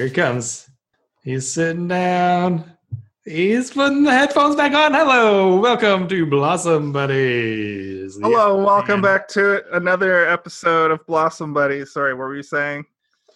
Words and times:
Here 0.00 0.06
he 0.08 0.14
comes. 0.14 0.66
He's 1.22 1.52
sitting 1.52 1.86
down. 1.86 2.72
He's 3.26 3.70
putting 3.70 4.02
the 4.02 4.10
headphones 4.10 4.56
back 4.56 4.72
on. 4.72 4.94
Hello, 4.94 5.58
welcome 5.60 6.08
to 6.08 6.24
Blossom 6.24 6.90
Buddies. 6.90 8.16
Hello, 8.18 8.56
Yeah, 8.58 8.64
welcome 8.64 9.02
man. 9.02 9.18
back 9.18 9.28
to 9.28 9.62
another 9.76 10.26
episode 10.26 10.90
of 10.90 11.04
Blossom 11.06 11.52
Buddies. 11.52 11.92
Sorry, 11.92 12.14
what 12.14 12.20
were 12.20 12.34
you 12.34 12.42
saying? 12.42 12.86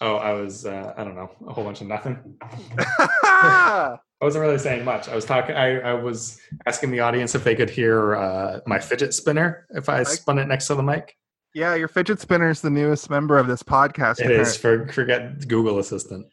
Oh, 0.01 0.15
I 0.15 0.33
was, 0.33 0.65
uh, 0.65 0.91
I 0.97 1.03
don't 1.03 1.13
know, 1.13 1.29
a 1.47 1.53
whole 1.53 1.63
bunch 1.63 1.81
of 1.81 1.87
nothing. 1.87 2.17
I 2.41 3.97
wasn't 4.19 4.41
really 4.41 4.57
saying 4.57 4.83
much. 4.83 5.07
I 5.07 5.13
was 5.13 5.23
talking, 5.25 5.55
I, 5.55 5.81
I 5.81 5.93
was 5.93 6.39
asking 6.65 6.89
the 6.89 7.01
audience 7.01 7.35
if 7.35 7.43
they 7.43 7.53
could 7.53 7.69
hear 7.69 8.15
uh, 8.15 8.61
my 8.65 8.79
fidget 8.79 9.13
spinner 9.13 9.67
if 9.75 9.87
I 9.87 10.01
spun 10.01 10.39
it 10.39 10.47
next 10.47 10.65
to 10.65 10.73
the 10.73 10.81
mic. 10.81 11.15
yeah, 11.53 11.75
your 11.75 11.89
fidget 11.89 12.19
spinner 12.21 12.49
is 12.49 12.61
the 12.61 12.71
newest 12.71 13.11
member 13.11 13.37
of 13.37 13.45
this 13.45 13.61
podcast. 13.61 14.19
It 14.19 14.31
is 14.31 14.57
for 14.57 14.87
forget 14.87 15.47
Google 15.47 15.77
Assistant. 15.77 16.25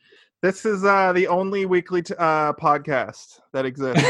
This 0.43 0.67
is 0.67 0.85
uh, 0.85 1.13
the 1.13 1.29
only 1.29 1.67
weekly 1.67 2.03
t- 2.03 2.15
uh, 2.19 2.53
podcast 2.55 3.39
that 3.53 3.65
exists. 3.65 4.03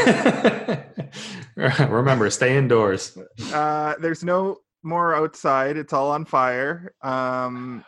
Remember, 1.55 2.29
stay 2.31 2.57
indoors. 2.57 3.15
uh, 3.53 3.93
there's 4.01 4.23
no 4.23 4.57
more 4.81 5.13
outside. 5.15 5.77
It's 5.77 5.93
all 5.93 6.09
on 6.09 6.25
fire. 6.25 6.95
Um, 7.03 7.85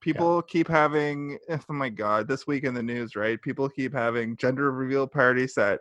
people 0.00 0.42
keep 0.42 0.68
having, 0.68 1.38
oh 1.50 1.58
my 1.72 1.88
God, 1.88 2.28
this 2.28 2.46
week 2.46 2.62
in 2.62 2.72
the 2.72 2.82
news, 2.84 3.16
right? 3.16 3.42
People 3.42 3.68
keep 3.68 3.92
having 3.92 4.36
gender 4.36 4.70
reveal 4.70 5.08
parties 5.08 5.54
that 5.54 5.80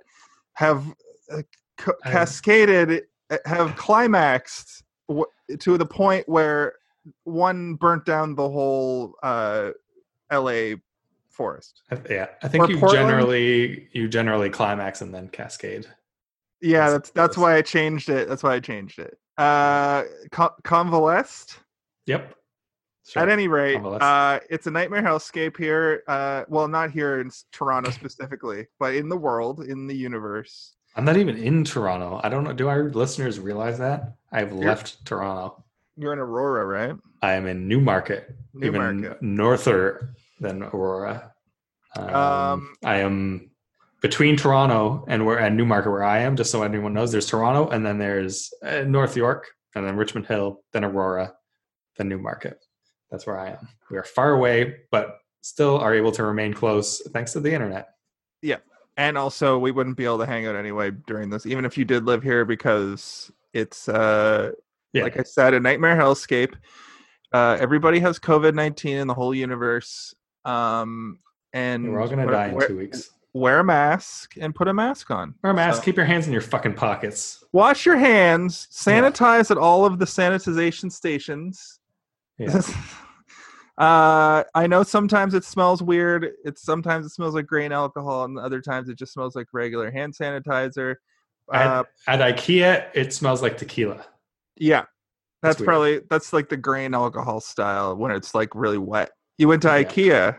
have 0.53 0.83
uh, 1.31 1.43
ca- 1.77 1.93
cascaded, 2.03 3.03
uh, 3.29 3.37
have 3.45 3.75
climaxed 3.75 4.83
w- 5.07 5.27
to 5.59 5.77
the 5.77 5.85
point 5.85 6.27
where 6.27 6.73
one 7.25 7.75
burnt 7.75 8.05
down 8.05 8.33
the 8.33 8.49
whole 8.49 9.13
uh, 9.21 9.69
LA 10.31 10.73
forest. 11.37 11.81
Yeah, 12.09 12.27
I 12.43 12.47
think 12.49 12.65
Or 12.65 12.71
you 12.71 12.77
Portland? 12.79 13.07
generally 13.07 13.87
you 13.93 14.09
generally 14.09 14.49
climax 14.49 15.01
and 15.01 15.13
then 15.13 15.29
cascade. 15.29 15.85
Yeah, 16.59 16.89
That's 16.89 17.11
that's 17.11 17.37
why 17.37 17.55
I 17.55 17.61
changed 17.61 18.09
it. 18.09 18.27
That's 18.27 18.43
why 18.43 18.55
I 18.55 18.59
changed 18.59 18.97
it. 18.99 19.15
Uh, 19.37 20.03
Con- 20.31 20.49
convalesced. 20.63 21.59
Yep. 22.07 22.33
At 23.15 23.29
any 23.29 23.47
rate, 23.47 23.77
uh, 23.77 24.39
it's 24.49 24.67
a 24.67 24.71
nightmare 24.71 25.01
hellscape 25.01 25.55
here. 25.55 26.03
Uh, 26.09 26.43
well, 26.49 26.67
not 26.67 26.91
here 26.91 27.21
in 27.21 27.31
Toronto 27.53 27.89
specifically, 28.01 28.67
but 28.79 28.95
in 28.95 29.07
the 29.07 29.15
world, 29.15 29.61
in 29.61 29.87
the 29.87 29.95
universe. 29.95 30.75
I'm 30.95 31.05
not 31.05 31.15
even 31.15 31.37
in 31.37 31.63
Toronto. 31.63 32.19
I 32.23 32.27
don't 32.27 32.43
know. 32.43 32.51
Do 32.53 32.67
our 32.67 32.89
listeners 32.89 33.39
realize 33.39 33.77
that 33.77 34.15
I've 34.31 34.51
You're- 34.51 34.65
left 34.65 35.05
Toronto? 35.05 35.63
You're 35.95 36.11
in 36.13 36.19
Aurora, 36.19 36.65
right? 36.65 36.95
I 37.21 37.33
am 37.33 37.47
in 37.47 37.67
Newmarket, 37.67 38.35
even 38.61 38.73
Newmarket. 39.01 39.21
norther 39.21 40.13
than 40.39 40.63
Aurora. 40.63 41.33
Um, 41.95 42.15
Um, 42.15 42.75
I 42.83 42.97
am 42.97 43.51
between 44.01 44.37
Toronto 44.37 45.05
and 45.07 45.25
where 45.25 45.39
and 45.39 45.57
Newmarket, 45.57 45.91
where 45.91 46.03
I 46.03 46.19
am. 46.19 46.35
Just 46.35 46.51
so 46.51 46.63
anyone 46.63 46.93
knows, 46.93 47.11
there's 47.11 47.25
Toronto, 47.25 47.69
and 47.69 47.85
then 47.85 47.97
there's 47.97 48.53
uh, 48.63 48.81
North 48.81 49.15
York, 49.17 49.47
and 49.75 49.85
then 49.85 49.95
Richmond 49.95 50.27
Hill, 50.27 50.63
then 50.73 50.83
Aurora, 50.85 51.33
then 51.97 52.09
Newmarket. 52.09 52.59
That's 53.09 53.25
where 53.25 53.39
I 53.39 53.49
am. 53.51 53.67
We 53.89 53.97
are 53.97 54.03
far 54.03 54.33
away, 54.33 54.81
but 54.91 55.17
still 55.41 55.79
are 55.79 55.95
able 55.95 56.11
to 56.11 56.23
remain 56.23 56.53
close 56.53 57.01
thanks 57.13 57.33
to 57.33 57.39
the 57.39 57.51
internet. 57.53 57.89
Yeah, 58.41 58.57
and 58.97 59.17
also, 59.17 59.57
we 59.57 59.71
wouldn't 59.71 59.97
be 59.97 60.05
able 60.05 60.19
to 60.19 60.25
hang 60.25 60.45
out 60.45 60.55
anyway 60.55 60.91
during 61.07 61.29
this, 61.29 61.45
even 61.45 61.65
if 61.65 61.77
you 61.77 61.85
did 61.85 62.05
live 62.05 62.21
here, 62.21 62.45
because 62.45 63.31
it's, 63.53 63.87
uh, 63.89 64.51
Yeah. 64.93 65.03
like 65.03 65.17
I 65.19 65.23
said, 65.23 65.53
a 65.53 65.59
nightmare 65.59 65.95
hellscape. 65.95 66.53
Uh, 67.33 67.57
everybody 67.59 67.99
has 67.99 68.19
COVID 68.19 68.53
19 68.53 68.97
in 68.97 69.07
the 69.07 69.13
whole 69.13 69.33
universe. 69.33 70.13
Um, 70.47 71.19
and 71.53 71.91
We're 71.91 71.99
all 72.01 72.07
gonna 72.07 72.25
wear- 72.25 72.33
die 72.33 72.47
in 72.49 72.59
two 72.67 72.77
weeks. 72.77 73.09
wear 73.33 73.59
a 73.59 73.63
mask 73.63 74.33
and 74.39 74.55
put 74.55 74.67
a 74.67 74.73
mask 74.73 75.11
on. 75.11 75.35
Wear 75.43 75.51
a 75.51 75.55
mask. 75.55 75.77
So- 75.79 75.83
Keep 75.85 75.97
your 75.97 76.05
hands 76.05 76.25
in 76.27 76.33
your 76.33 76.41
fucking 76.41 76.73
pockets. 76.75 77.43
Wash 77.51 77.85
your 77.85 77.97
hands, 77.97 78.67
Yeah. 78.85 79.01
sanitize 79.01 79.51
at 79.51 79.57
all 79.57 79.85
of 79.85 79.99
the 79.99 80.05
sanitization 80.05 80.91
stations. 80.91 81.79
Yeah. 82.37 82.61
uh, 83.77 84.43
I 84.55 84.67
know 84.67 84.83
sometimes 84.83 85.33
it 85.33 85.43
smells 85.43 85.83
weird. 85.83 86.31
It's 86.43 86.63
sometimes 86.63 87.05
it 87.05 87.09
smells 87.09 87.35
like 87.35 87.45
grain 87.45 87.71
alcohol, 87.71 88.25
and 88.25 88.39
other 88.39 88.61
times 88.61 88.89
it 88.89 88.97
just 88.97 89.13
smells 89.13 89.35
like 89.35 89.47
regular 89.53 89.91
hand 89.91 90.15
sanitizer. 90.15 90.95
Uh, 91.51 91.83
at, 92.07 92.19
at 92.21 92.35
IKEA, 92.35 92.87
it 92.93 93.13
smells 93.13 93.41
like 93.41 93.57
tequila. 93.57 94.03
yeah, 94.57 94.81
That's 95.41 95.57
that's, 95.57 95.61
probably 95.65 96.01
that's 96.09 96.33
like 96.33 96.49
the 96.49 96.57
grain 96.57 96.93
alcohol 96.93 97.39
style 97.39 97.95
when 97.95 98.11
it's 98.11 98.33
like 98.35 98.49
really 98.55 98.77
wet. 98.77 99.11
You 99.37 99.47
went 99.47 99.61
to 99.63 99.67
Yeah. 99.69 99.83
IKEA. 99.83 100.37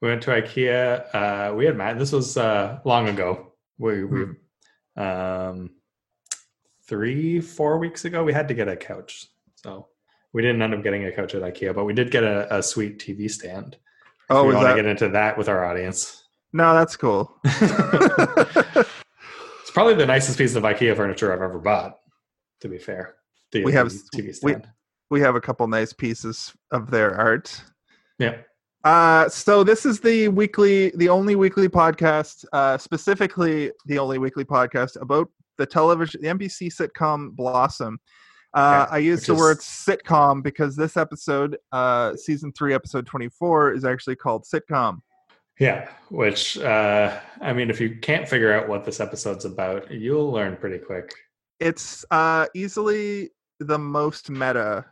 We 0.00 0.08
went 0.08 0.22
to 0.24 0.30
IKEA. 0.30 1.14
Uh, 1.14 1.54
we 1.54 1.64
had 1.66 1.76
Matt. 1.76 1.98
This 1.98 2.12
was 2.12 2.36
uh, 2.36 2.78
long 2.84 3.08
ago. 3.08 3.52
We, 3.78 4.04
we 4.04 4.24
um, 4.96 5.70
three, 6.86 7.40
four 7.40 7.78
weeks 7.78 8.04
ago. 8.04 8.22
We 8.24 8.32
had 8.32 8.48
to 8.48 8.54
get 8.54 8.68
a 8.68 8.76
couch, 8.76 9.26
so 9.54 9.88
we 10.32 10.42
didn't 10.42 10.62
end 10.62 10.74
up 10.74 10.82
getting 10.82 11.04
a 11.06 11.12
couch 11.12 11.34
at 11.34 11.42
IKEA, 11.42 11.74
but 11.74 11.84
we 11.84 11.92
did 11.94 12.10
get 12.10 12.24
a, 12.24 12.56
a 12.58 12.62
sweet 12.62 12.98
TV 12.98 13.30
stand. 13.30 13.76
Oh, 14.30 14.44
we 14.44 14.54
want 14.54 14.68
to 14.68 14.74
get 14.76 14.86
into 14.86 15.08
that 15.10 15.36
with 15.38 15.48
our 15.48 15.64
audience. 15.64 16.24
no, 16.52 16.74
that's 16.74 16.96
cool. 16.96 17.32
it's 17.44 18.90
probably 19.72 19.94
the 19.94 20.06
nicest 20.06 20.38
piece 20.38 20.54
of 20.56 20.62
IKEA 20.62 20.96
furniture 20.96 21.32
I've 21.32 21.42
ever 21.42 21.58
bought. 21.58 21.98
To 22.60 22.68
be 22.68 22.78
fair, 22.78 23.16
the, 23.52 23.64
We 23.64 23.72
have- 23.72 23.88
TV 24.14 24.26
we- 24.26 24.32
stand. 24.32 24.68
we 25.10 25.20
have 25.20 25.36
a 25.36 25.40
couple 25.40 25.66
nice 25.68 25.92
pieces 25.92 26.52
of 26.70 26.90
their 26.90 27.14
art. 27.14 27.62
Yeah. 28.18 28.36
Uh, 28.84 29.28
so 29.28 29.64
this 29.64 29.84
is 29.84 29.98
the 30.00 30.28
weekly, 30.28 30.90
the 30.90 31.08
only 31.08 31.34
weekly 31.34 31.68
podcast, 31.68 32.44
uh, 32.52 32.78
specifically 32.78 33.72
the 33.86 33.98
only 33.98 34.18
weekly 34.18 34.44
podcast 34.44 35.00
about 35.00 35.28
the 35.58 35.66
television, 35.66 36.20
the 36.22 36.28
NBC 36.28 36.70
sitcom 36.72 37.32
Blossom. 37.34 37.98
Uh, 38.54 38.86
Yeah, 38.88 38.94
I 38.94 38.98
use 38.98 39.26
the 39.26 39.32
is- 39.32 39.38
word 39.38 39.58
sitcom 39.58 40.42
because 40.42 40.76
this 40.76 40.96
episode, 40.96 41.56
uh, 41.72 42.14
season 42.16 42.52
three, 42.52 42.74
episode 42.74 43.06
twenty-four, 43.06 43.72
is 43.72 43.84
actually 43.84 44.16
called 44.16 44.44
sitcom. 44.44 45.00
Yeah, 45.58 45.88
which 46.10 46.56
uh, 46.58 47.18
I 47.40 47.52
mean, 47.54 47.70
if 47.70 47.80
you 47.80 47.96
can't 47.98 48.28
figure 48.28 48.52
out 48.52 48.68
what 48.68 48.84
this 48.84 49.00
episode's 49.00 49.46
about, 49.46 49.90
you'll 49.90 50.30
learn 50.30 50.56
pretty 50.56 50.78
quick. 50.78 51.12
It's 51.58 52.04
uh, 52.10 52.46
easily 52.54 53.30
the 53.58 53.78
most 53.78 54.30
meta 54.30 54.84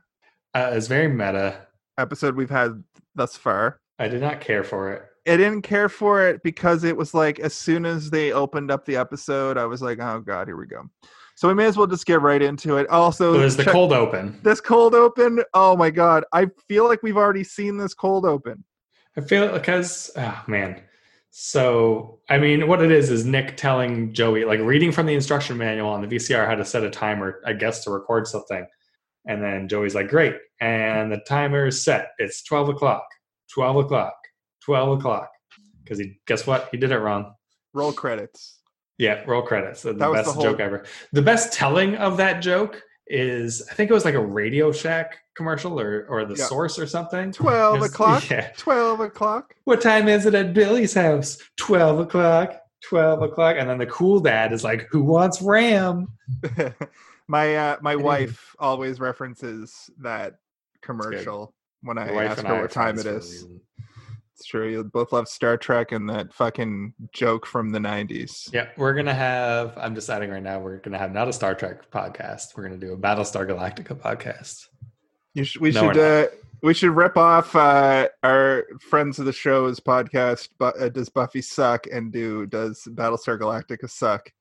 Uh, 0.55 0.71
it's 0.73 0.87
very 0.89 1.09
meta. 1.09 1.67
Episode 1.99 2.37
we've 2.37 2.51
had 2.51 2.83
thus 3.15 3.37
far. 3.37 3.81
I 3.99 4.09
did 4.09 4.21
not 4.21 4.41
care 4.41 4.65
for 4.65 4.93
it. 4.93 5.03
I 5.27 5.37
didn't 5.39 5.63
care 5.63 5.89
for 5.89 6.27
it 6.29 6.43
because 6.43 6.85
it 6.85 6.97
was 6.97 7.15
like 7.15 7.39
as 7.41 7.55
soon 7.55 7.87
as 7.87 8.11
they 8.11 8.33
opened 8.33 8.71
up 8.71 8.85
the 8.85 8.97
episode, 8.97 9.57
I 9.57 9.65
was 9.65 9.81
like, 9.81 9.99
"Oh 10.01 10.21
God, 10.21 10.49
here 10.49 10.57
we 10.57 10.67
go." 10.67 10.83
So 11.37 11.49
we 11.49 11.55
may 11.55 11.65
as 11.65 11.77
well 11.77 11.87
just 11.87 12.07
get 12.07 12.21
right 12.21 12.41
into 12.43 12.77
it. 12.77 12.89
Also, 12.91 13.35
It 13.35 13.39
was 13.39 13.57
the 13.57 13.65
check- 13.65 13.73
cold 13.73 13.93
open. 13.93 14.39
this 14.43 14.61
cold 14.61 14.95
open. 14.95 15.43
Oh 15.55 15.77
my 15.77 15.91
God, 15.91 16.25
I 16.33 16.47
feel 16.69 16.87
like 16.87 17.03
we've 17.03 17.17
already 17.17 17.43
seen 17.43 17.77
this 17.79 17.95
cold 17.95 18.25
open. 18.27 18.65
I 19.17 19.21
feel 19.23 19.51
because 19.53 20.11
oh 20.17 20.21
ah, 20.25 20.45
man. 20.47 20.83
So 21.31 22.21
I 22.29 22.39
mean, 22.39 22.69
what 22.69 22.83
it 22.83 22.91
is 22.93 23.11
is 23.11 23.25
Nick 23.25 23.57
telling 23.57 24.13
Joey, 24.13 24.45
like 24.45 24.61
reading 24.61 24.93
from 24.93 25.07
the 25.07 25.15
instruction 25.15 25.57
manual 25.57 25.89
on 25.89 26.01
the 26.01 26.07
VCR, 26.17 26.47
how 26.47 26.55
to 26.55 26.65
set 26.65 26.85
a 26.85 26.91
timer, 26.91 27.41
I 27.47 27.55
guess, 27.55 27.83
to 27.85 27.91
record 27.91 28.27
something. 28.29 28.67
And 29.27 29.43
then 29.43 29.69
Joey's 29.69 29.95
like, 29.95 30.09
"Great!" 30.09 30.37
And 30.61 31.11
the 31.11 31.19
timer 31.27 31.67
is 31.67 31.83
set. 31.85 32.09
It's 32.19 32.43
twelve 32.43 32.69
o'clock. 32.69 33.07
Twelve 33.53 33.77
o'clock. 33.77 34.15
Twelve 34.65 34.99
o'clock. 34.99 35.31
Because 35.83 35.99
he 35.99 36.19
guess 36.27 36.47
what? 36.47 36.69
He 36.71 36.77
did 36.77 36.93
it 36.93 36.99
wrong. 36.99 37.35
Roll 37.73 37.93
credits. 37.93 38.59
Yeah, 38.99 39.23
roll 39.27 39.43
credits. 39.43 39.83
The 39.83 39.93
That 39.95 40.11
was 40.11 40.19
the 40.19 40.23
best 40.25 40.35
whole- 40.35 40.43
joke 40.45 40.61
ever. 40.61 40.85
The 41.13 41.23
best 41.23 41.53
telling 41.53 41.97
of 41.97 42.17
that 42.19 42.41
joke 42.41 42.81
is 43.07 43.67
I 43.71 43.75
think 43.75 43.91
it 43.91 43.95
was 43.95 44.05
like 44.05 44.15
a 44.15 44.25
Radio 44.25 44.73
Shack 44.73 45.19
commercial 45.37 45.79
or 45.81 46.07
or 46.09 46.25
the 46.25 46.37
Yeah. 46.37 46.45
source 46.47 46.79
or 46.79 46.87
something. 46.87 47.33
Twelve 47.33 47.81
was- 47.81 47.91
o'clock. 47.91 48.31
Yeah. 48.31 48.51
Twelve 48.57 49.01
o'clock. 49.01 49.55
What 49.65 49.81
time 49.83 50.09
is 50.09 50.27
it 50.27 50.35
at 50.35 50.55
Billy's 50.55 50.95
house? 50.95 51.39
Twelve 51.59 51.99
o'clock. 51.99 52.55
Twelve 52.89 53.23
o'clock. 53.23 53.57
And 53.59 53.69
then 53.69 53.79
the 53.79 53.87
cool 53.87 54.21
dad 54.21 54.53
is 54.53 54.63
like, 54.65 54.87
Who 54.91 55.03
wants 55.03 55.43
Ram? 55.43 56.07
my 57.29 57.57
uh, 57.57 57.77
my 57.81 57.97
wife 58.11 58.55
always 58.59 59.01
references 59.01 59.91
that 59.99 60.35
commercial 60.83 61.55
when 61.83 61.99
I 61.99 62.09
ask 62.25 62.43
her 62.43 62.55
I 62.55 62.61
what 62.61 62.71
time 62.71 62.99
it 62.99 63.07
is. 63.07 63.47
It's 64.37 64.47
true. 64.47 64.69
You 64.69 64.83
both 64.83 65.13
love 65.13 65.29
Star 65.29 65.57
Trek 65.57 65.93
and 65.93 66.11
that 66.11 66.35
fucking 66.35 66.95
joke 67.13 67.47
from 67.47 67.71
the 67.71 67.79
'90s. 67.79 68.53
Yeah, 68.53 68.69
we're 68.77 68.95
gonna 68.95 69.15
have 69.15 69.79
I'm 69.79 69.95
deciding 69.95 70.31
right 70.31 70.43
now, 70.43 70.59
we're 70.59 70.79
gonna 70.79 70.99
have 70.99 71.13
not 71.13 71.29
a 71.29 71.33
Star 71.33 71.55
Trek 71.55 71.91
podcast. 71.91 72.57
We're 72.57 72.65
gonna 72.65 72.77
do 72.79 72.95
a 72.95 72.97
Battlestar 72.97 73.49
Galactica 73.49 73.97
podcast. 73.97 74.67
You 75.35 75.45
sh- 75.45 75.59
we 75.59 75.71
No, 75.71 75.93
should 75.93 75.99
uh, 75.99 76.27
we 76.63 76.75
should 76.75 76.91
rip 76.91 77.17
off 77.17 77.55
uh, 77.55 78.09
our 78.25 78.65
friends 78.81 79.21
of 79.21 79.27
the 79.27 79.33
show's 79.33 79.79
podcast. 79.79 80.49
But 80.59 80.81
uh, 80.81 80.89
does 80.89 81.11
Buffy 81.11 81.43
suck? 81.43 81.87
And 81.93 82.13
do 82.13 82.47
does 82.47 82.89
Battlestar 82.91 83.39
Galactica 83.39 83.89
suck? 83.89 84.33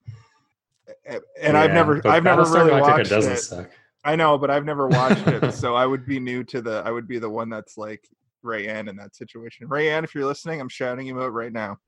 And 1.06 1.56
I've 1.56 1.72
never 1.72 2.06
I've 2.06 2.24
never 2.24 2.44
really 2.44 2.80
watched 2.80 3.10
it. 3.12 3.38
suck. 3.38 3.70
I 4.04 4.16
know, 4.16 4.36
but 4.36 4.50
I've 4.50 4.64
never 4.64 4.86
watched 4.88 5.26
it, 5.26 5.52
so 5.54 5.74
I 5.74 5.86
would 5.86 6.04
be 6.06 6.20
new 6.20 6.44
to 6.44 6.60
the. 6.60 6.82
I 6.84 6.90
would 6.90 7.08
be 7.08 7.18
the 7.18 7.30
one 7.30 7.48
that's 7.48 7.78
like 7.78 8.06
Rayanne 8.44 8.88
in 8.88 8.96
that 8.96 9.16
situation. 9.16 9.66
Rayanne, 9.68 10.04
if 10.04 10.14
you're 10.14 10.26
listening, 10.26 10.60
I'm 10.60 10.68
shouting 10.68 11.06
you 11.06 11.20
out 11.22 11.32
right 11.32 11.52
now. 11.52 11.78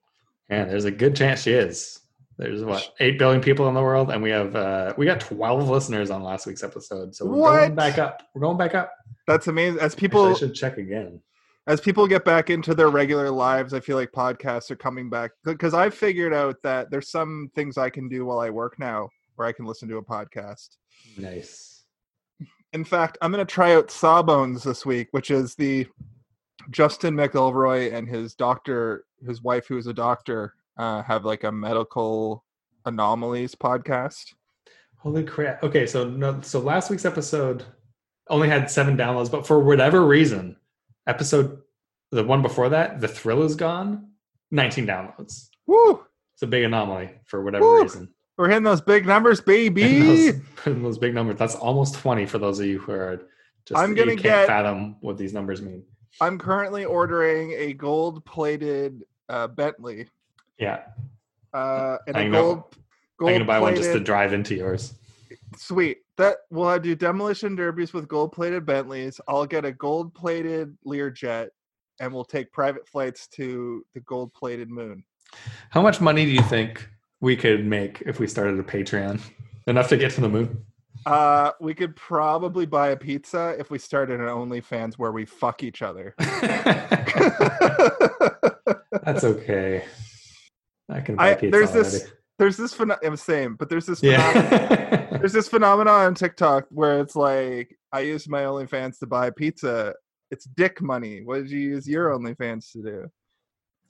Yeah, 0.50 0.64
there's 0.64 0.84
a 0.86 0.90
good 0.90 1.14
chance 1.14 1.42
she 1.42 1.52
is. 1.52 2.00
There's 2.38 2.62
what 2.62 2.94
eight 3.00 3.18
billion 3.18 3.40
people 3.42 3.66
in 3.68 3.74
the 3.74 3.82
world, 3.82 4.10
and 4.10 4.22
we 4.22 4.30
have 4.30 4.54
uh 4.54 4.94
we 4.96 5.06
got 5.06 5.20
twelve 5.20 5.68
listeners 5.68 6.10
on 6.10 6.22
last 6.22 6.46
week's 6.46 6.62
episode. 6.62 7.14
So 7.14 7.24
we're 7.26 7.36
What? 7.36 7.56
going 7.58 7.74
back 7.74 7.98
up. 7.98 8.22
We're 8.34 8.42
going 8.42 8.58
back 8.58 8.74
up. 8.74 8.92
That's 9.26 9.48
amazing. 9.48 9.78
As 9.80 9.92
Actually, 9.92 10.00
people 10.00 10.24
I 10.26 10.34
should 10.34 10.54
check 10.54 10.76
again. 10.78 11.20
As 11.66 11.80
people 11.80 12.06
get 12.06 12.24
back 12.24 12.48
into 12.48 12.74
their 12.74 12.90
regular 12.90 13.30
lives, 13.30 13.74
I 13.74 13.80
feel 13.80 13.96
like 13.96 14.12
podcasts 14.12 14.70
are 14.70 14.76
coming 14.76 15.10
back 15.10 15.32
because 15.44 15.74
I've 15.74 15.94
figured 15.94 16.32
out 16.32 16.56
that 16.62 16.90
there's 16.90 17.10
some 17.10 17.50
things 17.54 17.76
I 17.76 17.90
can 17.90 18.08
do 18.08 18.24
while 18.24 18.38
I 18.38 18.50
work 18.50 18.78
now 18.78 19.08
where 19.34 19.48
I 19.48 19.52
can 19.52 19.64
listen 19.66 19.88
to 19.88 19.96
a 19.96 20.04
podcast. 20.04 20.76
Nice. 21.18 21.84
In 22.72 22.84
fact, 22.84 23.18
I'm 23.20 23.32
going 23.32 23.44
to 23.44 23.52
try 23.52 23.74
out 23.74 23.90
Sawbones 23.90 24.62
this 24.62 24.86
week, 24.86 25.08
which 25.10 25.30
is 25.30 25.54
the 25.54 25.86
Justin 26.70 27.14
McElroy 27.14 27.92
and 27.92 28.08
his 28.08 28.34
doctor, 28.34 29.04
his 29.26 29.42
wife, 29.42 29.66
who 29.66 29.78
is 29.78 29.86
a 29.86 29.94
doctor, 29.94 30.54
uh, 30.78 31.02
have 31.02 31.24
like 31.24 31.44
a 31.44 31.52
medical 31.52 32.44
anomalies 32.84 33.54
podcast. 33.54 34.34
Holy 34.98 35.24
crap. 35.24 35.62
Okay, 35.62 35.86
so 35.86 36.08
no 36.08 36.40
so 36.40 36.58
last 36.60 36.90
week's 36.90 37.04
episode 37.04 37.64
only 38.28 38.48
had 38.48 38.70
seven 38.70 38.96
downloads, 38.96 39.30
but 39.30 39.46
for 39.46 39.60
whatever 39.60 40.04
reason, 40.04 40.56
episode 41.06 41.62
the 42.12 42.24
one 42.24 42.42
before 42.42 42.68
that, 42.70 43.00
the 43.00 43.08
thrill 43.08 43.42
is 43.42 43.56
gone, 43.56 44.10
19 44.50 44.86
downloads. 44.86 45.48
Woo! 45.66 46.04
It's 46.34 46.42
a 46.42 46.46
big 46.46 46.64
anomaly 46.64 47.10
for 47.24 47.42
whatever 47.42 47.64
Woo! 47.64 47.82
reason. 47.82 48.08
We're 48.38 48.48
hitting 48.48 48.64
those 48.64 48.80
big 48.82 49.06
numbers, 49.06 49.40
baby. 49.40 50.00
those, 50.00 50.40
and 50.66 50.84
those 50.84 50.98
big 50.98 51.14
numbers. 51.14 51.38
That's 51.38 51.54
almost 51.54 51.94
20 51.96 52.26
for 52.26 52.38
those 52.38 52.60
of 52.60 52.66
you 52.66 52.78
who 52.78 52.92
are 52.92 53.22
just 53.66 53.78
I'm 53.80 53.94
gonna 53.94 54.12
you 54.12 54.16
can't 54.18 54.22
get- 54.22 54.46
fathom 54.46 54.96
what 55.00 55.16
these 55.18 55.32
numbers 55.32 55.62
mean. 55.62 55.82
I'm 56.20 56.38
currently 56.38 56.84
ordering 56.84 57.52
a 57.52 57.72
gold-plated 57.74 59.04
uh, 59.28 59.48
Bentley 59.48 60.08
Yeah. 60.58 60.80
uh, 61.52 61.98
and 62.06 62.16
I'm 62.16 62.28
a 62.28 62.30
gonna- 62.30 62.42
gold. 62.42 62.76
I'm 63.20 63.26
gonna 63.28 63.44
buy 63.46 63.58
one 63.60 63.74
just 63.74 63.92
to 63.92 64.00
drive 64.00 64.32
into 64.32 64.54
yours. 64.54 64.94
Sweet. 65.56 65.98
That 66.16 66.38
we'll 66.50 66.78
do 66.78 66.94
demolition 66.94 67.56
derbies 67.56 67.92
with 67.92 68.08
gold 68.08 68.32
plated 68.32 68.64
Bentleys. 68.64 69.20
I'll 69.28 69.46
get 69.46 69.64
a 69.64 69.72
gold 69.72 70.14
plated 70.14 70.76
Learjet 70.86 71.48
and 72.00 72.12
we'll 72.12 72.24
take 72.24 72.52
private 72.52 72.86
flights 72.88 73.26
to 73.28 73.84
the 73.94 74.00
gold 74.00 74.32
plated 74.34 74.70
moon. 74.70 75.04
How 75.70 75.82
much 75.82 76.00
money 76.00 76.24
do 76.24 76.30
you 76.30 76.42
think 76.42 76.88
we 77.20 77.36
could 77.36 77.66
make 77.66 78.02
if 78.06 78.18
we 78.18 78.26
started 78.26 78.58
a 78.58 78.62
Patreon? 78.62 79.20
Enough 79.66 79.88
to 79.88 79.96
get 79.96 80.12
to 80.12 80.20
the 80.20 80.28
moon? 80.28 80.64
Uh 81.04 81.52
we 81.60 81.74
could 81.74 81.94
probably 81.96 82.66
buy 82.66 82.88
a 82.88 82.96
pizza 82.96 83.54
if 83.58 83.70
we 83.70 83.78
started 83.78 84.20
an 84.20 84.26
OnlyFans 84.26 84.94
where 84.94 85.12
we 85.12 85.24
fuck 85.24 85.62
each 85.62 85.82
other. 85.82 86.14
That's 89.02 89.24
okay. 89.24 89.84
I 90.88 91.00
can 91.00 91.16
buy 91.16 91.32
I 91.32 91.34
pizza 91.34 91.50
there's 91.50 91.70
already. 91.70 91.88
this 91.90 92.12
there's 92.38 92.56
this 92.56 92.74
phenom- 92.74 92.98
I'm 93.04 93.16
same, 93.16 93.56
but 93.56 93.68
there's 93.68 93.86
this 93.86 94.00
phenomenon 94.00 94.48
Yeah. 94.52 95.06
there's 95.18 95.32
this 95.32 95.48
phenomenon 95.48 96.06
on 96.06 96.14
TikTok 96.14 96.66
where 96.70 97.00
it's 97.00 97.16
like 97.16 97.76
I 97.92 98.00
use 98.00 98.28
my 98.28 98.42
OnlyFans 98.42 98.98
to 99.00 99.06
buy 99.06 99.30
pizza. 99.30 99.94
It's 100.30 100.44
dick 100.44 100.82
money. 100.82 101.22
What 101.22 101.38
did 101.38 101.50
you 101.50 101.60
use 101.60 101.88
your 101.88 102.10
OnlyFans 102.10 102.72
to 102.72 102.82
do? 102.82 103.10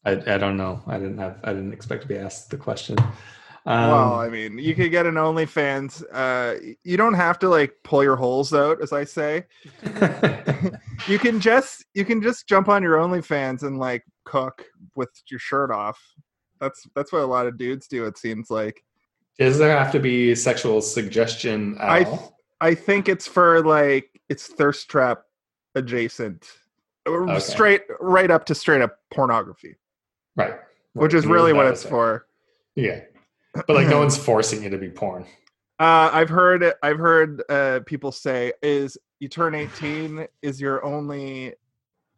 I, 0.04 0.34
I 0.34 0.38
don't 0.38 0.56
know. 0.56 0.82
I 0.86 0.98
didn't 0.98 1.18
have. 1.18 1.38
I 1.42 1.52
didn't 1.52 1.72
expect 1.72 2.02
to 2.02 2.08
be 2.08 2.16
asked 2.16 2.50
the 2.50 2.56
question. 2.56 2.96
Um, 3.68 3.90
well, 3.90 4.14
I 4.14 4.28
mean, 4.28 4.58
you 4.58 4.76
could 4.76 4.92
get 4.92 5.06
an 5.06 5.14
OnlyFans. 5.14 6.04
Uh, 6.12 6.76
you 6.84 6.96
don't 6.96 7.14
have 7.14 7.40
to 7.40 7.48
like 7.48 7.74
pull 7.82 8.04
your 8.04 8.14
holes 8.14 8.54
out, 8.54 8.80
as 8.80 8.92
I 8.92 9.04
say. 9.04 9.46
You 11.08 11.18
can 11.18 11.40
just 11.40 11.84
you 11.94 12.04
can 12.04 12.22
just 12.22 12.48
jump 12.48 12.68
on 12.68 12.82
your 12.82 12.96
OnlyFans 12.96 13.62
and 13.62 13.78
like 13.78 14.04
cook 14.24 14.64
with 14.94 15.10
your 15.30 15.38
shirt 15.38 15.70
off. 15.70 16.00
That's 16.60 16.86
that's 16.94 17.12
what 17.12 17.22
a 17.22 17.26
lot 17.26 17.46
of 17.46 17.58
dudes 17.58 17.86
do. 17.86 18.06
It 18.06 18.18
seems 18.18 18.50
like. 18.50 18.82
Does 19.38 19.58
there 19.58 19.76
have 19.76 19.92
to 19.92 20.00
be 20.00 20.34
sexual 20.34 20.80
suggestion 20.80 21.76
at 21.78 21.88
I 21.88 22.02
all? 22.04 22.38
I 22.60 22.74
think 22.74 23.08
it's 23.08 23.26
for 23.26 23.62
like 23.62 24.20
it's 24.28 24.46
thirst 24.46 24.88
trap 24.88 25.22
adjacent, 25.74 26.50
Okay. 27.06 27.38
straight 27.38 27.82
right 28.00 28.30
up 28.30 28.46
to 28.46 28.54
straight 28.54 28.80
up 28.80 28.98
pornography, 29.12 29.76
Right. 30.36 30.54
which 30.94 31.12
is 31.12 31.26
really 31.26 31.52
what 31.52 31.66
it's 31.66 31.84
for. 31.84 32.26
Yeah. 32.74 33.02
But 33.54 33.68
like 33.70 33.88
no 33.88 33.98
one's 34.00 34.16
forcing 34.16 34.62
you 34.62 34.70
to 34.70 34.78
be 34.78 34.88
porn. 34.88 35.24
Uh, 35.78 36.08
I've 36.12 36.30
heard 36.30 36.72
I've 36.82 36.98
heard 36.98 37.42
uh, 37.50 37.80
people 37.84 38.10
say 38.12 38.54
is 38.62 38.96
you 39.20 39.28
turn 39.28 39.54
18 39.54 40.26
is 40.40 40.58
your 40.60 40.82
only 40.82 41.52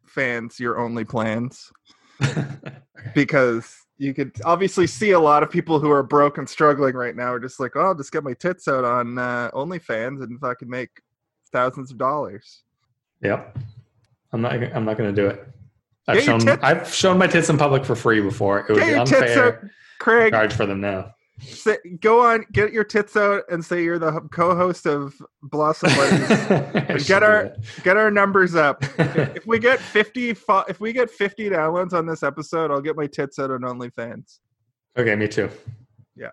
fans 0.05 0.57
your 0.59 0.79
only 0.79 1.03
plans 1.03 1.71
because 3.13 3.85
you 3.99 4.13
could 4.13 4.31
obviously 4.45 4.87
see 4.87 5.11
a 5.11 5.19
lot 5.19 5.43
of 5.43 5.51
people 5.51 5.79
who 5.79 5.91
are 5.91 6.01
broke 6.01 6.37
and 6.39 6.49
struggling 6.49 6.95
right 6.95 7.15
now 7.15 7.31
are 7.33 7.39
just 7.39 7.59
like 7.59 7.75
oh 7.75 7.81
I'll 7.81 7.95
just 7.95 8.11
get 8.11 8.23
my 8.23 8.33
tits 8.33 8.67
out 8.67 8.83
on 8.85 9.19
uh, 9.19 9.51
OnlyFans 9.53 10.23
and 10.23 10.39
fucking 10.39 10.69
make 10.69 10.89
thousands 11.51 11.91
of 11.91 11.97
dollars. 11.97 12.63
yep. 13.21 13.55
I'm 14.31 14.41
not. 14.41 14.53
I'm 14.53 14.85
not 14.85 14.97
going 14.97 15.13
to 15.13 15.21
do 15.21 15.27
it. 15.27 15.47
I've 16.07 16.21
shown. 16.23 16.47
I've 16.61 16.93
shown 16.93 17.17
my 17.17 17.25
tits 17.27 17.49
in 17.49 17.57
public 17.57 17.83
for 17.83 17.95
free 17.95 18.21
before. 18.21 18.59
It 18.59 18.69
would 18.69 18.79
Get 18.79 18.87
be 18.87 18.93
out, 18.93 19.11
unfair 19.11 19.51
to 19.61 19.69
Craig. 19.99 20.31
charge 20.33 20.53
for 20.53 20.65
them 20.67 20.81
now. 20.81 21.13
Say, 21.41 21.77
go 22.01 22.21
on, 22.21 22.45
get 22.51 22.73
your 22.73 22.83
tits 22.83 23.15
out 23.15 23.43
and 23.49 23.63
say 23.63 23.83
you're 23.83 23.99
the 23.99 24.19
co-host 24.31 24.85
of 24.85 25.15
Blossom 25.43 25.89
Buddies. 25.95 27.07
Get 27.07 27.23
our- 27.23 27.53
get 27.83 27.97
our 27.97 28.11
numbers 28.11 28.55
up. 28.55 28.83
if 28.99 29.45
we 29.47 29.59
get 29.59 29.79
50 29.79 30.33
fo- 30.33 30.65
if 30.67 30.79
we 30.79 30.91
get 30.93 31.09
50 31.09 31.49
downloads 31.49 31.93
on 31.93 32.05
this 32.05 32.23
episode 32.23 32.71
i'll 32.71 32.81
get 32.81 32.95
my 32.95 33.07
tits 33.07 33.39
out 33.39 33.51
on 33.51 33.61
onlyfans 33.61 34.39
okay, 34.97 35.15
me 35.15 35.27
too. 35.27 35.49
Yeah. 36.15 36.29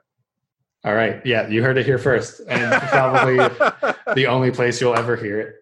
All 0.84 0.94
right. 0.94 1.24
Yeah, 1.24 1.46
you 1.48 1.62
heard 1.62 1.78
it 1.78 1.86
here 1.86 1.98
first, 1.98 2.40
and 2.48 2.82
probably 2.90 3.36
the 4.14 4.26
only 4.26 4.50
place 4.50 4.80
you'll 4.80 4.96
ever 4.96 5.14
hear 5.16 5.40
it. 5.40 5.54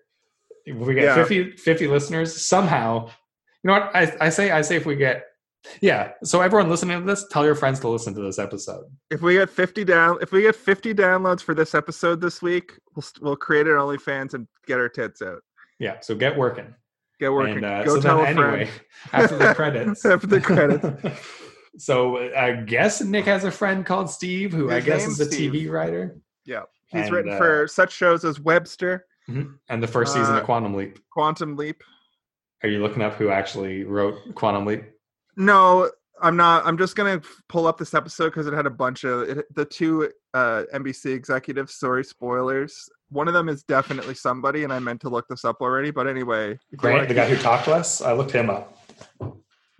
If 0.64 0.76
we 0.76 0.94
get 0.94 1.05
Yeah. 1.05 1.14
50, 1.17 1.52
50 1.56 1.87
listeners, 1.88 2.35
somehow, 2.47 3.07
you 3.62 3.68
know 3.68 3.75
what? 3.75 3.95
I, 3.95 4.16
I 4.21 4.28
say, 4.30 4.50
I 4.50 4.62
say, 4.62 4.76
if 4.76 4.87
we 4.87 4.97
get, 4.97 5.25
yeah. 5.80 6.12
So 6.25 6.40
everyone 6.40 6.68
listening 6.71 7.00
to 7.00 7.06
this, 7.06 7.26
tell 7.30 7.44
your 7.44 7.54
friends 7.54 7.80
to 7.80 7.88
listen 7.88 8.14
to 8.14 8.21
this 8.23 8.38
episode. 8.38 8.85
if 9.11 9.23
we 9.23 9.35
get 9.35 9.49
50 9.50 9.85
down 9.85 10.18
if 10.21 10.33
we 10.33 10.42
get 10.42 10.54
50 10.56 10.94
downloads 10.94 11.40
for 11.42 11.54
this 11.54 11.75
episode 11.75 12.21
this 12.21 12.40
week 12.42 12.73
we'll 12.94 13.04
we'll 13.21 13.37
create 13.37 13.66
an 13.66 13.73
onlyfans 13.75 14.35
and 14.35 14.47
get 14.66 14.78
our 14.78 14.88
tits 14.88 15.23
out 15.23 15.40
Yeah. 15.78 16.00
So 16.00 16.14
get 16.14 16.37
working. 16.37 16.75
get 17.21 17.33
working 17.33 17.56
And 17.56 17.64
uh, 17.66 17.85
go 17.85 17.97
so 17.97 18.00
tell 18.00 18.16
then 18.23 18.38
a 18.38 18.42
anyway, 18.42 18.64
friend 18.66 18.80
after 19.12 19.38
the 19.38 19.54
credits, 19.54 20.04
After 20.14 20.26
the 20.26 20.40
credits. 20.40 21.21
so 21.78 22.18
I 22.37 22.52
guess 22.52 23.00
Nick 23.02 23.25
has 23.26 23.44
a 23.44 23.50
friend 23.50 23.85
called 23.85 24.11
Steve, 24.11 24.52
who 24.52 24.71
I 24.71 24.80
guess 24.80 25.06
is 25.06 25.18
a 25.21 25.25
Steve. 25.26 25.52
TV 25.52 25.71
writer, 25.71 26.16
yeah 26.44 26.62
he's 26.88 27.06
And, 27.06 27.12
written 27.12 27.33
uh, 27.33 27.37
for 27.38 27.66
such 27.68 27.92
shows 27.92 28.25
as 28.25 28.38
webster 28.38 29.06
Mhm. 29.28 29.54
and 29.71 29.83
the 29.83 29.88
first 29.88 30.12
season 30.12 30.35
Uh, 30.35 30.38
of 30.40 30.44
Quantum 30.44 30.75
Leap. 30.75 30.99
quantum 31.11 31.56
leap 31.56 31.83
Are 32.62 32.68
you 32.68 32.80
looking 32.83 33.02
up 33.02 33.14
who 33.14 33.30
actually 33.30 33.85
wrote 33.85 34.16
Quantum 34.35 34.66
Leap? 34.66 34.85
No 35.37 35.91
i'm 36.23 36.37
not 36.37 36.64
i'm 36.64 36.79
just 36.79 36.95
gonna 36.95 37.17
f- 37.17 37.43
pull 37.49 37.67
up 37.67 37.76
this 37.76 37.93
episode 37.93 38.26
because 38.26 38.47
it 38.47 38.53
had 38.55 38.67
a 38.67 38.71
bunch 38.71 39.03
of 39.03 39.23
it, 39.29 39.47
the 39.57 39.64
two 39.64 40.09
uh 40.33 40.62
nbc 40.73 41.07
executives 41.12 41.75
sorry 41.75 42.05
spoilers 42.05 42.88
one 43.09 43.26
of 43.26 43.35
them 43.35 43.49
is 43.49 43.64
definitely 43.64 44.14
somebody 44.14 44.62
and 44.62 44.73
i 44.73 44.79
meant 44.79 45.00
to 45.00 45.09
look 45.09 45.26
this 45.26 45.45
up 45.45 45.57
already 45.61 45.91
but 45.91 46.07
anyway 46.07 46.57
Grant, 46.76 47.09
the 47.09 47.14
guy 47.14 47.29
who 47.29 47.35
talked 47.37 47.64
to 47.64 47.75
us, 47.75 48.00
I 48.00 48.12
looked 48.12 48.31
him 48.31 48.49
up. 48.49 48.79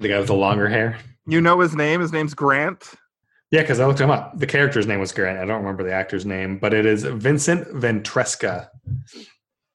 The 0.01 0.09
guy 0.09 0.19
with 0.19 0.27
the 0.27 0.35
longer 0.35 0.69
hair. 0.69 0.99
you 1.25 1.41
know 1.41 1.61
his 1.61 1.77
name 1.77 2.01
his 2.01 2.13
name's 2.13 2.35
grant 2.35 2.83
Yeah, 3.53 3.61
because 3.61 3.79
I 3.79 3.87
looked 3.87 4.01
him 4.01 4.11
up. 4.11 4.37
The 4.37 4.47
character's 4.49 4.89
name 4.89 4.99
was 4.99 5.13
Grant. 5.13 5.39
I 5.39 5.45
don't 5.45 5.61
remember 5.63 5.85
the 5.85 5.93
actor's 5.93 6.27
name, 6.27 6.59
but 6.59 6.75
it 6.75 6.85
is 6.85 7.05
Vincent 7.05 7.69
Ventresca. 7.69 8.67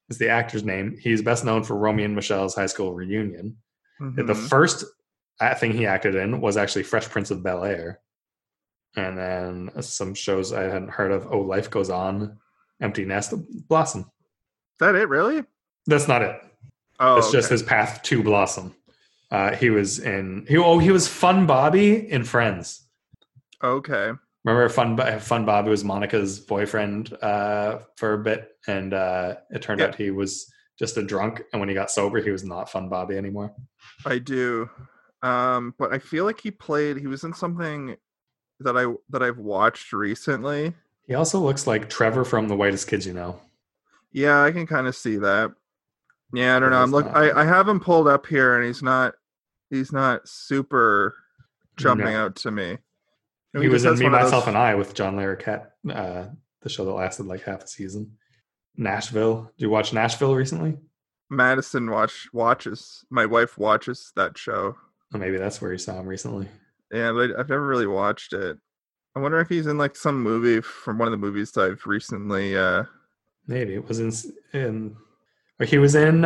Is 0.09 0.17
the 0.17 0.27
actor's 0.27 0.65
name? 0.65 0.97
He's 0.99 1.21
best 1.21 1.45
known 1.45 1.63
for 1.63 1.77
Romeo 1.77 2.03
and 2.05 2.15
Michele's 2.15 2.53
high 2.55 2.65
school 2.65 2.93
reunion. 2.93 3.55
The 4.01 4.23
Mhm. 4.33 4.49
first 4.49 4.83
uh, 5.39 5.55
thing 5.55 5.71
he 5.73 5.85
acted 5.85 6.15
in 6.15 6.41
was 6.41 6.57
actually 6.57 6.83
Fresh 6.83 7.09
Prince 7.09 7.31
of 7.31 7.43
Bel 7.43 7.63
Air, 7.63 7.99
and 8.95 9.17
then 9.17 9.71
some 9.81 10.13
shows 10.13 10.53
I 10.53 10.63
hadn't 10.63 10.89
heard 10.89 11.11
of. 11.11 11.27
Oh, 11.31 11.39
Life 11.39 11.69
Goes 11.69 11.89
On, 11.89 12.37
Empty 12.81 13.05
Nest, 13.05 13.33
Blossom. 13.67 14.01
is 14.01 14.07
that 14.79 14.95
it 14.95 15.09
really 15.09 15.43
That's 15.85 16.07
not 16.07 16.21
it. 16.21 16.35
oh 16.99 17.17
it's 17.17 17.31
just 17.31 17.49
his 17.49 17.63
path 17.63 18.01
to 18.03 18.23
Blossom. 18.23 18.75
Uh, 19.31 19.55
he 19.55 19.69
was 19.69 19.99
in. 19.99 20.45
He 20.47 20.57
oh 20.57 20.79
he 20.79 20.91
was 20.91 21.07
Fun 21.07 21.45
Bobby 21.45 22.09
in 22.09 22.23
Friends. 22.23 22.87
okay 23.63 24.11
Remember, 24.45 24.69
Fun 24.69 25.19
Fun 25.19 25.45
Bobby 25.45 25.69
was 25.69 25.83
Monica's 25.83 26.39
boyfriend 26.39 27.13
uh, 27.21 27.79
for 27.97 28.13
a 28.13 28.17
bit, 28.19 28.51
and 28.67 28.93
uh, 28.93 29.35
it 29.49 29.61
turned 29.61 29.81
out 29.81 29.95
he 29.95 30.11
was 30.11 30.51
just 30.77 30.97
a 30.97 31.03
drunk. 31.03 31.41
And 31.51 31.59
when 31.59 31.67
he 31.67 31.75
got 31.75 31.91
sober, 31.91 32.21
he 32.21 32.31
was 32.31 32.45
not 32.45 32.71
Fun 32.71 32.87
Bobby 32.87 33.17
anymore. 33.17 33.53
i 34.05 34.17
do 34.17 34.69
um 35.21 35.73
but 35.77 35.91
i 35.93 35.99
feel 35.99 36.25
like 36.25 36.39
he 36.39 36.49
played 36.51 36.97
he 36.97 37.07
was 37.07 37.23
in 37.23 37.33
something 37.33 37.95
that 38.59 38.77
i 38.77 38.85
that 39.09 39.21
i've 39.21 39.37
watched 39.37 39.91
recently 39.93 40.73
He 41.07 41.13
also 41.15 41.39
looks 41.39 41.65
like 41.67 41.89
Trevor 41.89 42.23
from 42.23 42.47
The 42.47 42.55
Whitest 42.55 42.87
Kids 42.87 43.05
You 43.05 43.13
Know. 43.13 43.39
yeah 44.11 44.41
i 44.43 44.51
can 44.51 44.65
kind 44.67 44.87
of 44.87 44.95
see 44.95 45.17
that 45.17 45.51
Yeah, 46.31 46.55
I 46.55 46.59
don't 46.59 46.69
know. 46.69 46.81
I'm 46.83 46.91
look. 46.91 47.05
not. 47.07 47.17
I, 47.17 47.41
I 47.41 47.45
have 47.45 47.67
him 47.67 47.79
pulled 47.79 48.07
up 48.07 48.27
here, 48.27 48.55
and 48.55 48.63
he's 48.67 48.83
not. 48.83 49.15
He's 49.71 49.91
not 49.91 50.27
super 50.27 51.15
jumping 51.75 52.13
No. 52.13 52.25
out 52.25 52.35
to 52.43 52.51
me. 52.51 52.77
he 53.59 53.67
was 53.67 53.83
in 53.83 53.97
Me, 53.97 54.09
Myself, 54.09 54.45
and 54.47 54.55
I 54.55 54.75
with 54.75 54.93
John 54.93 55.15
Larroquette, 55.17 55.65
uh, 55.91 56.25
the 56.61 56.69
show 56.69 56.85
that 56.85 56.93
lasted 56.93 57.25
like 57.25 57.41
half 57.43 57.63
a 57.63 57.67
season. 57.67 58.11
Nashville. 58.77 59.51
Did 59.57 59.63
you 59.65 59.69
watch 59.71 59.91
Nashville 59.91 60.35
recently? 60.35 60.77
Madison 61.31 61.89
watch 61.89 62.27
watches. 62.31 63.03
My 63.09 63.25
wife 63.25 63.57
watches 63.57 64.11
that 64.15 64.37
show. 64.37 64.75
Or 65.13 65.19
maybe 65.19 65.37
that's 65.37 65.61
where 65.61 65.71
you 65.71 65.77
saw 65.77 65.99
him 65.99 66.07
recently. 66.07 66.47
Yeah, 66.91 67.11
but 67.11 67.31
I've 67.37 67.49
never 67.49 67.65
really 67.65 67.87
watched 67.87 68.33
it. 68.33 68.57
I 69.15 69.19
wonder 69.19 69.39
if 69.39 69.49
he's 69.49 69.67
in 69.67 69.77
like 69.77 69.95
some 69.95 70.21
movie 70.21 70.61
from 70.61 70.97
one 70.97 71.07
of 71.07 71.11
the 71.11 71.17
movies 71.17 71.51
that 71.53 71.71
I've 71.71 71.85
recently. 71.85 72.55
uh 72.57 72.83
Maybe 73.47 73.73
it 73.73 73.87
was 73.87 73.99
in. 73.99 74.11
in 74.53 74.95
or 75.59 75.65
he 75.65 75.77
was 75.79 75.95
in. 75.95 76.25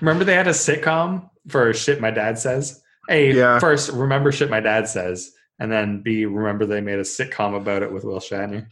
Remember 0.00 0.24
they 0.24 0.34
had 0.34 0.46
a 0.46 0.52
sitcom 0.52 1.28
for 1.48 1.72
shit 1.74 2.00
my 2.00 2.10
dad 2.10 2.38
says. 2.38 2.80
A 3.10 3.32
Yeah. 3.32 3.58
first 3.58 3.90
remember 3.90 4.30
shit 4.30 4.48
my 4.50 4.60
dad 4.60 4.88
says, 4.88 5.32
and 5.58 5.70
then 5.70 6.02
B 6.02 6.24
remember 6.24 6.64
they 6.64 6.80
made 6.80 6.98
a 7.00 7.02
sitcom 7.02 7.56
about 7.56 7.82
it 7.82 7.92
with 7.92 8.04
Will 8.04 8.20
Shatner. 8.20 8.66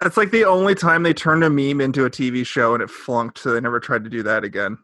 That's 0.00 0.16
like 0.16 0.30
the 0.32 0.44
only 0.44 0.74
time 0.74 1.04
they 1.04 1.14
turned 1.14 1.44
a 1.44 1.48
meme 1.48 1.80
into 1.80 2.04
a 2.04 2.10
TV 2.10 2.44
show 2.44 2.74
and 2.74 2.82
it 2.82 2.90
flunked, 2.90 3.38
so 3.38 3.52
they 3.52 3.60
never 3.60 3.80
tried 3.80 4.04
to 4.04 4.10
do 4.10 4.22
that 4.24 4.44
again. 4.44 4.76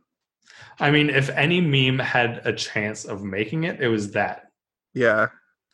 I 0.78 0.90
mean, 0.90 1.10
if 1.10 1.28
any 1.30 1.60
meme 1.60 1.98
had 1.98 2.42
a 2.44 2.52
chance 2.52 3.04
of 3.04 3.22
making 3.22 3.64
it, 3.64 3.80
it 3.80 3.88
was 3.88 4.12
that. 4.12 4.50
Yeah, 4.94 5.28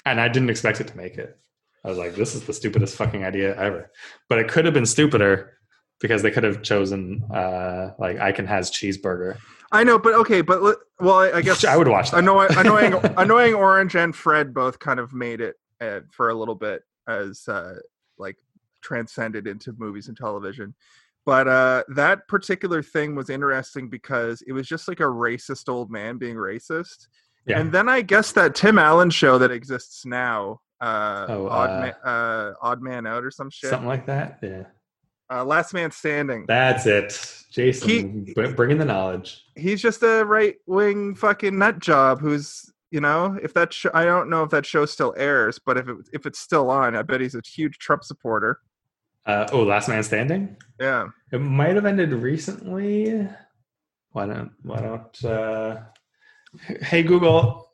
And 0.05 0.21
I 0.21 0.29
didn't 0.29 0.51
expect 0.51 0.81
it 0.81 0.89
to 0.89 0.97
make 0.97 1.19
it. 1.19 1.37
I 1.85 1.89
was 1.89 1.99
like, 1.99 2.15
this 2.15 2.35
is 2.35 2.45
the 2.45 2.53
stupidest 2.53 2.97
fucking 2.97 3.25
idea 3.25 3.57
ever. 3.57 3.91
But 4.29 4.39
it 4.39 4.49
could 4.49 4.65
have 4.65 4.75
been 4.75 4.87
stupider 4.87 5.59
because 6.01 6.23
they 6.23 6.31
could 6.31 6.45
have 6.45 6.63
chosen 6.63 7.25
uh 7.33 7.91
like 7.99 8.19
I 8.21 8.33
Can 8.33 8.47
Has 8.47 8.71
Cheezburger. 8.71 9.39
I 9.71 9.85
know, 9.85 9.99
but 9.99 10.15
okay, 10.15 10.41
but 10.41 10.79
well, 11.01 11.19
I, 11.19 11.33
I 11.33 11.43
guess 11.43 11.65
I 11.75 11.77
would 11.77 11.89
watch 11.89 12.11
that. 12.11 12.19
annoying, 12.19 12.51
annoying, 12.57 12.95
annoying 13.17 13.55
Orange 13.55 13.97
and 13.97 14.15
Fred 14.15 14.55
both 14.55 14.79
kind 14.79 15.01
of 15.01 15.13
made 15.13 15.41
it 15.41 15.57
uh, 15.81 16.01
for 16.11 16.31
a 16.31 16.35
little 16.35 16.55
bit 16.55 16.83
as 17.07 17.47
uh, 17.49 17.75
like 18.19 18.37
transcended 18.83 19.47
into 19.47 19.75
movies 19.79 20.09
and 20.09 20.17
television. 20.17 20.75
But 21.29 21.47
uh, 21.47 21.83
that 21.95 22.27
particular 22.27 22.83
thing 22.83 23.15
was 23.15 23.29
interesting 23.29 23.91
because 23.91 24.41
it 24.47 24.53
was 24.53 24.67
just 24.67 24.89
like 24.89 25.01
a 25.01 25.03
racist 25.03 25.69
old 25.69 25.91
man 25.91 26.17
being 26.17 26.37
racist. 26.37 27.07
Yeah. 27.47 27.61
And 27.61 27.71
then 27.71 27.87
I 27.87 28.01
guess 28.01 28.33
that 28.33 28.55
Tim 28.55 28.79
Allen 28.79 29.11
show 29.11 29.37
that 29.37 29.51
exists 29.51 30.07
now, 30.07 30.61
uh, 30.81 31.27
Oh, 31.29 31.49
Odd, 31.49 31.69
uh, 31.69 31.81
Man, 31.83 31.95
uh, 32.03 32.53
Odd 32.63 32.81
Man 32.81 33.07
Out 33.07 33.25
or 33.27 33.31
some 33.31 33.51
shit. 33.51 33.69
Something 33.69 33.89
like 33.89 34.07
that. 34.07 34.39
Yeah. 34.43 34.63
Uh, 35.31 35.45
Last 35.45 35.75
Man 35.75 35.91
Standing. 35.91 36.47
That's 36.49 36.87
it. 36.87 37.11
Jason, 37.51 38.25
He- 38.25 38.33
br- 38.33 38.53
bringing 38.53 38.79
the 38.79 38.87
knowledge. 38.87 39.45
he's 39.55 39.83
just 39.83 40.03
a 40.03 40.25
right 40.25 40.57
wing 40.67 41.15
fucking 41.15 41.59
nut 41.59 41.79
job 41.79 42.21
who's 42.23 42.73
you 42.91 43.03
know 43.03 43.39
if 43.43 43.53
that 43.53 43.75
sh- 43.75 43.85
I 43.93 44.07
don't 44.07 44.31
know 44.31 44.45
if 44.45 44.51
that 44.53 44.65
show 44.65 44.87
still 44.87 45.13
airs, 45.19 45.59
but 45.59 45.77
if 45.77 45.89
it 45.89 45.97
if 46.15 46.25
it's 46.25 46.39
still 46.39 46.71
on, 46.71 46.97
I 46.97 47.03
bet 47.03 47.21
he's 47.21 47.35
a 47.35 47.43
huge 47.47 47.77
Trump 47.77 48.03
supporter. 48.03 48.61
Uh, 49.29 49.47
oh, 49.53 49.63
Last 49.63 49.91
Man 49.91 50.03
Standing. 50.03 50.57
Yeah, 50.81 51.09
It 51.33 51.39
might 51.39 51.75
have 51.75 51.85
ended 51.85 52.13
recently. 52.13 53.29
Why 54.13 54.27
don't? 54.27 54.53
Why 54.63 54.81
don't? 54.81 55.25
Uh, 55.25 55.81
hey 56.81 57.03
Google, 57.03 57.71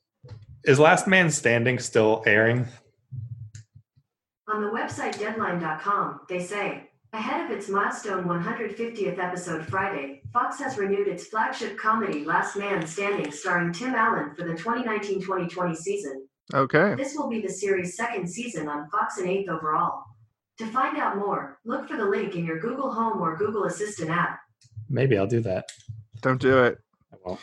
is 0.65 0.81
Last 0.81 1.07
Man 1.07 1.31
Standing 1.31 1.79
still 1.79 2.25
airing? 2.27 2.67
On 4.53 4.61
the 4.63 4.69
website 4.69 5.17
deadline.com, 5.17 6.23
they 6.29 6.41
say, 6.41 6.91
ahead 7.13 7.45
of 7.45 7.57
its 7.57 7.69
milestone 7.69 8.25
150th 8.25 9.19
episode 9.21 9.65
Friday, 9.65 10.23
Fox 10.33 10.59
has 10.59 10.77
renewed 10.77 11.07
its 11.07 11.29
flagship 11.29 11.79
comedy 11.79 12.25
Last 12.25 12.57
Man 12.57 12.85
Standing 12.85 13.31
starring 13.31 13.73
Tim 13.73 13.95
Allen 13.95 14.35
for 14.35 14.45
the 14.45 14.55
2019-2020 14.55 15.77
season. 15.77 16.27
okay. 16.53 16.97
This 16.97 17.15
will 17.15 17.29
be 17.29 17.41
the 17.41 17.49
series' 17.49 17.97
second 17.97 18.29
season 18.29 18.69
on 18.69 18.91
Fox 18.91 19.19
and 19.19 19.29
eighth 19.29 19.49
overall. 19.49 20.03
To 20.59 20.67
find 20.67 20.97
out 20.99 21.17
more, 21.17 21.59
look 21.65 21.89
for 21.89 21.97
the 21.97 22.05
link 22.05 22.37
in 22.37 22.45
your 22.45 22.61
Google 22.61 22.93
Home 22.93 23.21
or 23.21 23.37
Google 23.37 23.65
Assistant 23.65 24.11
app. 24.11 24.39
Maybe 24.89 25.19
I'll 25.19 25.27
do 25.27 25.41
that. 25.41 25.69
Don't 26.21 26.41
do 26.41 26.63
it. 26.63 26.79
I 27.13 27.17
won't. 27.25 27.41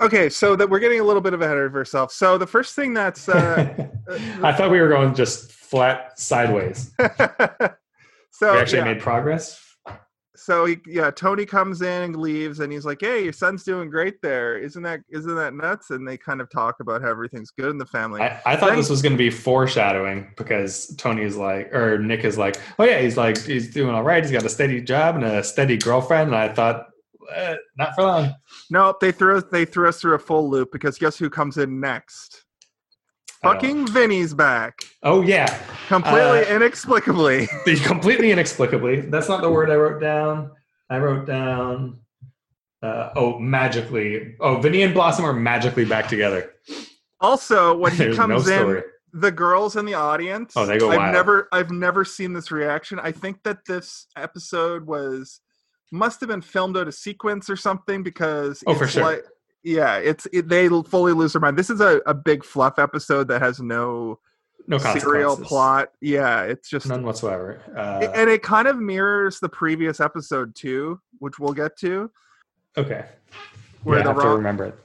Okay, 0.00 0.30
so 0.30 0.56
that 0.56 0.68
we're 0.68 0.80
getting 0.80 1.00
a 1.00 1.04
little 1.04 1.20
bit 1.20 1.34
of 1.34 1.42
ahead 1.42 1.58
of 1.58 1.74
ourselves. 1.74 2.14
So 2.14 2.38
the 2.38 2.46
first 2.46 2.74
thing 2.74 2.94
that's 2.94 3.28
uh, 3.28 3.88
I 4.42 4.52
thought 4.52 4.70
we 4.70 4.80
were 4.80 4.88
going 4.88 5.14
just 5.14 5.52
flat 5.52 6.18
sideways. 6.18 6.92
so 8.30 8.52
we 8.54 8.58
actually 8.58 8.78
yeah. 8.78 8.84
made 8.84 9.00
progress. 9.00 9.71
So 10.44 10.64
he, 10.64 10.78
yeah, 10.86 11.10
Tony 11.10 11.46
comes 11.46 11.82
in 11.82 12.02
and 12.02 12.16
leaves, 12.16 12.60
and 12.60 12.72
he's 12.72 12.84
like, 12.84 13.00
"Hey, 13.00 13.22
your 13.24 13.32
son's 13.32 13.62
doing 13.62 13.88
great 13.88 14.20
there. 14.22 14.58
Isn't 14.58 14.82
that 14.82 15.00
isn't 15.08 15.34
that 15.36 15.54
nuts?" 15.54 15.90
And 15.90 16.06
they 16.06 16.16
kind 16.16 16.40
of 16.40 16.50
talk 16.50 16.80
about 16.80 17.02
how 17.02 17.08
everything's 17.10 17.50
good 17.50 17.70
in 17.70 17.78
the 17.78 17.86
family. 17.86 18.20
I, 18.20 18.40
I 18.44 18.56
thought 18.56 18.70
Then- 18.70 18.76
this 18.78 18.90
was 18.90 19.02
going 19.02 19.12
to 19.12 19.18
be 19.18 19.30
foreshadowing 19.30 20.32
because 20.36 20.94
Tony 20.96 21.22
is 21.22 21.36
like, 21.36 21.72
or 21.72 21.98
Nick 21.98 22.24
is 22.24 22.38
like, 22.38 22.56
oh 22.78 22.84
yeah, 22.84 23.00
he's 23.00 23.16
like, 23.16 23.38
he's 23.38 23.72
doing 23.72 23.94
all 23.94 24.02
right. 24.02 24.22
He's 24.22 24.32
got 24.32 24.44
a 24.44 24.48
steady 24.48 24.80
job 24.80 25.14
and 25.16 25.24
a 25.24 25.44
steady 25.44 25.76
girlfriend. 25.76 26.28
And 26.28 26.36
I 26.36 26.48
thought, 26.52 26.86
eh, 27.34 27.56
not 27.76 27.94
for 27.94 28.02
long. 28.02 28.34
No, 28.70 28.94
they 29.00 29.12
threw 29.12 29.40
they 29.40 29.64
threw 29.64 29.88
us 29.88 30.00
through 30.00 30.14
a 30.14 30.18
full 30.18 30.50
loop 30.50 30.72
because 30.72 30.98
guess 30.98 31.16
who 31.16 31.30
comes 31.30 31.58
in 31.58 31.80
next? 31.80 32.44
Fucking 33.42 33.88
Vinny's 33.88 34.34
back. 34.34 34.78
Oh 35.02 35.22
yeah, 35.22 35.46
Completely 35.88 36.20
Uh, 36.46 36.56
inexplicably. 36.56 37.48
completely 37.84 38.30
inexplicably. 38.30 39.00
That's 39.00 39.28
not 39.28 39.42
the 39.42 39.50
word 39.50 39.70
I 39.70 39.74
wrote 39.76 40.00
down. 40.00 40.50
I 40.88 40.98
wrote 40.98 41.26
down. 41.26 41.98
Uh, 42.82 43.10
oh, 43.16 43.38
magically. 43.38 44.34
Oh, 44.40 44.56
Vinny 44.60 44.82
and 44.82 44.92
Blossom 44.94 45.24
are 45.24 45.32
magically 45.32 45.84
back 45.84 46.08
together. 46.08 46.52
Also, 47.20 47.76
when 47.76 47.92
he 47.92 47.98
There's 47.98 48.18
no 48.18 48.26
comes 48.26 48.48
in, 48.48 48.58
story. 48.58 48.82
the 49.12 49.30
girls 49.30 49.76
in 49.76 49.84
the 49.86 49.94
audience. 49.94 50.52
Oh, 50.56 50.66
they 50.66 50.78
go 50.78 50.90
I've 50.90 50.98
wild. 50.98 51.12
never 51.12 51.48
I've 51.52 51.70
never 51.70 52.04
seen 52.04 52.32
this 52.32 52.50
reaction. 52.50 52.98
I 53.00 53.12
think 53.12 53.42
that 53.44 53.64
this 53.66 54.06
episode 54.16 54.86
was 54.86 55.40
must 55.92 56.20
have 56.20 56.28
been 56.28 56.40
filmed 56.40 56.76
out 56.76 56.88
of 56.88 56.94
sequence 56.94 57.48
or 57.50 57.56
something 57.56 58.02
because 58.02 58.64
Oh, 58.66 58.74
for 58.74 58.84
it's 58.84 58.94
sure. 58.94 59.02
like- 59.04 59.24
yeah, 59.62 59.96
it's 59.96 60.26
it, 60.32 60.48
they 60.48 60.68
fully 60.68 61.12
lose 61.12 61.32
their 61.34 61.40
mind. 61.40 61.58
This 61.58 61.70
is 61.70 61.80
a, 61.80 62.00
a 62.06 62.14
big 62.14 62.44
fluff 62.44 62.78
episode 62.78 63.28
that 63.28 63.40
has 63.42 63.60
no 63.60 64.18
No 64.66 64.78
serial 64.78 65.36
plot. 65.36 65.90
Yeah, 66.00 66.42
it's 66.42 66.68
just 66.68 66.86
None 66.86 67.04
whatsoever. 67.04 67.60
Uh, 67.76 68.06
and 68.14 68.28
it 68.30 68.42
kind 68.42 68.68
of 68.68 68.78
mirrors 68.78 69.40
the 69.40 69.48
previous 69.48 70.00
episode 70.00 70.54
too, 70.54 71.00
which 71.18 71.38
we'll 71.38 71.52
get 71.54 71.76
to. 71.78 72.10
okay. 72.76 73.06
Where 73.84 73.98
yeah, 73.98 74.04
I 74.04 74.12
have 74.12 74.22
to 74.22 74.28
remember 74.28 74.64
it. 74.66 74.78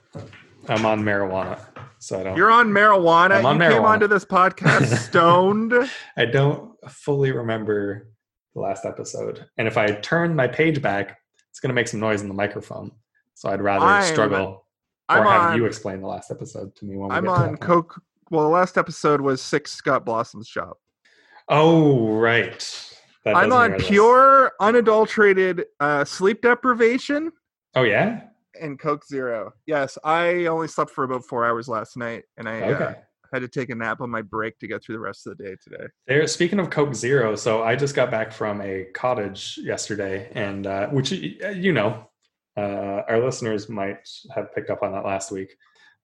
I'm 0.69 0.85
on 0.85 1.03
marijuana, 1.03 1.59
so 1.99 2.19
I 2.19 2.23
don't. 2.23 2.35
you're 2.35 2.51
on 2.51 2.67
marijuana. 2.69 3.37
I'm 3.37 3.45
on 3.45 3.61
you 3.61 3.69
came 3.69 3.85
onto 3.85 4.07
this 4.07 4.25
podcast 4.25 4.97
stoned. 5.07 5.73
I 6.17 6.25
don't 6.25 6.73
fully 6.89 7.31
remember 7.31 8.07
the 8.55 8.61
last 8.61 8.85
episode, 8.85 9.45
and 9.57 9.67
if 9.67 9.77
I 9.77 9.91
turn 9.91 10.35
my 10.35 10.47
page 10.47 10.81
back, 10.81 11.19
it's 11.51 11.59
going 11.59 11.69
to 11.69 11.73
make 11.75 11.87
some 11.87 11.99
noise 11.99 12.21
in 12.23 12.27
the 12.27 12.33
microphone. 12.33 12.91
So 13.35 13.49
I'd 13.49 13.61
rather 13.61 13.85
I'm- 13.85 14.11
struggle 14.11 14.65
I'm 15.09 15.25
or 15.25 15.31
have 15.31 15.51
on. 15.51 15.57
you 15.57 15.65
explain 15.65 16.01
the 16.01 16.07
last 16.07 16.31
episode 16.31 16.75
to 16.77 16.85
me 16.85 16.97
when 16.97 17.09
we 17.09 17.15
I'm 17.15 17.23
get 17.25 17.33
to 17.33 17.39
that 17.41 17.49
on. 17.49 17.57
Coke. 17.57 18.01
Well, 18.29 18.43
the 18.43 18.49
last 18.49 18.77
episode 18.77 19.21
was 19.21 19.41
Six 19.41 19.71
Scott 19.71 20.05
Blossom's 20.05 20.47
shop. 20.47 20.77
Oh, 21.49 22.09
right. 22.13 22.59
That 23.23 23.35
I'm 23.35 23.53
on 23.53 23.69
mirror 23.69 23.79
this. 23.79 23.87
pure, 23.87 24.51
unadulterated 24.59 25.65
uh, 25.79 26.03
sleep 26.05 26.41
deprivation 26.41 27.31
Oh 27.75 27.83
yeah. 27.83 28.21
and 28.59 28.79
Coke 28.79 29.05
Zero. 29.05 29.53
Yes, 29.65 29.97
I 30.03 30.45
only 30.47 30.67
slept 30.67 30.91
for 30.91 31.03
about 31.03 31.25
four 31.25 31.45
hours 31.45 31.67
last 31.67 31.95
night, 31.97 32.23
and 32.37 32.47
I 32.49 32.61
uh, 32.61 32.93
had 33.33 33.39
to 33.39 33.47
take 33.47 33.69
a 33.69 33.75
nap 33.75 34.01
on 34.01 34.09
my 34.09 34.21
break 34.21 34.57
to 34.59 34.67
get 34.67 34.83
through 34.83 34.95
the 34.95 35.01
rest 35.01 35.27
of 35.27 35.37
the 35.37 35.43
day 35.43 35.55
today. 35.63 35.85
There. 36.07 36.25
Speaking 36.27 36.59
of 36.59 36.69
Coke 36.69 36.95
Zero, 36.95 37.35
so 37.35 37.63
I 37.63 37.75
just 37.75 37.95
got 37.95 38.09
back 38.11 38.31
from 38.31 38.61
a 38.61 38.85
cottage 38.93 39.57
yesterday, 39.61 40.29
and 40.33 40.65
uh, 40.67 40.87
which 40.87 41.11
you 41.11 41.71
know, 41.73 42.09
uh, 42.57 43.03
our 43.07 43.23
listeners 43.23 43.69
might 43.69 44.07
have 44.35 44.53
picked 44.53 44.69
up 44.69 44.81
on 44.83 44.91
that 44.91 45.05
last 45.05 45.31
week. 45.31 45.55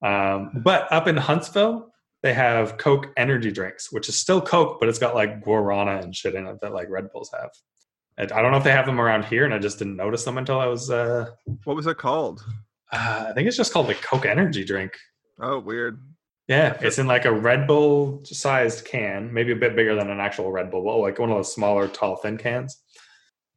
Um, 0.02 0.50
but 0.62 0.90
up 0.92 1.08
in 1.08 1.16
Huntsville, 1.16 1.90
they 2.22 2.32
have 2.34 2.78
Coke 2.78 3.08
energy 3.16 3.50
drinks, 3.50 3.92
which 3.92 4.08
is 4.08 4.16
still 4.18 4.40
Coke, 4.40 4.78
but 4.80 4.88
it's 4.88 4.98
got 4.98 5.14
like 5.14 5.42
guarana 5.44 6.02
and 6.02 6.14
shit 6.14 6.34
in 6.34 6.46
it 6.46 6.60
that 6.62 6.72
like 6.72 6.88
Red 6.88 7.10
Bulls 7.12 7.30
have. 7.38 7.50
And 8.16 8.30
I 8.32 8.40
don't 8.40 8.52
know 8.52 8.58
if 8.58 8.64
they 8.64 8.70
have 8.70 8.86
them 8.86 9.00
around 9.00 9.24
here, 9.24 9.44
and 9.44 9.52
I 9.52 9.58
just 9.58 9.78
didn't 9.78 9.96
notice 9.96 10.24
them 10.24 10.38
until 10.38 10.60
I 10.60 10.66
was. 10.66 10.88
Uh, 10.90 11.30
What 11.64 11.74
was 11.76 11.86
it 11.86 11.98
called? 11.98 12.44
uh, 12.92 13.26
I 13.28 13.32
think 13.32 13.48
it's 13.48 13.56
just 13.56 13.72
called 13.72 13.88
the 13.88 13.94
Coke 13.94 14.24
energy 14.26 14.64
drink. 14.64 14.96
Oh, 15.40 15.58
weird. 15.58 16.00
Yeah, 16.46 16.76
it's 16.80 16.98
in 16.98 17.06
like 17.06 17.24
a 17.24 17.32
Red 17.32 17.66
Bull 17.66 18.22
sized 18.24 18.84
can, 18.84 19.32
maybe 19.32 19.50
a 19.52 19.56
bit 19.56 19.74
bigger 19.74 19.94
than 19.94 20.10
an 20.10 20.20
actual 20.20 20.52
Red 20.52 20.70
Bull, 20.70 20.84
but 20.84 20.98
like 20.98 21.18
one 21.18 21.30
of 21.30 21.36
those 21.36 21.52
smaller, 21.52 21.88
tall, 21.88 22.16
thin 22.16 22.36
cans. 22.36 22.82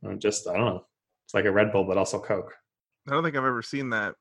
And 0.01 0.19
just 0.21 0.47
I 0.47 0.53
don't 0.53 0.65
know. 0.65 0.85
It's 1.25 1.33
like 1.33 1.45
a 1.45 1.51
Red 1.51 1.71
Bull, 1.71 1.83
but 1.83 1.97
also 1.97 2.19
Coke. 2.19 2.53
I 3.07 3.11
don't 3.11 3.23
think 3.23 3.35
I've 3.35 3.45
ever 3.45 3.61
seen 3.61 3.89
that. 3.91 4.15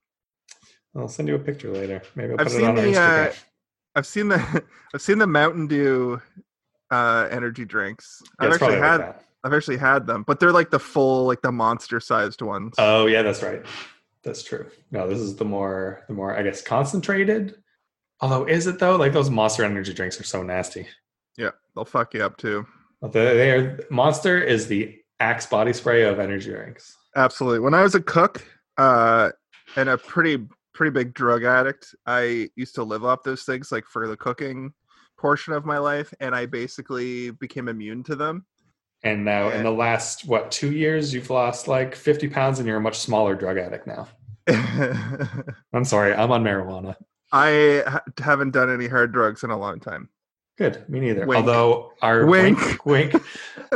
I'll 0.97 1.09
send 1.09 1.29
you 1.29 1.35
a 1.35 1.39
picture 1.39 1.71
later. 1.71 2.03
Maybe 2.15 2.33
I'll 2.33 2.41
I've 2.41 2.47
it 2.47 2.51
seen 2.51 2.65
on 2.65 2.75
the, 2.75 2.83
Instagram. 2.83 3.31
uh, 3.31 3.35
I've 3.97 4.07
seen 4.07 4.29
the 4.29 4.63
I've 4.95 5.03
seen 5.03 5.19
the 5.19 5.27
Mountain 5.27 5.67
Dew 5.67 6.21
uh, 6.91 7.29
energy 7.31 7.65
drinks. 7.65 8.23
Yeah, 8.41 8.47
I've 8.47 8.53
actually 8.55 8.77
had 8.77 9.01
like. 9.01 9.17
I've 9.45 9.53
actually 9.53 9.77
had 9.77 10.07
them, 10.07 10.25
but 10.27 10.41
they're 10.41 10.53
like 10.53 10.71
the 10.71 10.79
full 10.79 11.25
like 11.27 11.43
the 11.43 11.53
monster 11.53 12.01
sized 12.01 12.43
ones. 12.43 12.75
Oh 12.79 13.07
yeah, 13.07 13.23
that's 13.23 13.43
right. 13.43 13.65
That's 14.23 14.43
true. 14.43 14.69
No, 14.91 15.09
this 15.09 15.19
is 15.19 15.37
the 15.37 15.45
more 15.45 16.05
the 16.09 16.15
more 16.15 16.37
I 16.37 16.43
guess 16.43 16.63
concentrated. 16.63 17.57
Although 18.21 18.45
is 18.45 18.67
it 18.67 18.79
though? 18.79 18.97
Like 18.97 19.13
those 19.13 19.31
monster 19.31 19.65
energy 19.65 19.93
drinks 19.93 20.19
are 20.21 20.25
so 20.25 20.43
nasty. 20.43 20.87
Yeah, 21.37 21.51
they'll 21.75 21.85
fuck 21.85 22.15
you 22.15 22.23
up 22.23 22.37
too. 22.39 22.67
They 23.03 23.37
they 23.37 23.51
are 23.51 23.81
Monster 23.91 24.41
is 24.41 24.67
the 24.67 24.99
Axe 25.21 25.47
body 25.47 25.73
spray 25.73 26.03
of 26.03 26.19
energy 26.19 26.51
drinks. 26.51 26.97
Absolutely. 27.15 27.61
When 27.61 27.75
I 27.75 27.83
was 27.83 27.95
a 27.95 28.01
cook 28.01 28.45
uh, 28.79 29.31
and 29.77 29.89
a 29.89 29.99
pretty 29.99 30.47
pretty 30.75 30.91
big 30.91 31.15
drug 31.15 31.45
addict, 31.45 31.95
I 32.05 32.51
used 32.55 32.75
to 32.75 32.85
live 32.85 33.05
off 33.05 33.23
those 33.23 33.45
things 33.45 33.73
like 33.73 33.87
for 33.87 34.07
the 34.07 34.17
cooking 34.17 34.73
portion 35.19 35.55
of 35.55 35.65
my 35.65 35.79
life, 35.79 36.13
and 36.21 36.35
I 36.35 36.47
basically 36.47 37.31
became 37.31 37.69
immune 37.69 38.03
to 38.05 38.17
them. 38.17 38.45
And 39.03 39.25
now 39.25 39.51
in 39.51 39.63
the 39.63 39.71
last 39.71 40.27
what 40.27 40.51
two 40.51 40.73
years, 40.73 41.13
you've 41.15 41.31
lost 41.31 41.69
like 41.69 41.95
fifty 41.95 42.29
pounds, 42.29 42.59
and 42.59 42.69
you're 42.69 42.79
a 42.79 42.81
much 42.81 42.99
smaller 42.99 43.35
drug 43.35 43.59
addict 43.59 43.87
now. 43.87 44.09
I'm 45.73 45.85
sorry, 45.85 46.15
I'm 46.15 46.31
on 46.31 46.45
marijuana. 46.45 46.97
I 47.33 47.83
ha- 47.87 48.03
haven't 48.19 48.53
done 48.53 48.73
any 48.73 48.87
hard 48.87 49.13
drugs 49.13 49.43
in 49.43 49.51
a 49.51 49.59
long 49.59 49.81
time. 49.81 50.09
Good, 50.59 50.89
me 50.89 51.01
neither. 51.01 51.27
Wink. 51.27 51.39
Although 51.47 51.93
our 52.01 52.25
Wink. 52.25 52.59
wink, 52.87 52.87
wink. 52.87 53.23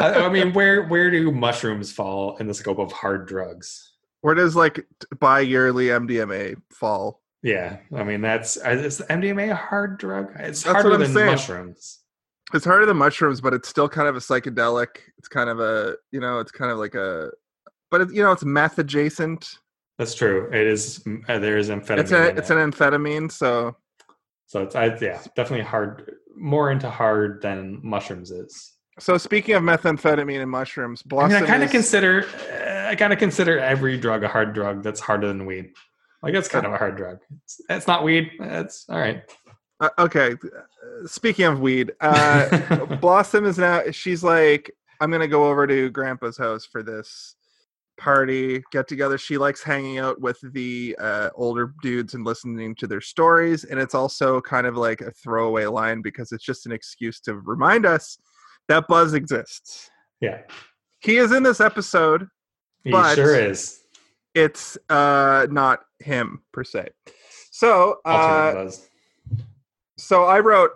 I, 0.00 0.14
I 0.14 0.28
mean, 0.30 0.52
where 0.54 0.84
where 0.84 1.10
do 1.10 1.30
mushrooms 1.30 1.92
fall 1.92 2.36
in 2.38 2.46
the 2.46 2.54
scope 2.54 2.78
of 2.78 2.90
hard 2.92 3.26
drugs? 3.26 3.89
Where 4.22 4.34
does 4.34 4.54
like 4.54 4.86
bi-yearly 5.18 5.86
MDMA 5.86 6.56
fall? 6.70 7.20
Yeah, 7.42 7.78
I 7.94 8.04
mean 8.04 8.20
that's 8.20 8.56
is 8.58 9.00
MDMA 9.08 9.50
a 9.50 9.56
hard 9.56 9.98
drug? 9.98 10.32
It's 10.38 10.62
That's 10.62 10.82
harder 10.82 10.96
than 10.98 11.12
saying. 11.12 11.26
mushrooms. 11.26 12.00
It's 12.52 12.64
harder 12.64 12.84
than 12.84 12.98
mushrooms, 12.98 13.40
but 13.40 13.54
it's 13.54 13.68
still 13.68 13.88
kind 13.88 14.08
of 14.08 14.16
a 14.16 14.18
psychedelic. 14.18 14.88
It's 15.18 15.28
kind 15.28 15.48
of 15.48 15.58
a 15.58 15.96
you 16.12 16.20
know, 16.20 16.40
it's 16.40 16.52
kind 16.52 16.70
of 16.70 16.78
like 16.78 16.94
a, 16.94 17.30
but 17.90 18.02
it, 18.02 18.12
you 18.12 18.22
know, 18.22 18.32
it's 18.32 18.44
meth 18.44 18.78
adjacent. 18.78 19.58
That's 19.96 20.14
true. 20.14 20.50
It 20.52 20.66
is. 20.66 21.02
Uh, 21.28 21.38
there 21.38 21.56
is 21.56 21.70
amphetamine. 21.70 21.98
It's 21.98 22.12
a 22.12 22.28
it's 22.36 22.50
it. 22.50 22.56
an 22.58 22.70
amphetamine, 22.70 23.32
so 23.32 23.76
so 24.46 24.62
it's 24.62 24.74
I, 24.74 24.86
yeah, 25.00 25.22
definitely 25.36 25.64
hard. 25.64 26.12
More 26.36 26.70
into 26.70 26.90
hard 26.90 27.40
than 27.42 27.80
mushrooms 27.82 28.30
is. 28.30 28.72
so 28.98 29.16
speaking 29.16 29.54
of 29.54 29.62
methamphetamine 29.62 30.40
and 30.40 30.50
mushrooms, 30.50 31.02
I 31.10 31.28
mean, 31.28 31.36
I 31.36 31.46
kind 31.46 31.62
of 31.62 31.70
consider 31.70 32.26
uh, 32.50 32.79
I 32.90 32.96
kind 32.96 33.12
of 33.12 33.20
consider 33.20 33.56
every 33.56 33.96
drug 33.96 34.24
a 34.24 34.28
hard 34.28 34.52
drug 34.52 34.82
that's 34.82 34.98
harder 34.98 35.28
than 35.28 35.46
weed. 35.46 35.70
Like 36.24 36.34
it's 36.34 36.48
kind 36.48 36.66
of 36.66 36.72
a 36.72 36.76
hard 36.76 36.96
drug. 36.96 37.18
It's, 37.44 37.60
it's 37.68 37.86
not 37.86 38.02
weed. 38.02 38.32
It's 38.40 38.84
all 38.88 38.98
right. 38.98 39.22
Uh, 39.78 39.90
okay, 39.96 40.32
uh, 40.32 41.06
speaking 41.06 41.44
of 41.44 41.60
weed, 41.60 41.92
uh, 42.00 42.96
Blossom 43.00 43.44
is 43.44 43.58
now. 43.58 43.82
She's 43.92 44.24
like, 44.24 44.72
I'm 45.00 45.12
gonna 45.12 45.28
go 45.28 45.48
over 45.48 45.68
to 45.68 45.88
Grandpa's 45.90 46.36
house 46.36 46.66
for 46.66 46.82
this 46.82 47.36
party 47.96 48.60
get 48.72 48.88
together. 48.88 49.16
She 49.18 49.38
likes 49.38 49.62
hanging 49.62 49.98
out 49.98 50.20
with 50.20 50.38
the 50.52 50.96
uh, 50.98 51.30
older 51.36 51.72
dudes 51.82 52.14
and 52.14 52.24
listening 52.24 52.74
to 52.74 52.88
their 52.88 53.00
stories, 53.00 53.62
and 53.62 53.78
it's 53.78 53.94
also 53.94 54.40
kind 54.40 54.66
of 54.66 54.76
like 54.76 55.00
a 55.00 55.12
throwaway 55.12 55.66
line 55.66 56.02
because 56.02 56.32
it's 56.32 56.44
just 56.44 56.66
an 56.66 56.72
excuse 56.72 57.20
to 57.20 57.36
remind 57.36 57.86
us 57.86 58.18
that 58.66 58.88
Buzz 58.88 59.14
exists. 59.14 59.88
yeah, 60.20 60.38
He 60.98 61.18
is 61.18 61.30
in 61.30 61.44
this 61.44 61.60
episode. 61.60 62.26
He 62.84 62.90
But- 62.90 63.14
sure 63.14 63.38
is. 63.38 63.76
It's 64.32 64.78
uh, 64.88 65.48
not 65.50 65.80
him 65.98 66.42
per 66.52 66.62
se. 66.62 66.90
So 67.50 67.98
uh, 68.04 68.70
so 69.98 70.24
I 70.24 70.38
wrote 70.38 70.70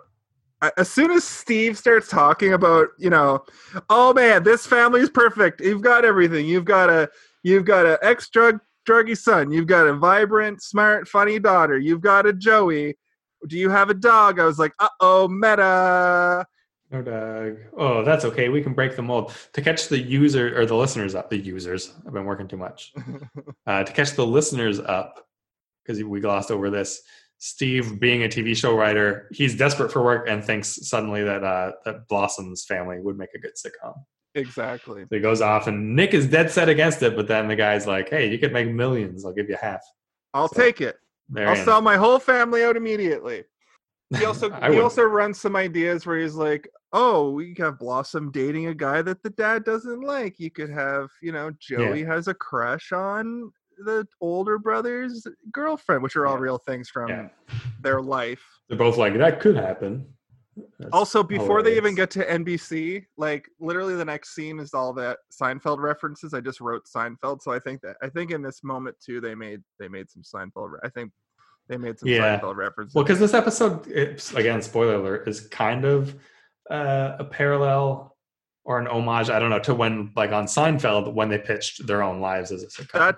as 0.77 0.89
soon 0.89 1.11
as 1.11 1.23
Steve 1.23 1.77
starts 1.77 2.07
talking 2.07 2.53
about, 2.53 2.89
you 2.97 3.09
know, 3.09 3.43
oh 3.89 4.13
man, 4.13 4.43
this 4.43 4.65
family's 4.65 5.09
perfect. 5.09 5.61
You've 5.61 5.81
got 5.81 6.05
everything. 6.05 6.45
You've 6.45 6.65
got 6.65 6.89
a 6.89 7.09
you've 7.43 7.65
got 7.65 7.85
a 7.85 7.99
ex 8.01 8.29
drug 8.29 8.59
druggy 8.87 9.17
son. 9.17 9.51
You've 9.51 9.67
got 9.67 9.87
a 9.87 9.93
vibrant, 9.93 10.61
smart, 10.61 11.07
funny 11.07 11.39
daughter. 11.39 11.77
You've 11.77 12.01
got 12.01 12.25
a 12.25 12.33
Joey. 12.33 12.97
Do 13.47 13.57
you 13.57 13.69
have 13.69 13.89
a 13.89 13.93
dog? 13.93 14.39
I 14.39 14.45
was 14.45 14.59
like, 14.59 14.73
uh 14.79 14.89
oh, 14.99 15.27
meta. 15.27 16.45
No 16.95 17.01
dog. 17.01 17.57
Oh, 17.77 18.03
that's 18.03 18.23
okay. 18.25 18.47
We 18.49 18.61
can 18.61 18.73
break 18.73 18.95
the 18.95 19.01
mold 19.01 19.33
to 19.53 19.61
catch 19.61 19.89
the 19.89 19.99
user 19.99 20.57
or 20.59 20.65
the 20.65 20.75
listeners 20.75 21.13
up. 21.15 21.29
The 21.29 21.37
users. 21.37 21.93
I've 22.07 22.13
been 22.13 22.25
working 22.25 22.47
too 22.47 22.57
much. 22.57 22.93
uh, 23.67 23.83
to 23.83 23.91
catch 23.91 24.11
the 24.13 24.25
listeners 24.25 24.79
up 24.79 25.25
because 25.83 26.01
we 26.01 26.19
glossed 26.21 26.51
over 26.51 26.69
this. 26.69 27.01
Steve, 27.37 27.99
being 27.99 28.23
a 28.23 28.27
TV 28.27 28.55
show 28.55 28.75
writer, 28.77 29.27
he's 29.31 29.57
desperate 29.57 29.91
for 29.91 30.01
work 30.03 30.27
and 30.29 30.43
thinks 30.43 30.87
suddenly 30.87 31.21
that 31.23 31.43
uh, 31.43 31.73
that 31.83 32.07
Blossom's 32.07 32.63
family 32.65 32.99
would 32.99 33.17
make 33.17 33.33
a 33.35 33.39
good 33.39 33.55
sitcom. 33.55 33.93
exactly. 34.35 35.01
So 35.03 35.07
he 35.15 35.19
goes 35.19 35.41
off, 35.41 35.67
and 35.67 35.95
Nick 35.97 36.13
is 36.13 36.27
dead 36.27 36.49
set 36.49 36.69
against 36.69 37.01
it. 37.03 37.15
But 37.15 37.27
then 37.27 37.49
the 37.49 37.57
guy's 37.57 37.85
like, 37.87 38.09
"Hey, 38.09 38.31
you 38.31 38.39
could 38.39 38.53
make 38.53 38.69
millions. 38.69 39.25
I'll 39.25 39.33
give 39.33 39.49
you 39.49 39.57
half." 39.61 39.81
I'll 40.33 40.47
So, 40.47 40.61
take 40.61 40.79
it. 40.79 40.97
I'll 41.37 41.55
sell 41.57 41.81
my 41.81 41.97
whole 41.97 42.19
family 42.19 42.63
out 42.63 42.77
immediately. 42.77 43.43
He 44.17 44.23
also 44.25 44.49
he 44.49 44.69
would. 44.69 44.79
also 44.79 45.03
runs 45.03 45.39
some 45.41 45.55
ideas 45.57 46.05
where 46.05 46.17
he's 46.19 46.35
like, 46.35 46.69
"Oh, 46.97 47.31
we 47.31 47.53
have 47.57 47.77
Blossom 47.77 48.31
dating 48.31 48.67
a 48.67 48.73
guy 48.73 49.01
that 49.01 49.21
the 49.21 49.29
dad 49.31 49.65
doesn't 49.65 50.01
like. 50.01 50.39
You 50.39 50.49
could 50.49 50.69
have, 50.69 51.09
you 51.21 51.31
know, 51.33 51.51
Joey 51.59 52.03
has 52.05 52.27
a 52.29 52.33
crush 52.33 52.91
on 52.93 53.51
the 53.77 54.07
older 54.21 54.57
brother's 54.57 55.27
girlfriend, 55.51 56.01
which 56.01 56.15
are 56.15 56.25
all 56.25 56.35
Yeah. 56.37 56.41
real 56.41 56.57
things 56.57 56.89
from 56.89 57.09
Yeah. 57.09 57.29
their 57.81 58.01
life." 58.01 58.43
They're 58.69 58.77
both 58.77 58.97
like, 58.97 59.13
"That 59.17 59.41
could 59.41 59.55
happen." 59.57 60.07
That's 60.79 60.93
Also, 60.93 61.21
before 61.21 61.61
they 61.61 61.75
even 61.75 61.95
get 61.95 62.09
to 62.11 62.31
NBC, 62.31 63.05
like 63.17 63.49
literally 63.59 63.95
the 63.95 64.05
next 64.05 64.33
scene 64.33 64.57
is 64.61 64.73
all 64.73 64.93
that 64.93 65.17
Seinfeld 65.29 65.79
references. 65.79 66.33
I 66.33 66.39
just 66.39 66.61
wrote 66.61 66.85
Seinfeld, 66.85 67.41
so 67.41 67.51
I 67.51 67.59
think 67.59 67.81
that 67.81 67.97
I 68.01 68.07
think 68.07 68.31
in 68.31 68.41
this 68.41 68.63
moment 68.63 68.95
too, 69.01 69.19
they 69.19 69.35
made 69.35 69.61
they 69.79 69.89
made 69.89 70.09
some 70.09 70.21
Seinfeld. 70.23 70.71
re- 70.71 70.79
I 70.81 70.87
think 70.87 71.11
they 71.67 71.75
made 71.77 71.99
some 71.99 72.07
Yeah. 72.07 72.39
Seinfeld 72.39 72.55
references. 72.55 72.95
Well, 72.95 73.03
because 73.03 73.19
this 73.19 73.33
episode, 73.33 73.85
again, 74.37 74.61
spoiler 74.61 74.95
alert, 74.95 75.27
is 75.27 75.41
kind 75.41 75.83
of 75.83 76.15
uh, 76.69 77.15
a 77.19 77.25
parallel 77.25 78.15
or 78.63 78.79
an 78.79 78.87
homage. 78.87 79.29
I 79.29 79.39
don't 79.39 79.49
know 79.49 79.59
to 79.59 79.75
when, 79.75 80.11
like 80.15 80.31
on 80.31 80.45
Seinfeld, 80.45 81.13
when 81.13 81.29
they 81.29 81.37
pitched 81.37 81.85
their 81.87 82.01
own 82.03 82.19
lives 82.21 82.51
as 82.51 82.63
a 82.63 82.67
sitcom. 82.67 82.91
that 82.93 83.17